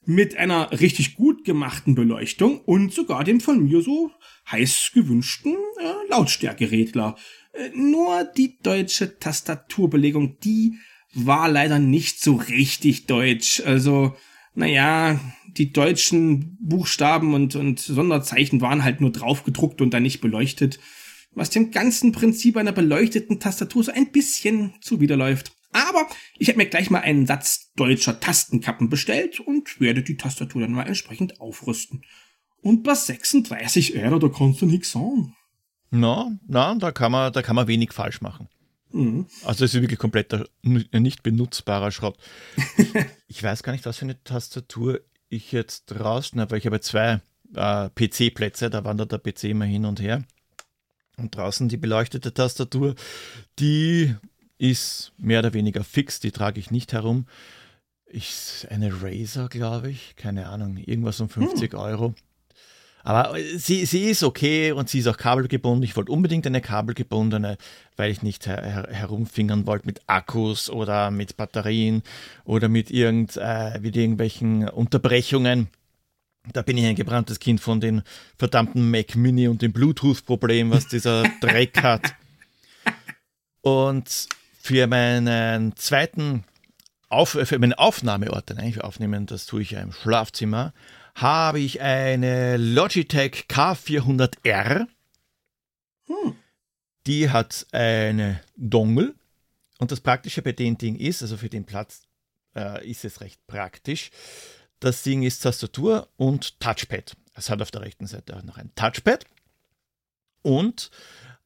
mit 0.09 0.37
einer 0.37 0.71
richtig 0.81 1.17
gut 1.17 1.45
gemachten 1.45 1.95
Beleuchtung 1.95 2.63
und 2.63 2.95
sogar 2.95 3.25
dem 3.25 3.41
von 3.41 3.63
mir 3.63 3.83
so 3.83 4.11
heiß 4.51 4.93
gewünschten 4.95 5.53
äh, 5.53 6.09
Lautstärkeregler. 6.09 7.15
Äh, 7.53 7.69
nur 7.75 8.25
die 8.25 8.59
deutsche 8.63 9.19
Tastaturbelegung, 9.19 10.39
die 10.41 10.79
war 11.13 11.51
leider 11.51 11.79
nicht 11.79 12.23
so 12.23 12.37
richtig 12.37 13.05
deutsch. 13.05 13.61
Also, 13.67 14.17
naja, 14.59 15.21
die 15.47 15.73
deutschen 15.73 16.59
Buchstaben 16.61 17.33
und, 17.33 17.55
und 17.55 17.79
Sonderzeichen 17.79 18.61
waren 18.61 18.83
halt 18.83 19.01
nur 19.01 19.13
draufgedruckt 19.13 19.81
und 19.81 19.95
dann 19.95 20.03
nicht 20.03 20.21
beleuchtet, 20.21 20.81
was 21.33 21.51
dem 21.51 21.71
ganzen 21.71 22.13
Prinzip 22.13 22.57
einer 22.57 22.73
beleuchteten 22.73 23.39
Tastatur 23.39 23.85
so 23.85 23.93
ein 23.93 24.11
bisschen 24.11 24.75
zuwiderläuft. 24.81 25.53
Aber 25.73 26.07
ich 26.39 26.49
habe 26.49 26.59
mir 26.59 26.67
gleich 26.67 26.91
mal 26.91 27.01
einen 27.01 27.27
Satz 27.27 27.73
deutscher 27.77 28.19
Tastenkappen 28.19 28.89
bestellt 28.89 29.39
und 29.39 29.81
werde 29.81 30.03
die 30.03 30.17
Tastatur 30.17 30.63
dann 30.63 30.73
mal 30.73 30.87
entsprechend 30.87 31.41
aufrüsten. 31.41 32.03
Und 32.61 32.83
bei 32.83 32.95
36 32.95 33.97
Euro, 33.97 34.19
da 34.19 34.29
kannst 34.29 34.61
du 34.61 34.67
nichts 34.67 34.91
sagen. 34.91 35.37
Na, 35.91 36.37
na, 36.49 36.75
da 36.75 36.91
kann 36.91 37.13
man, 37.13 37.33
da 37.33 37.43
kann 37.43 37.55
man 37.55 37.69
wenig 37.69 37.93
falsch 37.93 38.21
machen. 38.21 38.49
Mhm. 38.91 39.27
Also 39.45 39.65
es 39.65 39.75
ist 39.75 39.81
wirklich 39.81 39.99
kompletter, 39.99 40.47
nicht 40.63 41.23
benutzbarer 41.23 41.91
Schrott. 41.91 42.17
ich 43.29 43.43
weiß 43.43 43.63
gar 43.63 43.73
nicht, 43.73 43.87
was 43.87 43.99
für 43.99 44.05
eine 44.05 44.23
Tastatur 44.25 45.01
ich 45.29 45.53
jetzt 45.53 45.87
draußen 45.87 46.41
habe, 46.41 46.53
weil 46.53 46.59
ich 46.59 46.67
habe 46.67 46.81
zwei 46.81 47.21
äh, 47.55 47.91
PC-Plätze, 47.91 48.71
da 48.71 48.85
wandert 48.85 49.13
der 49.13 49.19
PC 49.19 49.45
immer 49.45 49.65
hin 49.65 49.85
und 49.85 50.01
her. 50.01 50.25
Und 51.17 51.35
draußen 51.35 51.69
die 51.69 51.77
beleuchtete 51.77 52.33
Tastatur, 52.33 52.95
die 53.59 54.15
ist 54.59 55.13
mehr 55.19 55.41
oder 55.41 55.53
weniger 55.53 55.85
fix, 55.85 56.21
die 56.21 56.33
trage 56.33 56.61
ich 56.61 56.71
nicht 56.71 56.93
herum. 56.93 57.27
Ich, 58.07 58.67
eine 58.71 59.03
Razer, 59.03 59.49
glaube 59.49 59.91
ich, 59.91 60.17
keine 60.17 60.49
Ahnung, 60.49 60.77
irgendwas 60.79 61.21
um 61.21 61.29
50 61.29 61.73
hm. 61.73 61.79
Euro. 61.79 62.15
Aber 63.09 63.37
sie, 63.57 63.87
sie 63.87 64.11
ist 64.11 64.23
okay 64.23 64.73
und 64.73 64.91
sie 64.91 64.99
ist 64.99 65.07
auch 65.07 65.17
kabelgebunden. 65.17 65.83
Ich 65.83 65.97
wollte 65.97 66.13
unbedingt 66.13 66.47
eine 66.47 66.61
kabelgebundene, 66.61 67.57
weil 67.97 68.11
ich 68.11 68.23
nicht 68.23 68.47
her 68.47 68.63
her 68.63 68.87
herumfingern 68.91 69.67
wollte 69.67 69.87
mit 69.87 70.03
Akkus 70.07 70.69
oder 70.69 71.11
mit 71.11 71.39
Batterien 71.39 72.03
oder 72.45 72.69
mit, 72.69 72.91
irgend, 72.91 73.39
äh, 73.39 73.81
mit 73.81 73.97
irgendwelchen 73.97 74.69
Unterbrechungen. 74.69 75.69
Da 76.53 76.61
bin 76.61 76.77
ich 76.77 76.85
ein 76.85 76.97
gebranntes 76.97 77.41
Kind 77.41 77.63
von 77.63 77.81
den 77.81 78.03
verdammten 78.37 78.91
Mac 78.91 79.17
Mini 79.17 79.49
und 79.49 79.63
dem 79.63 79.73
Bluetooth-Problem, 79.73 80.71
was 80.71 80.87
dieser 80.87 81.23
Dreck 81.41 81.83
hat. 81.83 82.15
Und 83.63 84.29
für 84.61 84.87
meinen 84.87 85.75
zweiten 85.77 86.45
Auf 87.09 87.31
für 87.31 87.59
meinen 87.59 87.73
Aufnahmeort, 87.73 88.51
den 88.51 88.59
eigentlich 88.59 88.85
aufnehmen, 88.85 89.25
das 89.25 89.47
tue 89.47 89.63
ich 89.63 89.71
ja 89.71 89.81
im 89.81 89.93
Schlafzimmer, 89.93 90.75
habe 91.21 91.59
ich 91.59 91.81
eine 91.81 92.57
Logitech 92.57 93.47
K400R. 93.49 94.87
Hm. 96.07 96.37
Die 97.07 97.31
hat 97.31 97.67
eine 97.73 98.41
Dongle. 98.57 99.15
Und 99.79 99.91
das 99.91 100.01
Praktische 100.01 100.43
bei 100.43 100.53
dem 100.53 100.79
Ding 100.79 100.97
ist, 100.97 101.23
also 101.23 101.37
für 101.37 101.49
den 101.49 101.65
Platz 101.65 102.03
äh, 102.55 102.89
ist 102.89 103.05
es 103.05 103.21
recht 103.21 103.45
praktisch. 103.47 104.11
Das 104.81 105.03
Ding 105.03 105.23
ist 105.23 105.41
Tastatur 105.41 106.09
und 106.17 106.61
Touchpad. 106.61 107.17
Es 107.35 107.51
hat 107.51 107.63
auf 107.63 107.71
der 107.73 107.83
rechten 107.83 108.07
Seite 108.07 108.37
auch 108.37 108.45
noch 108.45 108.57
ein 108.57 108.73
Touchpad. 108.77 109.25
Und 110.43 110.91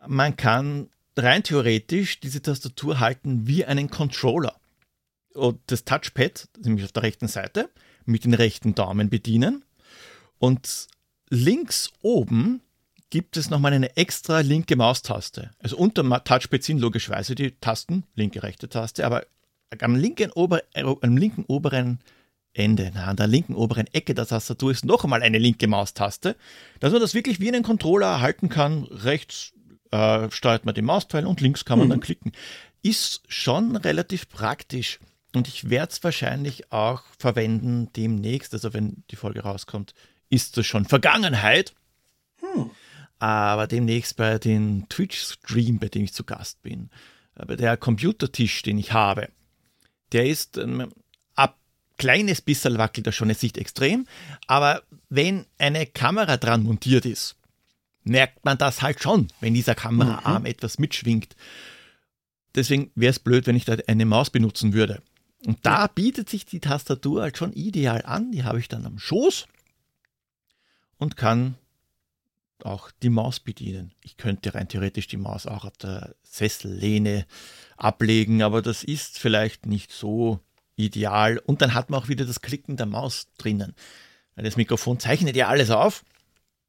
man 0.06 0.36
kann 0.36 0.90
rein 1.16 1.42
theoretisch 1.42 2.20
diese 2.20 2.42
Tastatur 2.42 3.00
halten 3.00 3.46
wie 3.46 3.64
einen 3.64 3.88
Controller. 3.88 4.58
Und 5.32 5.60
das 5.68 5.84
Touchpad, 5.84 6.48
nämlich 6.62 6.84
auf 6.84 6.92
der 6.92 7.04
rechten 7.04 7.28
Seite, 7.28 7.70
mit 8.06 8.24
den 8.24 8.34
rechten 8.34 8.74
Daumen 8.74 9.10
bedienen. 9.10 9.64
Und 10.38 10.88
links 11.30 11.90
oben 12.02 12.60
gibt 13.10 13.36
es 13.36 13.50
nochmal 13.50 13.72
eine 13.74 13.96
extra 13.96 14.40
linke 14.40 14.74
Maustaste. 14.74 15.50
Also 15.58 15.76
unter 15.76 16.02
Touchpad 16.24 16.62
sind 16.62 16.78
logischerweise 16.78 17.34
die 17.34 17.52
Tasten, 17.52 18.04
linke, 18.14 18.42
rechte 18.42 18.68
Taste, 18.68 19.04
aber 19.04 19.26
am 19.80 19.96
linken, 19.96 20.30
ober, 20.32 20.62
am 20.74 21.16
linken 21.16 21.44
oberen 21.46 22.00
Ende, 22.54 22.90
na, 22.94 23.06
an 23.06 23.16
der 23.16 23.26
linken 23.26 23.54
oberen 23.54 23.86
Ecke 23.88 24.14
der 24.14 24.26
Tastatur 24.26 24.70
ist 24.70 24.84
noch 24.84 25.04
einmal 25.04 25.22
eine 25.22 25.38
linke 25.38 25.66
Maustaste, 25.68 26.36
dass 26.80 26.92
man 26.92 27.00
das 27.00 27.14
wirklich 27.14 27.40
wie 27.40 27.48
einen 27.48 27.62
Controller 27.62 28.20
halten 28.20 28.48
kann. 28.48 28.84
Rechts 28.84 29.52
äh, 29.90 30.30
steuert 30.30 30.66
man 30.66 30.74
den 30.74 30.84
Mausteil 30.84 31.26
und 31.26 31.40
links 31.40 31.64
kann 31.64 31.78
man 31.78 31.88
mhm. 31.88 31.92
dann 31.92 32.00
klicken. 32.00 32.32
Ist 32.82 33.22
schon 33.28 33.76
relativ 33.76 34.28
praktisch. 34.28 34.98
Und 35.34 35.48
ich 35.48 35.70
werde 35.70 35.92
es 35.92 36.04
wahrscheinlich 36.04 36.72
auch 36.72 37.02
verwenden 37.18 37.90
demnächst. 37.94 38.52
Also 38.52 38.74
wenn 38.74 39.02
die 39.10 39.16
Folge 39.16 39.40
rauskommt, 39.40 39.94
ist 40.28 40.56
das 40.56 40.66
schon 40.66 40.84
Vergangenheit. 40.84 41.74
Hm. 42.40 42.70
Aber 43.18 43.66
demnächst 43.66 44.16
bei 44.16 44.38
den 44.38 44.88
Twitch-Stream, 44.88 45.78
bei 45.78 45.88
dem 45.88 46.04
ich 46.04 46.12
zu 46.12 46.24
Gast 46.24 46.62
bin, 46.62 46.90
aber 47.34 47.56
der 47.56 47.76
Computertisch, 47.76 48.62
den 48.62 48.78
ich 48.78 48.92
habe, 48.92 49.28
der 50.12 50.26
ist 50.26 50.58
ähm, 50.58 50.92
ab 51.34 51.58
kleines 51.96 52.40
bisschen 52.40 52.78
wackelt 52.78 53.06
er 53.06 53.12
schon, 53.12 53.30
es 53.30 53.42
nicht 53.42 53.58
extrem. 53.58 54.06
Aber 54.46 54.82
wenn 55.08 55.46
eine 55.58 55.86
Kamera 55.86 56.36
dran 56.36 56.64
montiert 56.64 57.06
ist, 57.06 57.36
merkt 58.04 58.44
man 58.44 58.58
das 58.58 58.82
halt 58.82 59.02
schon, 59.02 59.28
wenn 59.40 59.54
dieser 59.54 59.74
Kameraarm 59.74 60.42
mhm. 60.42 60.46
etwas 60.46 60.78
mitschwingt. 60.78 61.36
Deswegen 62.54 62.90
wäre 62.94 63.10
es 63.10 63.18
blöd, 63.18 63.46
wenn 63.46 63.56
ich 63.56 63.64
da 63.64 63.76
eine 63.86 64.04
Maus 64.04 64.30
benutzen 64.30 64.72
würde. 64.74 65.00
Und 65.46 65.58
da 65.62 65.86
bietet 65.88 66.28
sich 66.28 66.46
die 66.46 66.60
Tastatur 66.60 67.22
halt 67.22 67.36
schon 67.36 67.52
ideal 67.52 68.02
an. 68.04 68.30
Die 68.30 68.44
habe 68.44 68.60
ich 68.60 68.68
dann 68.68 68.86
am 68.86 68.98
Schoß 68.98 69.46
und 70.98 71.16
kann 71.16 71.56
auch 72.62 72.92
die 73.02 73.10
Maus 73.10 73.40
bedienen. 73.40 73.92
Ich 74.02 74.16
könnte 74.16 74.54
rein 74.54 74.68
theoretisch 74.68 75.08
die 75.08 75.16
Maus 75.16 75.46
auch 75.46 75.64
auf 75.64 75.76
der 75.78 76.14
Sessellehne 76.22 77.26
ablegen, 77.76 78.42
aber 78.42 78.62
das 78.62 78.84
ist 78.84 79.18
vielleicht 79.18 79.66
nicht 79.66 79.90
so 79.90 80.38
ideal. 80.76 81.38
Und 81.38 81.60
dann 81.60 81.74
hat 81.74 81.90
man 81.90 82.00
auch 82.00 82.08
wieder 82.08 82.24
das 82.24 82.40
Klicken 82.40 82.76
der 82.76 82.86
Maus 82.86 83.26
drinnen. 83.36 83.74
Das 84.36 84.56
Mikrofon 84.56 85.00
zeichnet 85.00 85.36
ja 85.36 85.48
alles 85.48 85.70
auf 85.70 86.04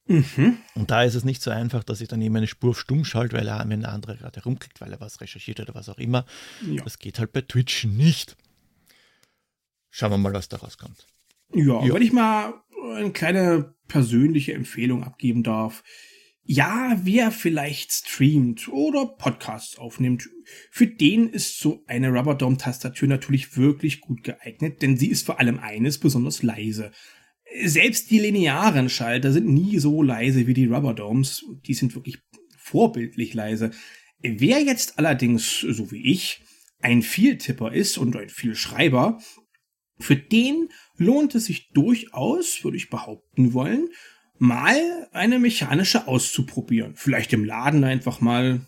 Mhm. 0.07 0.57
Und 0.75 0.91
da 0.91 1.03
ist 1.03 1.15
es 1.15 1.23
nicht 1.23 1.41
so 1.41 1.49
einfach, 1.49 1.83
dass 1.83 2.01
ich 2.01 2.07
dann 2.07 2.21
eben 2.21 2.35
eine 2.35 2.47
Spur 2.47 2.75
stumm 2.75 3.05
schalte, 3.05 3.37
weil 3.37 3.47
er, 3.47 3.59
wenn 3.59 3.85
ein 3.85 3.85
anderer 3.85 4.15
gerade 4.15 4.39
herumklickt, 4.39 4.81
weil 4.81 4.91
er 4.91 4.99
was 4.99 5.21
recherchiert 5.21 5.59
oder 5.59 5.75
was 5.75 5.89
auch 5.89 5.97
immer. 5.97 6.25
Ja. 6.65 6.83
Das 6.83 6.99
geht 6.99 7.19
halt 7.19 7.31
bei 7.31 7.41
Twitch 7.41 7.85
nicht. 7.85 8.35
Schauen 9.95 10.09
wir 10.09 10.17
mal, 10.17 10.33
was 10.33 10.49
da 10.49 10.57
rauskommt. 10.57 11.07
Ja, 11.53 11.85
ja. 11.85 11.93
wenn 11.93 12.01
ich 12.01 12.11
mal 12.11 12.55
eine 12.95 13.11
kleine 13.11 13.75
persönliche 13.87 14.53
Empfehlung 14.53 15.03
abgeben 15.03 15.43
darf. 15.43 15.83
Ja, 16.43 16.99
wer 17.03 17.29
vielleicht 17.29 17.91
streamt 17.91 18.67
oder 18.69 19.05
Podcasts 19.05 19.77
aufnimmt, 19.77 20.27
für 20.71 20.87
den 20.87 21.29
ist 21.29 21.59
so 21.59 21.83
eine 21.85 22.09
Rubber 22.09 22.33
Dome 22.33 22.57
Tastatur 22.57 23.07
natürlich 23.07 23.55
wirklich 23.55 24.01
gut 24.01 24.23
geeignet, 24.23 24.81
denn 24.81 24.97
sie 24.97 25.11
ist 25.11 25.27
vor 25.27 25.39
allem 25.39 25.59
eines 25.59 25.99
besonders 25.99 26.41
leise. 26.41 26.91
Selbst 27.63 28.09
die 28.09 28.17
linearen 28.17 28.89
Schalter 28.89 29.31
sind 29.31 29.47
nie 29.47 29.77
so 29.77 30.01
leise 30.01 30.47
wie 30.47 30.55
die 30.55 30.65
Rubber 30.65 30.95
Domes, 30.95 31.45
die 31.67 31.75
sind 31.75 31.93
wirklich 31.93 32.17
vorbildlich 32.57 33.35
leise. 33.35 33.69
Wer 34.21 34.59
jetzt 34.63 34.97
allerdings, 34.97 35.59
so 35.59 35.91
wie 35.91 36.11
ich, 36.11 36.41
ein 36.81 37.03
Vieltipper 37.03 37.71
ist 37.71 37.99
und 37.99 38.15
ein 38.15 38.29
Vielschreiber, 38.29 39.19
für 40.03 40.15
den 40.15 40.69
lohnt 40.97 41.33
es 41.35 41.45
sich 41.45 41.69
durchaus, 41.69 42.63
würde 42.63 42.77
ich 42.77 42.89
behaupten 42.89 43.53
wollen, 43.53 43.89
mal 44.37 45.07
eine 45.11 45.39
mechanische 45.39 46.07
auszuprobieren. 46.07 46.93
Vielleicht 46.95 47.33
im 47.33 47.45
Laden 47.45 47.83
einfach 47.83 48.19
mal, 48.19 48.67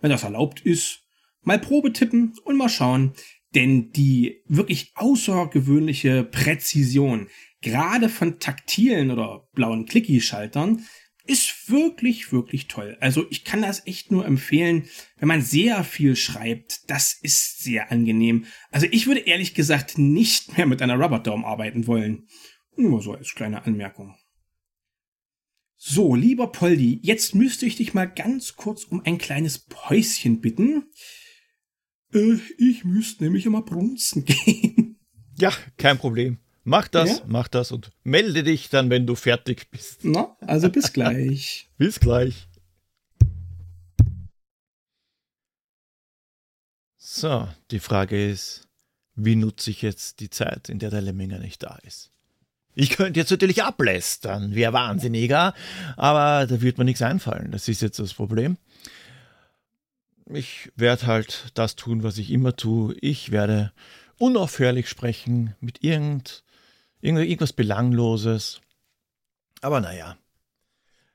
wenn 0.00 0.10
das 0.10 0.22
erlaubt 0.22 0.60
ist, 0.60 1.00
mal 1.42 1.58
Probe 1.58 1.92
tippen 1.92 2.34
und 2.44 2.56
mal 2.56 2.68
schauen. 2.68 3.12
Denn 3.54 3.90
die 3.92 4.42
wirklich 4.46 4.92
außergewöhnliche 4.94 6.24
Präzision, 6.24 7.28
gerade 7.60 8.08
von 8.08 8.40
taktilen 8.40 9.10
oder 9.10 9.48
blauen 9.52 9.86
Clicky-Schaltern, 9.86 10.84
ist 11.26 11.70
wirklich, 11.70 12.32
wirklich 12.32 12.68
toll. 12.68 12.96
Also 13.00 13.26
ich 13.30 13.44
kann 13.44 13.62
das 13.62 13.86
echt 13.86 14.10
nur 14.10 14.26
empfehlen, 14.26 14.88
wenn 15.16 15.28
man 15.28 15.42
sehr 15.42 15.82
viel 15.84 16.16
schreibt. 16.16 16.88
Das 16.90 17.14
ist 17.14 17.62
sehr 17.62 17.90
angenehm. 17.90 18.44
Also 18.70 18.86
ich 18.90 19.06
würde 19.06 19.20
ehrlich 19.20 19.54
gesagt 19.54 19.98
nicht 19.98 20.56
mehr 20.56 20.66
mit 20.66 20.82
einer 20.82 20.98
Rubber 20.98 21.20
Dome 21.20 21.46
arbeiten 21.46 21.86
wollen. 21.86 22.28
Nur 22.76 23.02
so 23.02 23.14
als 23.14 23.34
kleine 23.34 23.64
Anmerkung. 23.64 24.14
So, 25.76 26.14
lieber 26.14 26.46
Poldi, 26.46 27.00
jetzt 27.02 27.34
müsste 27.34 27.66
ich 27.66 27.76
dich 27.76 27.94
mal 27.94 28.06
ganz 28.06 28.56
kurz 28.56 28.84
um 28.84 29.02
ein 29.04 29.18
kleines 29.18 29.58
Päuschen 29.58 30.40
bitten. 30.40 30.84
Äh, 32.12 32.38
ich 32.58 32.84
müsste 32.84 33.24
nämlich 33.24 33.44
immer 33.46 33.62
brunzen 33.62 34.24
gehen. 34.26 34.98
Ja, 35.36 35.52
kein 35.76 35.98
Problem. 35.98 36.38
Mach 36.64 36.88
das, 36.88 37.18
ja? 37.18 37.24
mach 37.26 37.48
das 37.48 37.72
und 37.72 37.92
melde 38.04 38.42
dich 38.42 38.70
dann, 38.70 38.88
wenn 38.88 39.06
du 39.06 39.14
fertig 39.14 39.70
bist. 39.70 40.00
Na, 40.02 40.34
also 40.40 40.70
bis 40.70 40.92
gleich. 40.92 41.68
bis 41.78 42.00
gleich. 42.00 42.48
So, 46.96 47.46
die 47.70 47.80
Frage 47.80 48.30
ist, 48.30 48.66
wie 49.14 49.36
nutze 49.36 49.70
ich 49.70 49.82
jetzt 49.82 50.20
die 50.20 50.30
Zeit, 50.30 50.70
in 50.70 50.78
der 50.78 50.90
der 50.90 51.02
Lemminger 51.02 51.38
nicht 51.38 51.62
da 51.62 51.78
ist? 51.82 52.10
Ich 52.74 52.90
könnte 52.90 53.20
jetzt 53.20 53.30
natürlich 53.30 53.62
ablästern, 53.62 54.54
wäre 54.54 54.72
wahnsinniger, 54.72 55.54
aber 55.96 56.46
da 56.46 56.60
wird 56.60 56.78
mir 56.78 56.84
nichts 56.84 57.02
einfallen. 57.02 57.52
Das 57.52 57.68
ist 57.68 57.82
jetzt 57.82 58.00
das 58.00 58.14
Problem. 58.14 58.56
Ich 60.26 60.72
werde 60.74 61.06
halt 61.06 61.52
das 61.54 61.76
tun, 61.76 62.02
was 62.02 62.18
ich 62.18 62.30
immer 62.30 62.56
tue. 62.56 62.96
Ich 63.00 63.30
werde 63.30 63.72
unaufhörlich 64.18 64.88
sprechen 64.88 65.54
mit 65.60 65.84
irgend 65.84 66.42
irgendwas 67.04 67.52
Belangloses. 67.52 68.60
Aber 69.60 69.80
naja, 69.80 70.16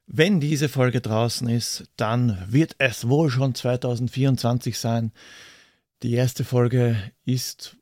wenn 0.07 0.39
diese 0.39 0.69
Folge 0.69 1.01
draußen 1.01 1.47
ist, 1.49 1.89
dann 1.95 2.43
wird 2.47 2.75
es 2.79 3.07
wohl 3.07 3.29
schon 3.29 3.53
2024 3.53 4.77
sein. 4.77 5.11
Die 6.01 6.13
erste 6.13 6.43
Folge 6.43 7.11
ist, 7.25 7.77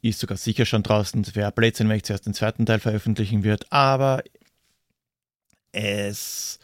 ist 0.00 0.20
sogar 0.20 0.38
sicher 0.38 0.64
schon 0.64 0.82
draußen. 0.82 1.34
Wäre 1.34 1.52
Blödsinn, 1.52 1.88
wenn 1.88 1.96
ich 1.96 2.04
zuerst 2.04 2.26
den 2.26 2.34
zweiten 2.34 2.64
Teil 2.64 2.80
veröffentlichen 2.80 3.44
wird. 3.44 3.70
Aber 3.70 4.22
es 5.72 6.58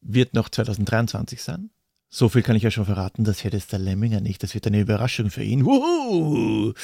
wird 0.00 0.34
noch 0.34 0.48
2023 0.48 1.42
sein. 1.42 1.70
So 2.08 2.28
viel 2.28 2.42
kann 2.42 2.56
ich 2.56 2.64
ja 2.64 2.72
schon 2.72 2.86
verraten, 2.86 3.22
das 3.22 3.44
hätte 3.44 3.56
es 3.56 3.68
der 3.68 3.78
Lemminger 3.78 4.20
nicht. 4.20 4.42
Das 4.42 4.54
wird 4.54 4.66
eine 4.66 4.80
Überraschung 4.80 5.30
für 5.30 5.44
ihn. 5.44 5.64
Wuhu! 5.64 6.74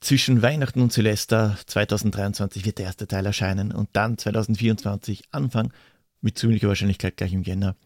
Zwischen 0.00 0.40
Weihnachten 0.40 0.80
und 0.80 0.92
Silvester 0.92 1.58
2023 1.66 2.64
wird 2.64 2.78
der 2.78 2.86
erste 2.86 3.06
Teil 3.06 3.26
erscheinen 3.26 3.70
und 3.70 3.90
dann 3.92 4.16
2024 4.16 5.24
Anfang, 5.30 5.72
mit 6.22 6.38
ziemlicher 6.38 6.68
Wahrscheinlichkeit 6.68 7.16
gleich 7.16 7.32
im 7.34 7.42
Jänner, 7.42 7.76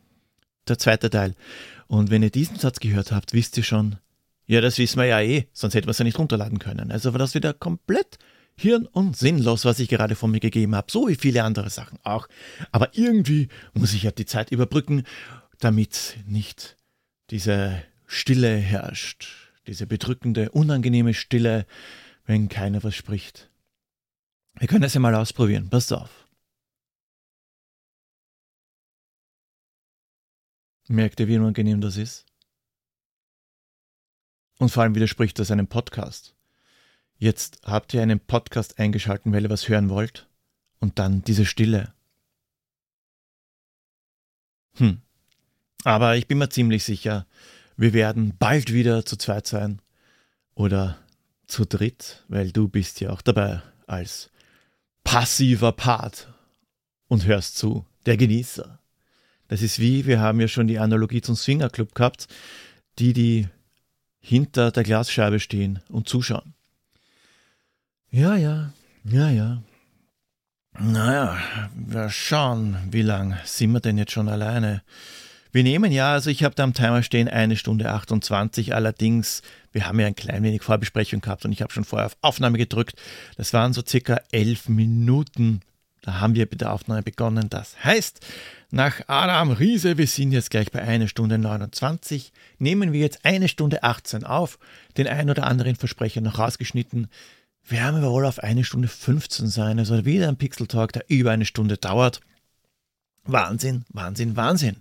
der 0.69 0.79
zweite 0.79 1.11
Teil. 1.11 1.35
Und 1.89 2.11
wenn 2.11 2.23
ihr 2.23 2.31
diesen 2.31 2.57
Satz 2.57 2.79
gehört 2.79 3.11
habt, 3.11 3.33
wisst 3.33 3.57
ihr 3.57 3.65
schon, 3.65 3.97
ja, 4.47 4.61
das 4.61 4.79
wissen 4.79 4.99
wir 4.99 5.07
ja 5.07 5.21
eh, 5.21 5.49
sonst 5.53 5.75
hätten 5.75 5.87
wir 5.87 5.91
es 5.91 5.99
ja 5.99 6.05
nicht 6.05 6.19
runterladen 6.19 6.59
können. 6.59 6.93
Also 6.93 7.13
war 7.13 7.19
das 7.19 7.35
wieder 7.35 7.53
komplett 7.53 8.19
hirn- 8.57 8.87
und 8.87 9.17
sinnlos, 9.17 9.65
was 9.65 9.81
ich 9.81 9.89
gerade 9.89 10.15
von 10.15 10.31
mir 10.31 10.41
gegeben 10.41 10.77
habe, 10.77 10.93
so 10.93 11.09
wie 11.09 11.17
viele 11.17 11.43
andere 11.43 11.71
Sachen 11.71 11.99
auch. 12.05 12.29
Aber 12.71 12.97
irgendwie 12.97 13.49
muss 13.73 13.93
ich 13.93 14.05
ja 14.05 14.13
die 14.13 14.27
Zeit 14.27 14.53
überbrücken, 14.53 15.03
damit 15.59 16.19
nicht 16.27 16.77
diese 17.31 17.83
Stille 18.07 18.57
herrscht, 18.57 19.27
diese 19.67 19.87
bedrückende, 19.87 20.51
unangenehme 20.51 21.15
Stille, 21.15 21.67
wenn 22.25 22.49
keiner 22.49 22.83
was 22.83 22.95
spricht. 22.95 23.51
Wir 24.59 24.69
können 24.69 24.83
das 24.83 24.95
ja 24.95 25.01
mal 25.01 25.15
ausprobieren. 25.15 25.69
Passt 25.69 25.93
auf. 25.93 26.29
Merkt 30.89 31.21
ihr, 31.21 31.29
wie 31.29 31.39
unangenehm 31.39 31.81
das 31.81 31.97
ist? 31.97 32.27
Und 34.59 34.69
vor 34.69 34.83
allem 34.83 34.95
widerspricht 34.95 35.39
das 35.39 35.51
einem 35.51 35.67
Podcast. 35.67 36.35
Jetzt 37.17 37.61
habt 37.65 37.95
ihr 37.95 38.03
einen 38.03 38.21
Podcast 38.21 38.79
eingeschalten, 38.79 39.33
weil 39.33 39.45
ihr 39.45 39.51
was 39.51 39.69
hören 39.69 39.89
wollt. 39.89 40.29
Und 40.79 40.99
dann 40.99 41.23
diese 41.23 41.47
Stille. 41.47 41.95
Hm. 44.75 45.01
Aber 45.85 46.17
ich 46.17 46.27
bin 46.27 46.39
mir 46.39 46.49
ziemlich 46.49 46.85
sicher, 46.85 47.27
wir 47.77 47.93
werden 47.93 48.37
bald 48.39 48.73
wieder 48.73 49.05
zu 49.05 49.17
zweit 49.17 49.47
sein. 49.47 49.81
Oder 50.55 50.99
zu 51.47 51.65
dritt, 51.65 52.25
weil 52.29 52.53
du 52.53 52.69
bist 52.69 53.01
ja 53.01 53.11
auch 53.11 53.23
dabei 53.23 53.63
als 53.87 54.31
passiver 55.05 55.73
Part 55.73 56.29
und 57.09 57.27
hörst 57.27 57.57
zu, 57.57 57.85
der 58.07 58.17
Genießer. 58.17 58.79
Das 59.49 59.63
ist 59.63 59.79
wie, 59.79 60.07
wir 60.07 60.21
haben 60.21 60.41
ja 60.41 60.49
schon 60.49 60.67
die 60.67 60.79
Analogie 60.79 61.21
zum 61.21 61.37
Swingerclub 61.37 61.95
gehabt, 61.95 62.29
die, 62.99 63.13
die 63.13 63.49
hinter 64.21 64.71
der 64.71 64.85
Glasscheibe 64.85 65.39
stehen 65.39 65.81
und 65.89 66.09
zuschauen. 66.09 66.55
Ja, 68.11 68.37
ja, 68.37 68.73
ja, 69.05 69.29
ja. 69.29 69.63
Naja, 70.79 71.39
wir 71.75 72.11
schauen, 72.11 72.77
wie 72.91 73.03
lang 73.03 73.37
sind 73.45 73.73
wir 73.73 73.81
denn 73.81 73.99
jetzt 73.99 74.13
schon 74.13 74.29
alleine? 74.29 74.83
Wir 75.55 75.63
nehmen 75.63 75.93
ja, 75.93 76.15
also 76.15 76.31
ich 76.31 76.43
habe 76.43 76.57
da 76.57 76.65
am 76.65 76.75
Timer 76.75 77.05
stehen 77.05 77.29
eine 77.29 77.57
Stunde 77.57 77.89
28, 77.93 78.75
allerdings, 78.75 79.41
wir 79.71 79.87
haben 79.87 80.01
ja 80.01 80.09
ein 80.09 80.17
klein 80.17 80.43
wenig 80.43 80.65
Vorbesprechung 80.65 81.21
gehabt 81.21 81.45
und 81.45 81.53
ich 81.53 81.63
habe 81.63 81.73
schon 81.73 81.85
vorher 81.85 82.07
auf 82.07 82.17
Aufnahme 82.23 82.59
gedrückt. 82.59 82.97
Das 83.37 83.53
waren 83.53 83.73
so 83.73 83.81
circa 83.87 84.21
elf 84.33 84.69
Minuten. 84.69 85.61
Da 86.03 86.19
haben 86.19 86.35
wir 86.35 86.49
mit 86.51 86.61
der 86.61 86.73
Aufnahme 86.73 87.05
begonnen. 87.05 87.51
Das 87.51 87.85
heißt, 87.85 88.19
nach 88.73 89.03
Adam 89.07 89.53
Riese, 89.53 89.97
wir 89.97 90.09
sind 90.09 90.33
jetzt 90.33 90.51
gleich 90.51 90.73
bei 90.73 90.83
einer 90.83 91.07
Stunde 91.07 91.39
29, 91.39 92.33
nehmen 92.59 92.93
wir 92.93 92.99
jetzt 92.99 93.25
eine 93.25 93.47
Stunde 93.47 93.85
18 93.85 94.25
auf, 94.25 94.59
den 94.97 95.07
ein 95.07 95.31
oder 95.31 95.47
anderen 95.47 95.77
Versprecher 95.77 96.21
noch 96.21 96.41
rausgeschnitten. 96.41 97.07
Wir 97.63 97.79
werden 97.79 98.03
wohl 98.03 98.27
auf 98.27 98.41
eine 98.41 98.65
Stunde 98.65 98.89
15 98.89 99.47
sein, 99.47 99.79
also 99.79 100.05
wieder 100.05 100.27
ein 100.27 100.37
Pixel 100.37 100.67
Talk, 100.67 100.93
der 100.95 101.05
über 101.07 101.31
eine 101.31 101.45
Stunde 101.45 101.77
dauert. 101.77 102.23
Wahnsinn, 103.27 103.85
Wahnsinn, 103.89 104.37
Wahnsinn. 104.37 104.77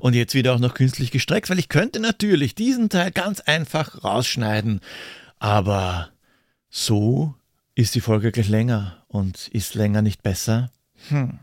Und 0.00 0.14
jetzt 0.14 0.34
wieder 0.34 0.54
auch 0.54 0.58
noch 0.58 0.74
künstlich 0.74 1.10
gestreckt, 1.10 1.48
weil 1.48 1.58
ich 1.58 1.68
könnte 1.68 2.00
natürlich 2.00 2.54
diesen 2.54 2.88
Teil 2.88 3.10
ganz 3.10 3.40
einfach 3.40 4.04
rausschneiden. 4.04 4.80
Aber 5.38 6.10
so 6.68 7.34
ist 7.74 7.94
die 7.94 8.00
Folge 8.00 8.32
gleich 8.32 8.48
länger 8.48 9.04
und 9.08 9.48
ist 9.48 9.74
länger 9.74 10.02
nicht 10.02 10.22
besser. 10.22 10.70
Hm. 11.08 11.38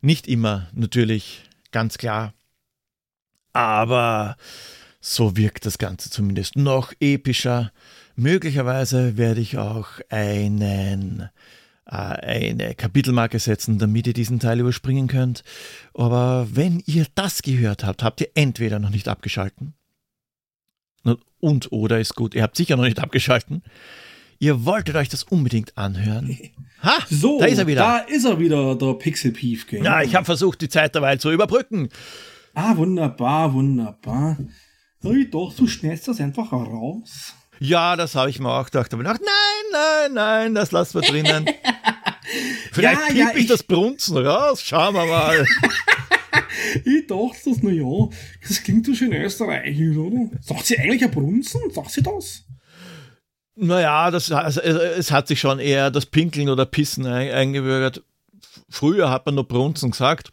Nicht 0.00 0.28
immer, 0.28 0.68
natürlich, 0.72 1.42
ganz 1.72 1.98
klar. 1.98 2.32
Aber 3.52 4.36
so 5.00 5.36
wirkt 5.36 5.66
das 5.66 5.78
Ganze 5.78 6.10
zumindest 6.10 6.56
noch 6.56 6.92
epischer. 7.00 7.72
Möglicherweise 8.16 9.16
werde 9.16 9.40
ich 9.40 9.58
auch 9.58 9.88
einen 10.08 11.30
eine 11.92 12.74
Kapitelmarke 12.74 13.38
setzen, 13.38 13.78
damit 13.78 14.06
ihr 14.06 14.12
diesen 14.12 14.38
Teil 14.38 14.60
überspringen 14.60 15.08
könnt. 15.08 15.42
Aber 15.94 16.48
wenn 16.52 16.82
ihr 16.86 17.06
das 17.14 17.42
gehört 17.42 17.84
habt, 17.84 18.02
habt 18.02 18.20
ihr 18.20 18.30
entweder 18.34 18.78
noch 18.78 18.90
nicht 18.90 19.08
abgeschalten 19.08 19.74
und 21.40 21.72
oder 21.72 21.98
ist 21.98 22.14
gut, 22.14 22.34
ihr 22.34 22.42
habt 22.42 22.56
sicher 22.56 22.76
noch 22.76 22.84
nicht 22.84 23.00
abgeschalten. 23.00 23.62
Ihr 24.38 24.64
wolltet 24.64 24.96
euch 24.96 25.08
das 25.08 25.24
unbedingt 25.24 25.76
anhören. 25.76 26.38
Ha, 26.82 26.96
so, 27.10 27.38
da 27.38 27.44
ist 27.44 27.58
er 27.58 27.66
wieder. 27.66 27.82
Da 27.82 27.98
ist 27.98 28.24
er 28.24 28.38
wieder, 28.38 28.74
der 28.74 28.94
Pixel 28.94 29.32
Piefke. 29.32 29.84
Ja, 29.84 30.00
ich 30.00 30.14
habe 30.14 30.24
versucht, 30.24 30.62
die 30.62 30.70
Zeit 30.70 30.94
dabei 30.94 31.16
zu 31.16 31.30
überbrücken. 31.30 31.90
Ah, 32.54 32.74
wunderbar, 32.74 33.52
wunderbar. 33.52 34.38
Doch, 35.30 35.54
du 35.54 35.66
schnellst 35.66 36.08
das 36.08 36.22
einfach 36.22 36.50
raus. 36.52 37.34
Ja, 37.62 37.94
das 37.94 38.14
habe 38.14 38.30
ich 38.30 38.40
mir 38.40 38.48
auch 38.48 38.64
gedacht. 38.64 38.92
Aber 38.94 39.02
gedacht, 39.02 39.20
nein, 39.20 39.72
nein, 39.72 40.14
nein, 40.14 40.54
das 40.54 40.72
lassen 40.72 41.00
wir 41.00 41.08
drinnen. 41.08 41.44
Vielleicht 42.72 43.00
ja, 43.00 43.06
piep 43.08 43.16
ja, 43.16 43.30
ich, 43.34 43.40
ich 43.42 43.46
das 43.48 43.62
Brunzen 43.62 44.16
raus. 44.16 44.62
Schauen 44.62 44.94
wir 44.94 45.04
mal. 45.04 45.44
ich 46.84 47.06
dachte 47.06 47.38
das, 47.44 47.58
na 47.60 47.70
ja, 47.70 48.08
das 48.48 48.62
klingt 48.62 48.86
so 48.86 48.94
schön 48.94 49.12
österreichisch, 49.12 49.94
oder? 49.94 50.30
Sagt 50.40 50.66
sie 50.66 50.78
eigentlich 50.78 51.04
ein 51.04 51.10
Brunzen? 51.10 51.60
Sagt 51.70 51.90
sie 51.90 52.02
das? 52.02 52.44
Naja, 53.56 54.10
das, 54.10 54.32
also, 54.32 54.60
es 54.62 55.10
hat 55.10 55.28
sich 55.28 55.38
schon 55.38 55.58
eher 55.58 55.90
das 55.90 56.06
Pinkeln 56.06 56.48
oder 56.48 56.64
Pissen 56.64 57.04
eingebürgert. 57.04 58.02
Früher 58.70 59.10
hat 59.10 59.26
man 59.26 59.34
nur 59.34 59.46
Brunzen 59.46 59.90
gesagt. 59.90 60.30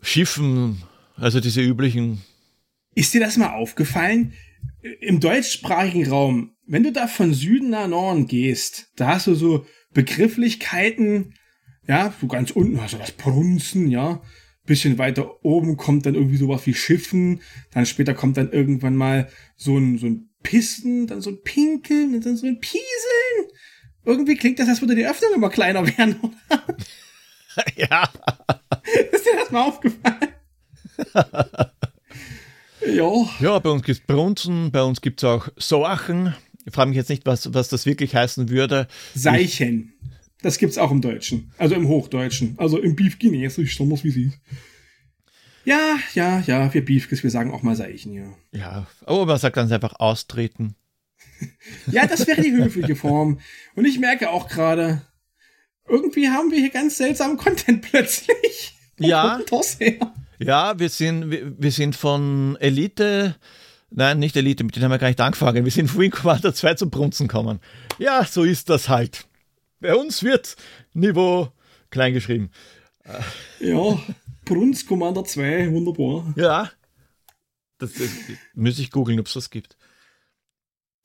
Schiffen, 0.00 0.82
also 1.16 1.40
diese 1.40 1.60
üblichen. 1.60 2.22
Ist 2.94 3.12
dir 3.12 3.20
das 3.20 3.36
mal 3.36 3.52
aufgefallen? 3.52 4.32
Im 5.00 5.18
deutschsprachigen 5.18 6.06
Raum, 6.08 6.56
wenn 6.66 6.82
du 6.82 6.92
da 6.92 7.06
von 7.06 7.32
Süden 7.32 7.70
nach 7.70 7.88
Norden 7.88 8.26
gehst, 8.26 8.90
da 8.96 9.14
hast 9.14 9.26
du 9.26 9.34
so 9.34 9.64
Begrifflichkeiten, 9.94 11.34
ja, 11.86 12.12
so 12.20 12.26
ganz 12.26 12.50
unten 12.50 12.82
hast 12.82 12.92
du 12.92 12.98
das 12.98 13.12
Brunzen, 13.12 13.88
ja. 13.88 14.22
Bisschen 14.66 14.98
weiter 14.98 15.44
oben 15.44 15.78
kommt 15.78 16.04
dann 16.04 16.14
irgendwie 16.14 16.36
sowas 16.36 16.66
wie 16.66 16.74
Schiffen, 16.74 17.40
dann 17.72 17.86
später 17.86 18.12
kommt 18.12 18.36
dann 18.36 18.50
irgendwann 18.50 18.96
mal 18.96 19.28
so 19.56 19.78
ein, 19.78 19.96
so 19.96 20.06
ein 20.06 20.30
Pissen, 20.42 21.06
dann 21.06 21.22
so 21.22 21.30
ein 21.30 21.42
Pinkeln 21.42 22.14
und 22.14 22.26
dann 22.26 22.36
so 22.36 22.46
ein 22.46 22.60
Pieseln. 22.60 23.48
Irgendwie 24.04 24.36
klingt 24.36 24.58
das, 24.58 24.68
als 24.68 24.82
würde 24.82 24.94
die 24.94 25.06
Öffnung 25.06 25.32
immer 25.34 25.48
kleiner 25.48 25.86
werden, 25.98 26.16
oder? 26.20 26.64
Ja. 27.76 28.12
Ist 29.12 29.24
dir 29.24 29.36
das 29.38 29.50
mal 29.50 29.62
aufgefallen? 29.62 30.28
ja. 32.86 33.10
Ja, 33.40 33.58
bei 33.58 33.70
uns 33.70 33.82
gibt 33.82 33.98
es 33.98 34.06
Brunzen, 34.06 34.70
bei 34.70 34.82
uns 34.82 35.00
gibt 35.00 35.22
es 35.22 35.24
auch 35.24 35.48
Soachen. 35.56 36.34
Ich 36.64 36.72
frage 36.72 36.88
mich 36.88 36.96
jetzt 36.96 37.10
nicht, 37.10 37.26
was, 37.26 37.52
was 37.52 37.68
das 37.68 37.86
wirklich 37.86 38.14
heißen 38.14 38.48
würde. 38.48 38.88
Seichen. 39.14 39.92
Das 40.42 40.58
gibt 40.58 40.72
es 40.72 40.78
auch 40.78 40.90
im 40.90 41.00
Deutschen. 41.00 41.52
Also 41.58 41.74
im 41.74 41.88
Hochdeutschen. 41.88 42.54
Also 42.58 42.78
im 42.78 42.96
Beef 42.96 43.18
Chinesisch, 43.18 43.76
so 43.76 43.84
muss 43.84 44.04
wie 44.04 44.10
sie. 44.10 44.32
Ja, 45.64 45.96
ja, 46.14 46.40
ja, 46.40 46.72
wir 46.74 46.84
Beefkes, 46.84 47.22
wir 47.22 47.30
sagen 47.30 47.52
auch 47.52 47.62
mal 47.62 47.76
Seichen, 47.76 48.12
ja. 48.12 48.34
Ja, 48.52 48.86
aber 49.06 49.24
man 49.24 49.38
sagt 49.38 49.56
dann 49.56 49.72
einfach 49.72 49.98
austreten. 49.98 50.74
ja, 51.86 52.06
das 52.06 52.26
wäre 52.26 52.42
die 52.42 52.52
höfliche 52.52 52.96
Form. 52.96 53.40
Und 53.74 53.86
ich 53.86 53.98
merke 53.98 54.30
auch 54.30 54.48
gerade, 54.48 55.00
irgendwie 55.88 56.28
haben 56.28 56.50
wir 56.50 56.58
hier 56.58 56.70
ganz 56.70 56.98
seltsamen 56.98 57.38
Content 57.38 57.82
plötzlich. 57.82 58.76
Ja. 58.98 59.40
Ja, 60.44 60.78
wir 60.78 60.88
sind, 60.88 61.30
wir, 61.30 61.58
wir 61.58 61.72
sind 61.72 61.96
von 61.96 62.56
Elite, 62.60 63.36
nein, 63.90 64.18
nicht 64.18 64.36
Elite, 64.36 64.62
mit 64.62 64.76
denen 64.76 64.84
haben 64.84 64.90
wir 64.92 64.98
gar 64.98 65.08
nicht 65.08 65.20
angefangen. 65.20 65.64
Wir 65.64 65.72
sind 65.72 65.88
von 65.88 66.00
Wing 66.00 66.10
Commander 66.10 66.54
2 66.54 66.74
zum 66.74 66.90
Brunzen 66.90 67.28
gekommen. 67.28 67.60
Ja, 67.98 68.24
so 68.24 68.44
ist 68.44 68.68
das 68.68 68.88
halt. 68.88 69.26
Bei 69.80 69.94
uns 69.94 70.22
wird 70.22 70.56
Niveau 70.92 71.48
kleingeschrieben. 71.90 72.50
Ja, 73.60 73.98
Brunz 74.44 74.86
Commander 74.86 75.24
2, 75.24 75.70
wunderbar. 75.72 76.32
Ja. 76.36 76.70
Das, 77.78 77.94
das 77.94 78.10
muss 78.54 78.78
ich 78.78 78.90
googeln, 78.90 79.20
ob 79.20 79.26
es 79.26 79.34
das 79.34 79.50
gibt. 79.50 79.76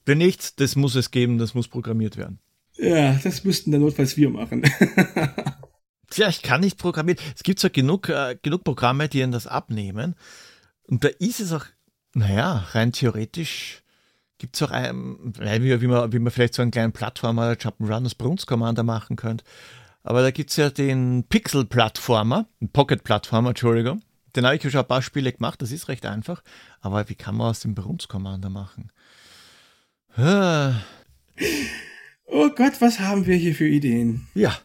Wenn 0.05 0.17
nicht, 0.17 0.59
das 0.59 0.75
muss 0.75 0.95
es 0.95 1.11
geben, 1.11 1.37
das 1.37 1.53
muss 1.53 1.67
programmiert 1.67 2.17
werden. 2.17 2.39
Ja, 2.77 3.13
das 3.23 3.43
müssten 3.43 3.71
dann 3.71 3.81
notfalls 3.81 4.17
wir 4.17 4.29
machen. 4.29 4.63
Tja, 6.09 6.29
ich 6.29 6.41
kann 6.41 6.61
nicht 6.61 6.77
programmieren. 6.77 7.19
Es 7.35 7.43
gibt 7.43 7.59
zwar 7.59 7.69
genug, 7.69 8.09
äh, 8.09 8.37
genug 8.41 8.63
Programme, 8.63 9.09
die 9.09 9.19
ihnen 9.19 9.31
das 9.31 9.47
abnehmen. 9.47 10.15
Und 10.83 11.03
da 11.03 11.09
ist 11.19 11.39
es 11.39 11.53
auch, 11.53 11.65
naja, 12.13 12.67
rein 12.71 12.91
theoretisch 12.91 13.83
gibt 14.39 14.55
es 14.55 14.63
auch, 14.63 14.71
ein, 14.71 15.33
wie, 15.37 15.81
wie, 15.81 15.87
man, 15.87 16.11
wie 16.11 16.19
man 16.19 16.31
vielleicht 16.31 16.55
so 16.55 16.61
einen 16.61 16.71
kleinen 16.71 16.93
Plattformer 16.93 17.51
Jump'n'Run 17.51 18.05
als 18.05 18.15
Bruns 18.15 18.47
Commander 18.47 18.83
machen 18.83 19.15
könnte. 19.15 19.43
Aber 20.01 20.21
da 20.21 20.31
gibt 20.31 20.49
es 20.49 20.55
ja 20.55 20.69
den 20.69 21.25
Pixel-Plattformer, 21.27 22.47
Pocket-Plattformer, 22.73 23.49
Entschuldigung. 23.49 24.01
Den 24.35 24.45
habe 24.45 24.55
ich 24.55 24.63
ja 24.63 24.69
schon 24.69 24.81
ein 24.81 24.87
paar 24.87 25.01
Spiele 25.01 25.33
gemacht, 25.33 25.61
das 25.61 25.71
ist 25.71 25.89
recht 25.89 26.05
einfach. 26.05 26.41
Aber 26.79 27.09
wie 27.09 27.15
kann 27.15 27.35
man 27.35 27.47
aus 27.49 27.59
dem 27.59 27.75
Bruns 27.75 28.07
Commander 28.07 28.49
machen? 28.49 28.91
Ah. 30.15 30.73
Oh 32.25 32.49
Gott, 32.49 32.79
was 32.79 32.99
haben 32.99 33.25
wir 33.25 33.35
hier 33.35 33.55
für 33.55 33.67
Ideen? 33.67 34.27
Ja, 34.33 34.57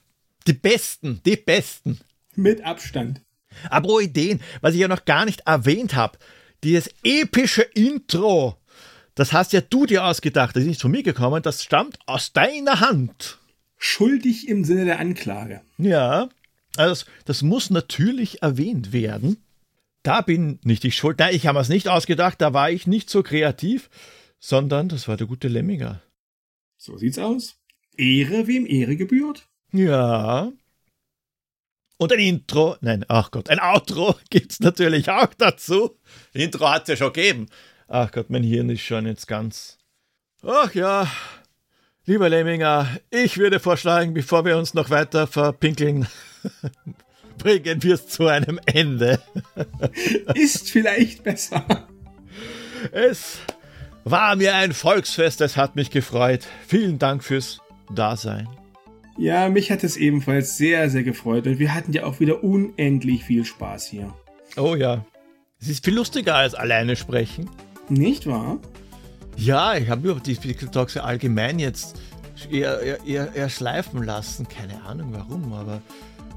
die 0.46 0.52
besten, 0.52 1.20
die 1.24 1.36
besten. 1.36 2.00
Mit 2.34 2.64
Abstand. 2.64 3.20
Aber 3.70 4.00
Ideen, 4.00 4.40
was 4.60 4.74
ich 4.74 4.80
ja 4.80 4.88
noch 4.88 5.04
gar 5.04 5.24
nicht 5.24 5.42
erwähnt 5.46 5.94
habe, 5.94 6.18
dieses 6.64 6.90
epische 7.02 7.62
Intro, 7.62 8.56
das 9.14 9.32
hast 9.32 9.52
ja 9.52 9.60
du 9.60 9.86
dir 9.86 10.04
ausgedacht, 10.04 10.56
das 10.56 10.62
ist 10.62 10.68
nicht 10.68 10.80
von 10.80 10.90
mir 10.90 11.02
gekommen, 11.02 11.42
das 11.42 11.62
stammt 11.62 11.98
aus 12.06 12.32
deiner 12.32 12.80
Hand. 12.80 13.38
Schuldig 13.76 14.48
im 14.48 14.64
Sinne 14.64 14.86
der 14.86 14.98
Anklage. 14.98 15.60
Ja, 15.78 16.28
also 16.76 16.90
das, 16.90 17.06
das 17.24 17.42
muss 17.42 17.70
natürlich 17.70 18.42
erwähnt 18.42 18.92
werden. 18.92 19.36
Da 20.02 20.20
bin 20.20 20.58
nicht 20.64 20.84
ich 20.84 20.96
schuld. 20.96 21.18
Nein, 21.18 21.34
ich 21.34 21.46
habe 21.46 21.60
es 21.60 21.68
nicht 21.68 21.88
ausgedacht, 21.88 22.40
da 22.40 22.52
war 22.52 22.70
ich 22.70 22.86
nicht 22.86 23.08
so 23.08 23.22
kreativ, 23.22 23.88
sondern 24.38 24.88
das 24.88 25.08
war 25.08 25.16
der 25.16 25.26
gute 25.26 25.48
Lemminger. 25.48 26.02
So 26.76 26.98
sieht's 26.98 27.18
aus. 27.18 27.56
Ehre, 27.96 28.46
wem 28.46 28.66
Ehre 28.66 28.96
gebührt. 28.96 29.48
Ja. 29.74 30.52
Und 31.98 32.12
ein 32.12 32.18
Intro, 32.20 32.76
nein, 32.80 33.04
ach 33.08 33.32
Gott, 33.32 33.50
ein 33.50 33.58
Outro 33.58 34.14
gibt's 34.30 34.60
natürlich 34.60 35.10
auch 35.10 35.34
dazu. 35.36 35.98
Intro 36.32 36.70
hat's 36.70 36.88
ja 36.88 36.96
schon 36.96 37.12
gegeben. 37.12 37.48
Ach 37.88 38.10
Gott, 38.12 38.30
mein 38.30 38.44
Hirn 38.44 38.70
ist 38.70 38.82
schon 38.82 39.06
jetzt 39.06 39.26
ganz. 39.26 39.78
Ach 40.42 40.72
ja, 40.74 41.10
lieber 42.06 42.28
Lemminger, 42.28 42.88
ich 43.10 43.36
würde 43.36 43.58
vorschlagen, 43.58 44.14
bevor 44.14 44.44
wir 44.44 44.56
uns 44.58 44.74
noch 44.74 44.90
weiter 44.90 45.26
verpinkeln, 45.26 46.06
bringen 47.38 47.82
wir 47.82 47.94
es 47.94 48.06
zu 48.06 48.28
einem 48.28 48.60
Ende. 48.66 49.20
Ist 50.34 50.70
vielleicht 50.70 51.24
besser. 51.24 51.88
Es 52.92 53.38
war 54.04 54.36
mir 54.36 54.54
ein 54.54 54.72
Volksfest, 54.72 55.40
es 55.40 55.56
hat 55.56 55.74
mich 55.74 55.90
gefreut. 55.90 56.46
Vielen 56.66 56.98
Dank 57.00 57.24
fürs 57.24 57.60
Dasein. 57.92 58.48
Ja, 59.16 59.48
mich 59.48 59.70
hat 59.70 59.84
es 59.84 59.96
ebenfalls 59.96 60.56
sehr, 60.56 60.90
sehr 60.90 61.04
gefreut 61.04 61.46
und 61.46 61.58
wir 61.58 61.74
hatten 61.74 61.92
ja 61.92 62.04
auch 62.04 62.20
wieder 62.20 62.42
unendlich 62.42 63.24
viel 63.24 63.44
Spaß 63.44 63.86
hier. 63.86 64.12
Oh 64.56 64.74
ja. 64.74 65.04
Es 65.60 65.68
ist 65.68 65.84
viel 65.84 65.94
lustiger 65.94 66.34
als 66.34 66.54
alleine 66.54 66.96
sprechen. 66.96 67.48
Nicht 67.88 68.26
wahr? 68.26 68.58
Ja, 69.36 69.76
ich 69.76 69.88
habe 69.88 70.10
über 70.10 70.20
die 70.20 70.34
Pixel 70.34 70.68
Talks 70.68 70.96
allgemein 70.96 71.58
jetzt 71.58 72.00
eher, 72.50 72.80
eher, 72.80 73.04
eher, 73.04 73.34
eher, 73.34 73.48
schleifen 73.48 74.02
lassen. 74.02 74.46
Keine 74.48 74.82
Ahnung 74.82 75.12
warum, 75.12 75.52
aber. 75.52 75.80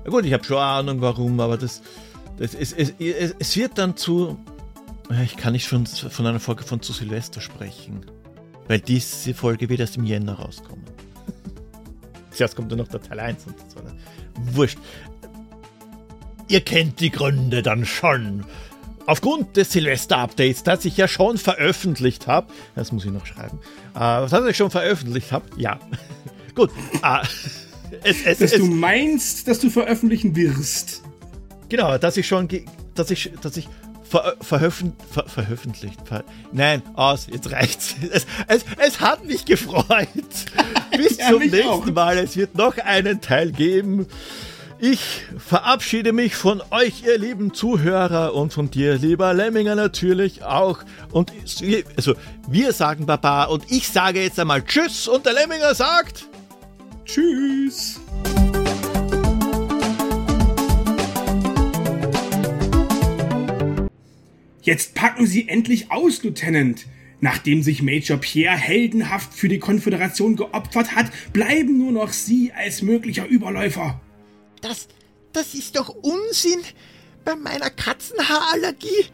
Gut, 0.05 0.25
ich 0.25 0.33
habe 0.33 0.43
schon 0.43 0.57
Ahnung 0.57 1.01
warum, 1.01 1.39
aber 1.39 1.57
das, 1.57 1.81
das 2.37 2.53
es, 2.53 2.71
es, 2.73 2.93
es, 2.99 3.35
es 3.37 3.57
wird 3.57 3.77
dann 3.77 3.97
zu 3.97 4.37
ich 5.23 5.37
kann 5.37 5.53
nicht 5.53 5.67
schon 5.67 5.85
von 5.85 6.25
einer 6.25 6.39
Folge 6.39 6.63
von 6.63 6.81
zu 6.81 6.91
Silvester 6.91 7.39
sprechen. 7.39 8.05
Weil 8.67 8.79
diese 8.81 9.33
Folge 9.33 9.69
wird 9.69 9.79
erst 9.79 9.95
im 9.95 10.03
Jänner 10.03 10.33
rauskommen. 10.33 10.83
Zuerst 12.37 12.55
kommt 12.55 12.71
dann 12.71 12.77
noch 12.77 12.87
der 12.87 13.01
Teil 13.01 13.19
1 13.19 13.47
und 13.47 13.55
so. 13.71 13.79
Wurscht. 14.55 14.77
Ihr 16.47 16.61
kennt 16.61 16.99
die 16.99 17.09
Gründe 17.09 17.63
dann 17.63 17.85
schon. 17.85 18.45
Aufgrund 19.07 19.57
des 19.57 19.71
Silvester-Updates, 19.71 20.63
das 20.63 20.85
ich 20.85 20.97
ja 20.97 21.07
schon 21.07 21.37
veröffentlicht 21.37 22.27
habe, 22.27 22.47
das 22.75 22.91
muss 22.91 23.05
ich 23.05 23.11
noch 23.11 23.25
schreiben, 23.25 23.59
äh, 23.95 23.99
was 23.99 24.31
das 24.31 24.45
ich 24.45 24.57
schon 24.57 24.69
veröffentlicht 24.69 25.31
habe, 25.31 25.45
ja. 25.57 25.79
Gut. 26.55 26.69
Äh, 27.01 27.25
es, 28.03 28.17
es, 28.25 28.39
dass 28.39 28.51
es, 28.51 28.59
du 28.59 28.65
meinst, 28.67 29.47
dass 29.47 29.59
du 29.59 29.69
veröffentlichen 29.69 30.35
wirst. 30.35 31.01
Genau, 31.69 31.97
dass 31.97 32.17
ich 32.17 32.27
schon, 32.27 32.47
dass 32.93 33.09
ich, 33.09 33.31
dass 33.41 33.57
ich 33.57 33.67
ver, 34.09 34.35
veröffent, 34.41 34.95
ver, 35.11 35.25
veröffentlicht. 35.27 35.99
Ver, 36.05 36.23
nein, 36.51 36.81
aus, 36.95 37.27
jetzt 37.31 37.51
reicht's. 37.51 37.95
Es, 38.11 38.25
es, 38.47 38.65
es 38.77 38.99
hat 38.99 39.25
mich 39.25 39.45
gefreut. 39.45 39.87
Bis 40.97 41.17
ja, 41.17 41.29
zum 41.29 41.39
nächsten 41.39 41.67
auch. 41.67 41.85
Mal. 41.87 42.17
Es 42.17 42.35
wird 42.35 42.55
noch 42.55 42.77
einen 42.77 43.21
Teil 43.21 43.51
geben. 43.51 44.07
Ich 44.79 45.23
verabschiede 45.37 46.13
mich 46.13 46.35
von 46.35 46.61
euch, 46.69 47.03
ihr 47.03 47.17
lieben 47.17 47.51
Zuhörer, 47.51 48.35
und 48.35 48.53
von 48.53 48.69
dir, 48.69 48.95
lieber 48.95 49.33
Lemminger, 49.33 49.73
natürlich 49.73 50.43
auch. 50.43 50.79
Und 51.11 51.31
also, 51.95 52.13
wir 52.47 52.73
sagen 52.73 53.07
Baba 53.07 53.45
und 53.45 53.63
ich 53.71 53.89
sage 53.89 54.21
jetzt 54.21 54.39
einmal 54.39 54.63
Tschüss 54.63 55.07
und 55.07 55.25
der 55.25 55.33
Lemminger 55.33 55.73
sagt 55.73 56.25
Tschüss. 57.05 57.99
Jetzt 64.67 64.95
packen 64.95 65.25
Sie 65.25 65.47
endlich 65.47 65.91
aus, 65.91 66.23
Lieutenant. 66.23 66.87
Nachdem 67.21 67.63
sich 67.63 67.81
Major 67.81 68.17
Pierre 68.17 68.57
heldenhaft 68.57 69.33
für 69.33 69.47
die 69.47 69.59
Konföderation 69.59 70.35
geopfert 70.35 70.93
hat, 70.93 71.09
bleiben 71.31 71.77
nur 71.77 71.93
noch 71.93 72.11
Sie 72.11 72.51
als 72.51 72.81
möglicher 72.81 73.25
Überläufer. 73.27 74.01
Das, 74.59 74.89
das 75.31 75.53
ist 75.53 75.77
doch 75.77 75.87
Unsinn. 75.87 76.59
Bei 77.23 77.37
meiner 77.37 77.69
Katzenhaarallergie 77.69 79.05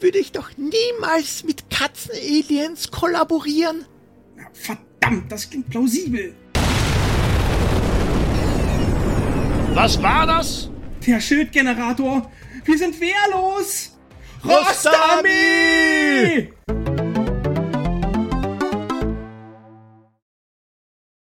würde 0.00 0.18
ich 0.18 0.32
doch 0.32 0.50
niemals 0.56 1.44
mit 1.44 1.70
Katzenaliens 1.70 2.90
kollaborieren. 2.90 3.84
Na, 4.34 4.48
verdammt, 4.52 5.30
das 5.30 5.48
klingt 5.48 5.70
plausibel. 5.70 6.34
Was 9.72 10.02
war 10.02 10.26
das? 10.26 10.68
Der 11.06 11.20
Schildgenerator. 11.20 12.28
Wir 12.64 12.76
sind 12.76 13.00
wehrlos. 13.00 13.95
Rostami! 14.46 15.26
Rostami! 15.26 16.85